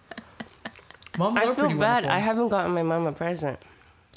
[1.19, 2.05] Moms I are feel pretty bad.
[2.05, 2.11] wonderful.
[2.17, 3.59] I haven't gotten my mom a present.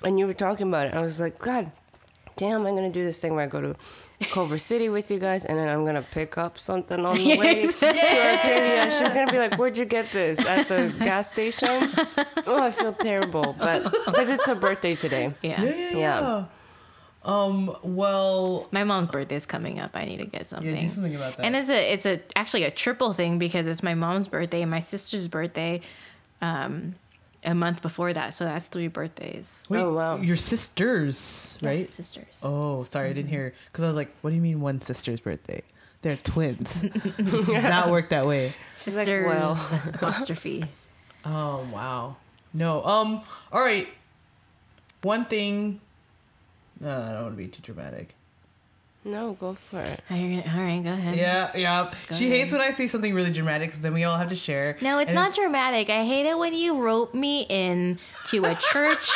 [0.03, 0.93] And you were talking about it.
[0.93, 1.72] I was like, God
[2.38, 3.76] damn, I'm going to do this thing where I go to
[4.31, 7.38] Culver City with you guys and then I'm going to pick up something on the
[7.38, 7.80] way Yes.
[7.80, 8.91] to Arcadia.
[8.91, 10.44] She's going to be like, Where'd you get this?
[10.45, 11.89] At the gas station?
[12.48, 13.56] Oh, I feel terrible.
[13.57, 15.34] But because it's her birthday today.
[15.44, 15.61] Yeah.
[15.61, 15.98] Yeah, yeah, yeah.
[15.98, 16.45] Yeah.
[17.23, 17.76] Um.
[17.84, 18.68] Well.
[18.72, 19.91] My mom's birthday is coming up.
[19.95, 20.73] I need to get something.
[20.73, 20.81] Yeah.
[20.81, 21.45] Do something about that.
[21.45, 24.72] And it's a it's a actually a triple thing because it's my mom's birthday and
[24.72, 25.81] my sister's birthday.
[26.41, 26.95] um,
[27.48, 29.64] a month before that, so that's three birthdays.
[29.69, 30.18] Wait, Oh, wow.
[30.18, 31.91] Your sisters, Yeah, right?
[31.91, 32.41] sisters.
[32.44, 33.53] Oh, sorry, I didn't hear.
[33.72, 35.61] Because I was like, what do you mean one sister's birthday?
[36.02, 36.82] They're twins.
[37.18, 38.53] Does not work that way.
[38.78, 39.82] She's like, sisters well.
[39.94, 40.65] apostrophe.
[41.26, 42.18] Oh wow.
[42.53, 42.84] No.
[42.84, 43.22] Um.
[43.52, 43.88] All right.
[45.02, 45.82] One thing.
[46.80, 48.14] No, I don't want to be too dramatic.
[49.07, 50.01] No, go for it.
[50.09, 51.15] All right, all right, go ahead.
[51.15, 51.89] Yeah, yeah.
[52.07, 52.39] Go she ahead.
[52.39, 54.75] hates when I say something really dramatic because then we all have to share.
[54.81, 55.89] No, it's And not dramatic.
[55.89, 59.09] I hate it when you rope me in to a church,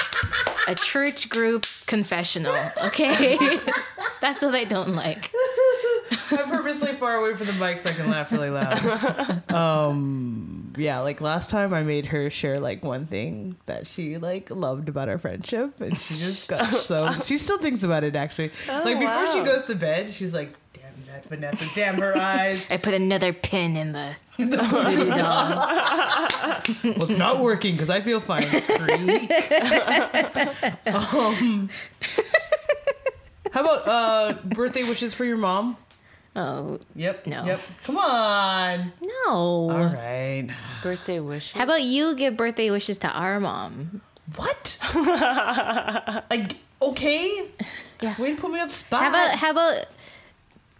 [0.70, 2.56] a church group confessional.
[2.86, 3.38] Okay,
[4.22, 5.30] that's what I don't like.
[6.40, 9.44] I'm purposely far away from the mic so I can laugh really loud.
[9.52, 14.50] Um, yeah, like last time I made her share like one thing that she like
[14.50, 18.52] loved about our friendship, and she just got so she still thinks about it actually.
[18.68, 22.78] like before she goes to bed, she's like, "Damn that Vanessa, damn her eyes." I
[22.78, 25.56] put another pin in the voodoo doll.
[25.58, 28.46] well, it's not working because I feel fine.
[30.86, 31.70] Um,
[33.52, 35.78] how about uh, birthday wishes for your mom?
[36.36, 37.28] Oh Yep.
[37.28, 37.46] No.
[37.46, 37.60] Yep.
[37.84, 38.94] Come on.
[39.02, 39.30] no!
[39.30, 40.48] All right.
[40.82, 41.52] Birthday wish.
[41.54, 44.02] How about you give birthday wishes to our mom?
[44.36, 44.78] What?
[46.30, 47.48] like, okay.
[48.02, 48.20] Yeah.
[48.20, 49.04] Way to put me on the spot.
[49.04, 49.86] How about how about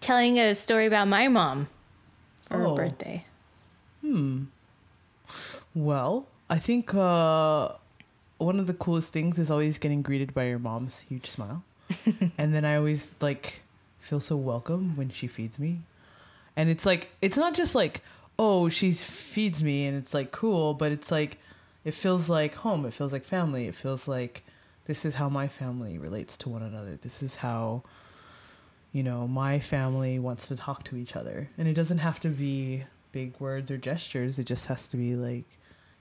[0.00, 1.68] telling a story about my mom
[2.48, 2.70] for Oh.
[2.70, 3.24] her birthday?
[4.00, 4.44] Hmm.
[5.72, 7.68] Well, I think uh,
[8.38, 11.62] one of the coolest things is always getting greeted by your mom's huge smile.
[12.38, 13.61] and then I always like
[14.02, 15.80] feel so welcome when she feeds me.
[16.56, 18.00] And it's like it's not just like,
[18.38, 21.38] oh, she feeds me and it's like cool, but it's like
[21.84, 24.44] it feels like home, it feels like family, it feels like
[24.86, 26.98] this is how my family relates to one another.
[27.00, 27.82] This is how
[28.92, 31.48] you know, my family wants to talk to each other.
[31.56, 34.38] And it doesn't have to be big words or gestures.
[34.38, 35.46] It just has to be like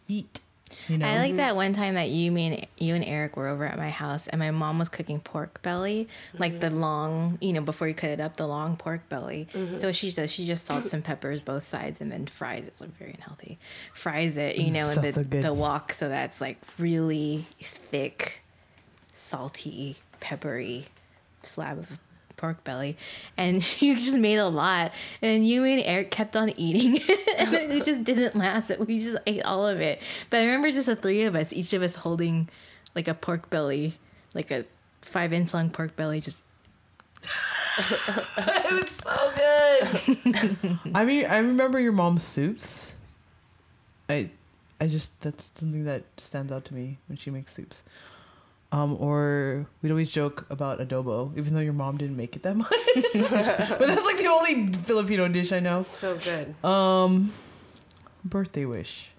[0.08, 0.42] eat.
[0.88, 1.06] You know.
[1.06, 1.38] I like mm-hmm.
[1.38, 4.28] that one time that you me and you and Eric were over at my house
[4.28, 6.08] and my mom was cooking pork belly,
[6.38, 6.80] like the mm-hmm.
[6.80, 9.48] long, you know, before you cut it up, the long pork belly.
[9.52, 9.92] So mm-hmm.
[9.92, 12.68] she does she just salts and peppers both sides and then fries it.
[12.68, 13.60] It's like very unhealthy.
[13.94, 15.44] Fries it, you mm, know, in the good.
[15.44, 18.42] the wok so that's like really thick,
[19.12, 20.86] salty, peppery
[21.44, 22.00] slab of
[22.42, 22.98] pork belly
[23.38, 24.92] and you just made a lot
[25.22, 29.18] and you and eric kept on eating it and it just didn't last we just
[29.28, 30.02] ate all of it
[30.32, 32.50] but i remember just the three of us each of us holding
[32.96, 34.00] like a pork belly
[34.34, 34.66] like a
[35.02, 36.42] five inch long pork belly just
[37.78, 40.80] it was so good.
[40.94, 42.96] I mean, I remember your mom's soups.
[44.10, 44.30] I,
[44.80, 47.84] I just that's something that stands out to me when she makes soups.
[48.74, 52.56] Um, or we'd always joke about adobo, even though your mom didn't make it that
[52.64, 52.70] much.
[52.96, 55.86] but that's like the only Filipino dish I know.
[55.90, 56.56] So good.
[56.64, 57.34] Um,
[58.24, 59.12] birthday wish.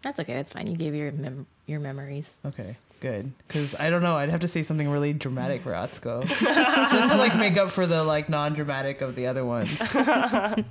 [0.00, 3.32] that's okay that's fine you gave your mem- your memories Okay, good.
[3.46, 7.18] Because I don't know, I'd have to say something really dramatic for Atsuko, just to
[7.18, 9.76] like make up for the like non-dramatic of the other ones.
[9.82, 10.64] I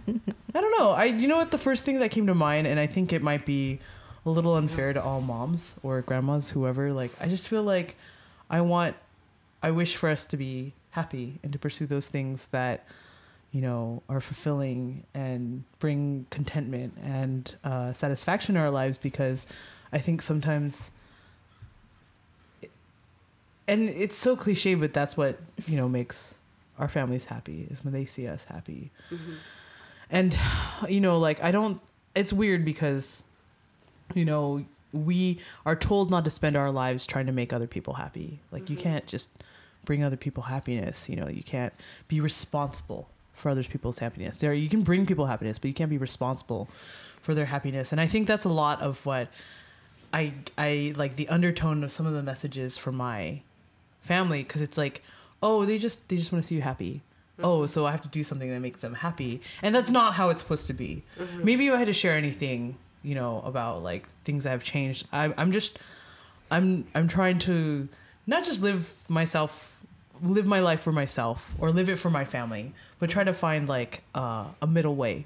[0.54, 0.90] don't know.
[0.92, 3.22] I you know what the first thing that came to mind, and I think it
[3.22, 3.80] might be
[4.28, 6.92] a little unfair to all moms or grandmas, whoever.
[6.94, 7.96] Like, I just feel like
[8.50, 8.96] I want,
[9.64, 12.86] I wish for us to be happy and to pursue those things that
[13.52, 19.48] you know are fulfilling and bring contentment and uh, satisfaction in our lives because
[19.94, 20.92] I think sometimes
[23.68, 26.38] and it's so cliche, but that's what you know makes
[26.80, 28.92] our families happy is when they see us happy.
[30.10, 30.38] And
[30.90, 31.82] you know, like I don't.
[32.16, 33.24] It's weird because
[34.14, 37.96] you know we are told not to spend our lives trying to make other people
[37.96, 38.40] happy.
[38.52, 38.84] Like you mm-hmm.
[38.84, 39.30] can't just
[39.86, 41.10] bring other people happiness.
[41.10, 41.74] You know, you can't
[42.08, 44.38] be responsible for other people's happiness.
[44.38, 46.68] There, you can bring people happiness, but you can't be responsible
[47.22, 47.92] for their happiness.
[47.92, 49.30] And I think that's a lot of what
[50.14, 53.42] I I like the undertone of some of the messages from my
[54.02, 55.04] family because it's like,
[55.44, 57.02] oh, they just they just want to see you happy.
[57.40, 57.66] Oh, mm-hmm.
[57.68, 60.42] so I have to do something that makes them happy, and that's not how it's
[60.42, 61.04] supposed to be.
[61.20, 61.46] Mm-hmm.
[61.46, 65.08] Maybe if I had to share anything, you know, about like things that have changed,
[65.12, 65.80] I, I'm just,
[66.52, 67.88] I'm I'm trying to
[68.26, 69.80] not just live myself,
[70.22, 73.68] live my life for myself or live it for my family, but try to find
[73.70, 75.26] like uh, a middle way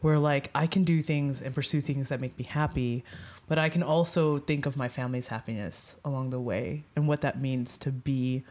[0.00, 3.04] where like I can do things and pursue things that make me happy,
[3.46, 7.40] but I can also think of my family's happiness along the way and what that
[7.40, 8.42] means to be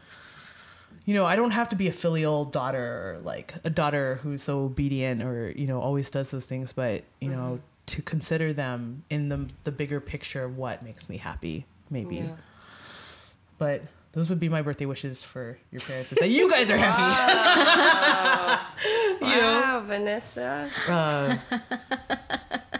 [1.04, 4.42] you know, I don't have to be a filial daughter or like a daughter who's
[4.42, 7.60] so obedient or, you know, always does those things, but, you know,
[7.90, 12.16] to consider them in the the bigger picture of what makes me happy, maybe.
[12.16, 12.36] Yeah.
[13.58, 16.76] But those would be my birthday wishes for your parents is that you guys are
[16.76, 17.02] happy.
[19.24, 19.60] you know?
[19.60, 20.68] Wow, Vanessa.
[20.88, 21.36] Uh,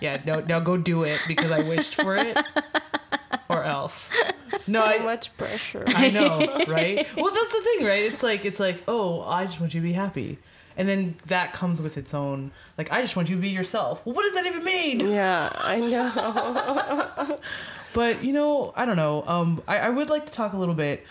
[0.00, 2.36] yeah, no, now go do it because I wished for it,
[3.48, 4.10] or else.
[4.68, 5.84] No, I, much pressure.
[5.86, 6.38] I know,
[6.68, 7.06] right?
[7.16, 8.02] Well, that's the thing, right?
[8.04, 10.38] It's like it's like, oh, I just want you to be happy,
[10.80, 14.00] and then that comes with its own like, I just want you to be yourself.
[14.04, 15.00] Well, what does that even mean?
[15.00, 17.38] yeah, I know.
[17.92, 19.24] But you know, I don't know.
[19.26, 21.04] Um, I, I would like to talk a little bit.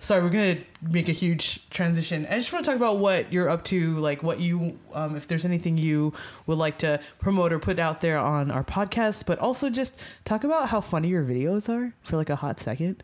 [0.00, 2.26] Sorry, we're gonna make a huge transition.
[2.30, 5.26] I just want to talk about what you're up to, like what you, um, if
[5.26, 6.12] there's anything you
[6.46, 10.44] would like to promote or put out there on our podcast, but also just talk
[10.44, 13.02] about how funny your videos are for like a hot second.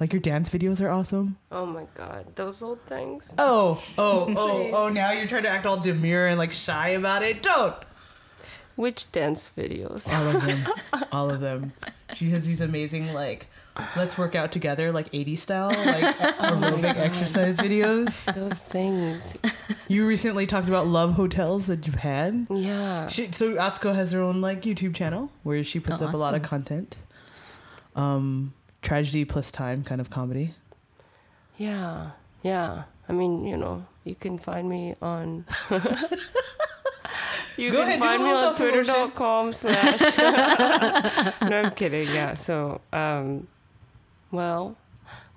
[0.00, 1.38] Like your dance videos are awesome.
[1.50, 3.34] Oh my god, those old things.
[3.36, 4.88] Oh, oh, oh, oh!
[4.90, 7.42] Now you're trying to act all demure and like shy about it.
[7.42, 7.74] Don't.
[8.76, 10.12] Which dance videos?
[10.12, 10.72] All of them.
[11.12, 11.72] All of them.
[12.14, 13.48] She has these amazing like
[13.96, 18.32] let's work out together like 80s style like aerobic exercise videos.
[18.32, 19.36] Those things.
[19.88, 22.46] You recently talked about love hotels in you've.
[22.50, 23.08] Yeah.
[23.08, 26.16] She, so Atsuko has her own like YouTube channel where she puts Oh, up a
[26.16, 26.98] lot of content.
[27.96, 30.54] Um tragedy plus time kind of comedy.
[31.56, 32.10] Yeah.
[32.42, 32.84] Yeah.
[33.08, 35.44] I mean, you know, you can find me on.
[37.56, 40.18] you Go can ahead, find me on twitter.com slash.
[41.42, 42.08] no, I'm kidding.
[42.08, 42.34] Yeah.
[42.34, 43.48] So, um,
[44.30, 44.76] well,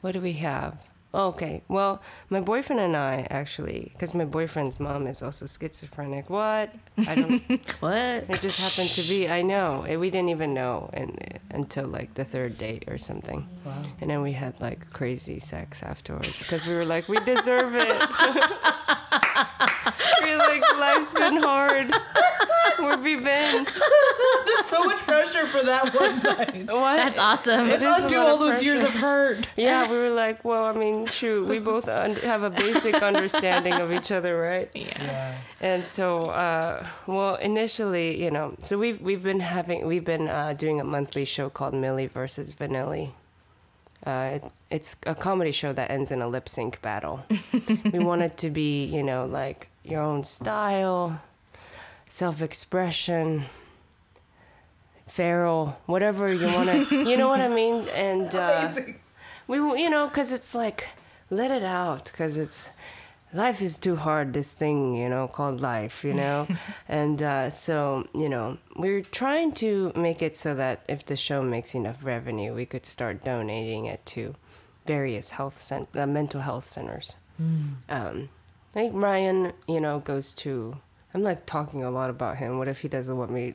[0.01, 0.77] what do we have?
[1.13, 1.61] Oh, okay.
[1.67, 6.29] Well, my boyfriend and I actually, because my boyfriend's mom is also schizophrenic.
[6.29, 6.73] What?
[7.05, 7.41] I don't.
[7.81, 8.29] What?
[8.29, 9.27] It just happened to be.
[9.27, 9.85] I know.
[9.99, 11.17] We didn't even know and,
[11.49, 13.45] until like the third date or something.
[13.65, 13.83] Wow.
[13.99, 17.87] And then we had like crazy sex afterwards because we were like, we deserve it.
[20.23, 21.91] we like, life's been hard.
[22.81, 23.67] Where have we been?
[24.63, 26.67] so much pressure for that one night.
[26.67, 26.95] What?
[26.95, 27.67] That's awesome.
[27.67, 29.47] Let's undo all of those years of hurt.
[29.57, 33.73] Yeah, we were like, well, I mean, shoot, we both un- have a basic understanding
[33.73, 34.69] of each other, right?
[34.73, 34.87] Yeah.
[34.99, 35.37] Yeah.
[35.59, 40.53] And so, uh, well, initially, you know, so we've we've been having we've been uh,
[40.53, 43.11] doing a monthly show called Millie versus Vanilli.
[44.05, 47.23] Uh, it, it's a comedy show that ends in a lip sync battle.
[47.93, 51.21] we want it to be, you know, like your own style,
[52.11, 53.45] self expression,
[55.07, 57.85] feral, whatever you want to, you know what I mean?
[57.95, 58.69] And uh,
[59.47, 60.89] we, you know, because it's like,
[61.29, 62.69] let it out, because it's,
[63.33, 66.49] life is too hard, this thing, you know, called life, you know?
[66.89, 71.41] and uh, so, you know, we're trying to make it so that if the show
[71.41, 74.35] makes enough revenue, we could start donating it to
[74.85, 77.13] various health cent- uh, mental health centers.
[77.89, 78.29] Um,
[78.71, 80.75] I think Ryan, you know, goes to.
[81.13, 82.57] I'm like talking a lot about him.
[82.57, 83.53] What if he doesn't want me,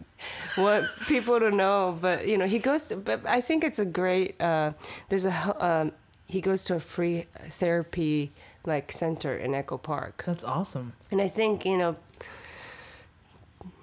[0.58, 1.96] want people to know?
[2.00, 2.96] But you know, he goes to.
[2.96, 4.40] But I think it's a great.
[4.40, 4.72] Uh,
[5.08, 5.56] there's a.
[5.64, 5.92] Um,
[6.28, 8.32] he goes to a free therapy
[8.64, 10.92] like center in Echo Park, That's awesome.
[11.10, 11.96] and I think you know.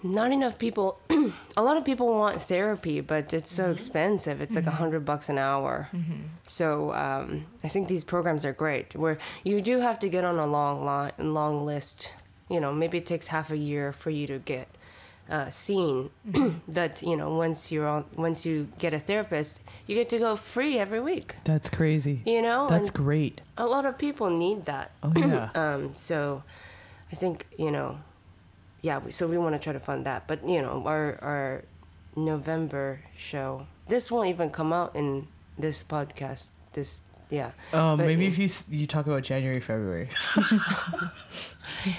[0.05, 0.99] Not enough people.
[1.57, 4.41] a lot of people want therapy, but it's so expensive.
[4.41, 5.89] It's like a hundred bucks an hour.
[6.45, 8.95] So um, I think these programs are great.
[8.97, 12.11] Where you do have to get on a long line, long list.
[12.49, 14.67] You know, maybe it takes half a year for you to get
[15.29, 16.09] uh, seen.
[16.67, 20.35] but you know, once you're on, once you get a therapist, you get to go
[20.35, 21.35] free every week.
[21.45, 22.21] That's crazy.
[22.25, 23.41] You know, That's and great.
[23.57, 24.91] a lot of people need that.
[25.01, 25.49] Oh yeah.
[25.55, 26.43] Um, so
[27.11, 27.99] I think, you know,
[28.81, 30.27] yeah, we- so we want to try to fund that.
[30.27, 31.63] But, you know, our, our
[32.15, 36.49] November show, this won't even come out in this podcast.
[36.73, 37.01] This,
[37.33, 37.51] yeah.
[37.73, 40.09] Um, But- maybe if you you talk about January, February.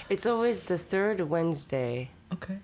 [0.08, 2.58] It's always the third Wednesday Okay.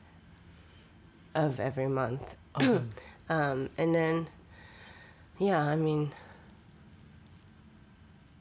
[1.34, 2.36] of every month.
[2.54, 2.90] Awesome.
[3.30, 4.26] Um, and then,
[5.38, 6.10] yeah, I mean,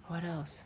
[0.08, 0.64] what else?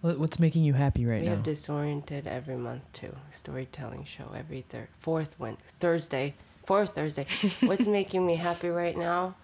[0.00, 1.32] What's making you happy right we now?
[1.32, 3.12] We have Disoriented every month too.
[3.32, 6.34] Storytelling show every third, fourth Wed Thursday.
[6.66, 7.26] Fourth Thursday.
[7.66, 9.34] What's making me happy right now?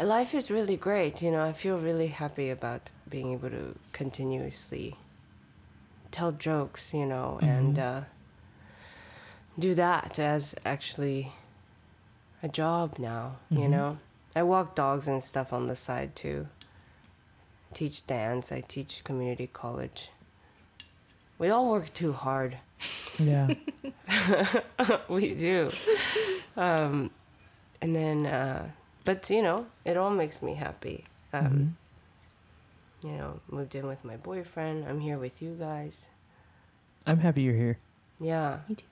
[0.00, 1.22] Life is really great.
[1.22, 4.96] You know, I feel really happy about being able to continuously
[6.10, 6.92] tell jokes.
[6.94, 8.00] You know, and uh,
[9.58, 11.32] do that as actually
[12.42, 13.36] a job now.
[13.50, 13.98] You know,
[14.34, 16.46] I walk dogs and stuff on the side too
[17.72, 18.52] teach dance.
[18.52, 20.10] I teach community college.
[21.38, 22.58] We all work too hard.
[23.18, 23.48] yeah.
[25.08, 25.70] we do.
[26.56, 27.10] Um,
[27.80, 28.68] and then, uh,
[29.04, 31.04] but you know, it all makes me happy.
[31.32, 31.76] Um,
[33.02, 34.84] You know, moved in with my boyfriend.
[34.86, 36.10] I'm here with you guys.
[37.06, 37.78] I'm happy you're here.
[38.20, 38.58] Yeah.
[38.68, 38.86] Me too.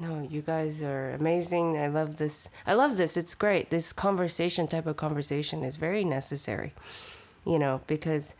[0.00, 1.78] No, you guys are amazing.
[1.78, 2.48] I love this.
[2.66, 3.16] I love this.
[3.16, 3.70] It's great.
[3.70, 6.72] This conversation type of conversation is very necessary.
[7.44, 8.34] You know, because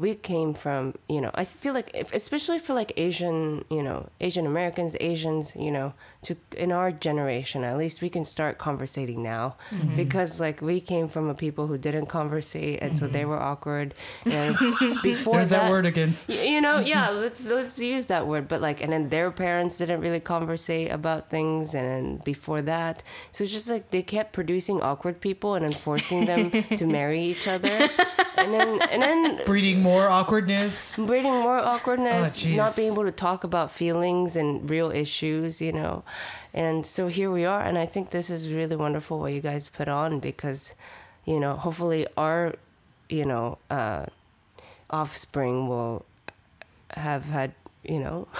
[0.00, 4.08] we came from you know i feel like if, especially for like asian you know
[4.22, 9.22] asian americans asians you know to in our generation at least we can start conversating
[9.22, 9.96] now Mm-hmm.
[10.02, 13.88] because like we came from a people who didn't conversate and so they were awkward
[14.24, 14.56] and
[15.02, 15.36] before Mm-hmm.
[15.36, 16.16] There's that, that word again.
[16.28, 20.00] You know yeah let's let's use that word but like and then their parents didn't
[20.06, 23.02] really conversate about things and then before that
[23.32, 26.50] so it's just like they kept producing awkward people and then forcing them
[26.80, 27.76] to marry each other
[28.40, 30.94] and then and then Breeding more awkwardness.
[30.96, 35.72] breeding more awkwardness Oh, not being able to talk about feelings and real issues you
[35.72, 36.02] know.
[36.54, 39.68] And so here we are and i think this is really wonderful what you guys
[39.68, 40.74] put on because
[41.24, 42.54] you know hopefully our
[43.08, 44.06] you know uh
[44.90, 46.04] offspring will
[46.96, 47.52] have had
[47.82, 48.28] you know.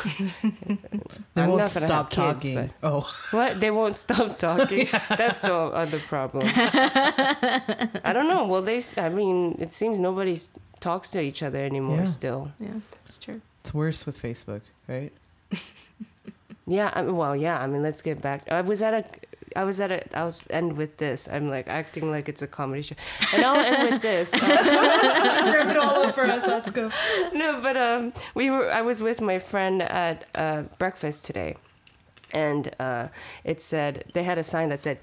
[1.35, 2.55] They I'm won't stop kids, talking.
[2.55, 3.01] but- Oh,
[3.31, 3.59] what?
[3.61, 4.87] They won't stop talking?
[5.17, 6.45] That's the other problem.
[6.55, 8.45] I don't know.
[8.47, 12.05] Well they i mean it seems nobody s- talks to each other anymore Yeah.
[12.07, 12.69] still Yeah,
[13.05, 13.41] that's true.
[13.61, 15.13] it's worse with Facebook, right?
[16.67, 17.59] Yeah, I mean, well, yeah.
[17.61, 18.49] I mean, let's get back.
[18.49, 19.05] I was at a,
[19.57, 20.17] I was at a.
[20.17, 21.29] I'll end with this.
[21.29, 22.95] I'm like acting like it's a comedy show,
[23.35, 24.31] and I'll end with this.
[24.31, 26.47] Just wrap it all up for us.
[26.47, 26.93] Let's go.
[27.35, 28.71] no, but um, we were.
[28.71, 31.57] I was with my friend at uh, breakfast today,
[32.31, 33.09] and uh,
[33.43, 34.99] it said they had a sign that said,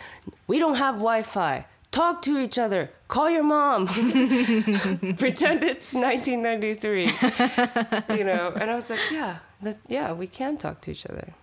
[0.47, 1.65] "We don't have Wi-Fi.
[1.91, 2.91] Talk to each other.
[3.07, 3.87] Call your mom.
[5.17, 10.81] Pretend it's 1993." you know, and I was like, "Yeah, that, yeah, we can talk
[10.81, 11.33] to each other."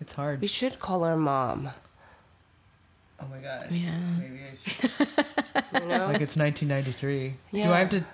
[0.00, 0.40] It's hard.
[0.40, 1.70] We should call our mom.
[3.20, 3.70] Oh my god.
[3.70, 3.98] Yeah.
[4.18, 4.90] Maybe I should.
[5.82, 6.06] You know?
[6.06, 7.34] Like it's 1993.
[7.52, 7.64] yeah.
[7.64, 8.04] Do I have to?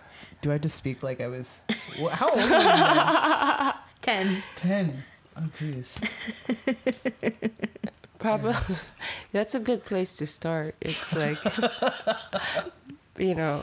[0.42, 1.60] Do I have to speak like I was?
[1.98, 3.72] Wh- How old are you?
[4.02, 4.42] Ten.
[4.56, 5.04] Ten.
[5.36, 5.96] Oh jeez.
[8.18, 8.54] Probably.
[9.32, 10.74] That's a good place to start.
[10.80, 11.38] It's like,
[13.18, 13.62] you know,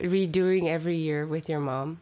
[0.00, 2.00] redoing every year with your mom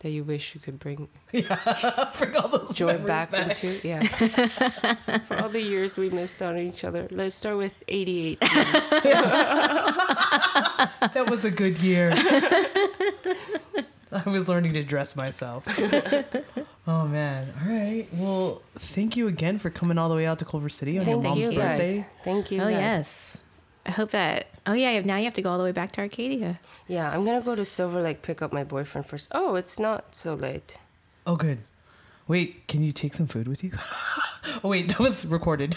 [0.00, 2.10] that you wish you could bring Yeah.
[2.18, 3.80] Bring all those joy memories back, into.
[3.86, 4.02] Yeah.
[5.26, 7.08] For all the years we missed out on each other.
[7.10, 8.40] Let's start with 88.
[11.12, 12.14] That was a good year.
[14.26, 15.64] I was learning to dress myself.
[16.86, 17.52] oh man.
[17.62, 18.06] All right.
[18.12, 21.20] Well, thank you again for coming all the way out to Culver City on your
[21.20, 21.96] mom's you birthday.
[21.98, 22.06] guys.
[22.24, 22.72] Thank you Oh guys.
[22.72, 23.38] yes.
[23.84, 24.46] I hope that.
[24.66, 25.00] Oh yeah.
[25.00, 26.58] Now you have to go all the way back to Arcadia.
[26.88, 29.28] Yeah, I'm going to go to Silver Lake pick up my boyfriend first.
[29.32, 30.78] Oh, it's not so late.
[31.26, 31.58] Oh good.
[32.28, 33.70] Wait, can you take some food with you?
[34.64, 35.72] oh wait, that was recorded.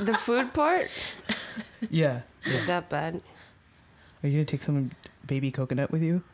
[0.00, 0.88] The food part?
[1.90, 2.20] yeah.
[2.46, 3.20] Is that bad?
[4.22, 4.90] Are you gonna take some
[5.30, 6.24] baby coconut with you?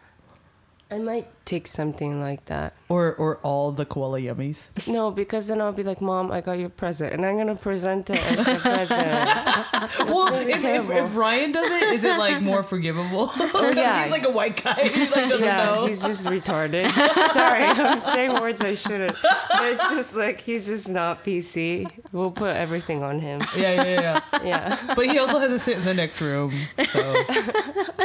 [0.90, 2.74] I might take something like that.
[2.89, 4.66] Or or all the koala yummies?
[4.97, 7.12] No, because then I'll be like, Mom, I got you a present.
[7.12, 10.09] And I'm going to present it as a present.
[10.09, 13.31] well, if, if, if Ryan does it, is it like more forgivable?
[13.59, 14.02] Oh yeah.
[14.02, 14.89] he's like a white guy.
[14.89, 15.86] He like doesn't yeah, know.
[15.86, 16.90] he's just retarded.
[17.31, 19.16] Sorry, I'm saying words I shouldn't.
[19.62, 21.90] It's just like, he's just not PC.
[22.12, 23.40] We'll put everything on him.
[23.56, 24.43] Yeah, yeah, yeah.
[24.44, 24.94] Yeah.
[24.94, 26.52] But he also has to sit in the next room.
[26.89, 27.23] So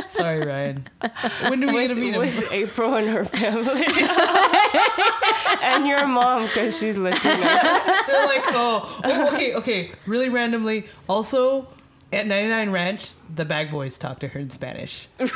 [0.07, 0.87] sorry, Ryan.
[1.49, 2.19] When are we With, gonna meet him?
[2.19, 3.85] with April and her family.
[5.63, 7.35] and your mom, because she's Latina.
[8.07, 9.91] They're like, oh, oh, okay, okay.
[10.05, 10.87] Really randomly.
[11.07, 11.67] Also,
[12.13, 15.07] at 99 Ranch, the bag boys talk to her in Spanish.
[15.17, 15.31] Further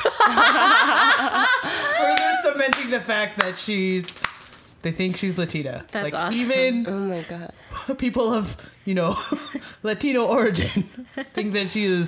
[2.44, 4.14] cementing the fact that she's.
[4.82, 5.84] They think she's Latina.
[5.92, 6.40] That's like awesome.
[6.40, 7.52] even Oh my God.
[7.98, 8.56] people of
[8.86, 9.18] you know
[9.82, 10.88] Latino origin
[11.34, 12.08] think that she is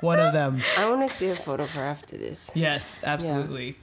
[0.00, 0.62] one of them.
[0.78, 2.50] I want to see a photo of her after this.
[2.54, 3.76] Yes, absolutely.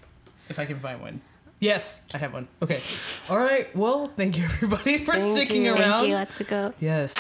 [0.50, 1.22] If I can find one.
[1.64, 2.50] Yes, I have one.
[2.62, 2.82] Okay.
[3.30, 3.74] All right.
[3.74, 5.74] Well, thank you everybody for Thank sticking you.
[5.74, 6.00] around.
[6.00, 6.16] Thank you.
[6.16, 6.74] Let's go.
[6.82, 7.16] Yes.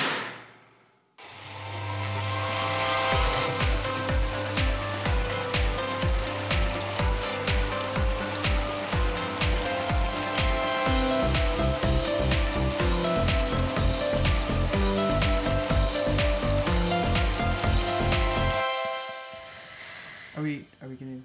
[20.35, 20.65] Are we?
[20.81, 21.11] Are we gonna?
[21.13, 21.21] Do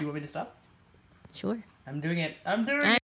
[0.00, 0.56] you want me to stop?
[1.34, 1.62] Sure.
[1.88, 2.36] I'm doing it.
[2.44, 3.02] I'm doing I- it.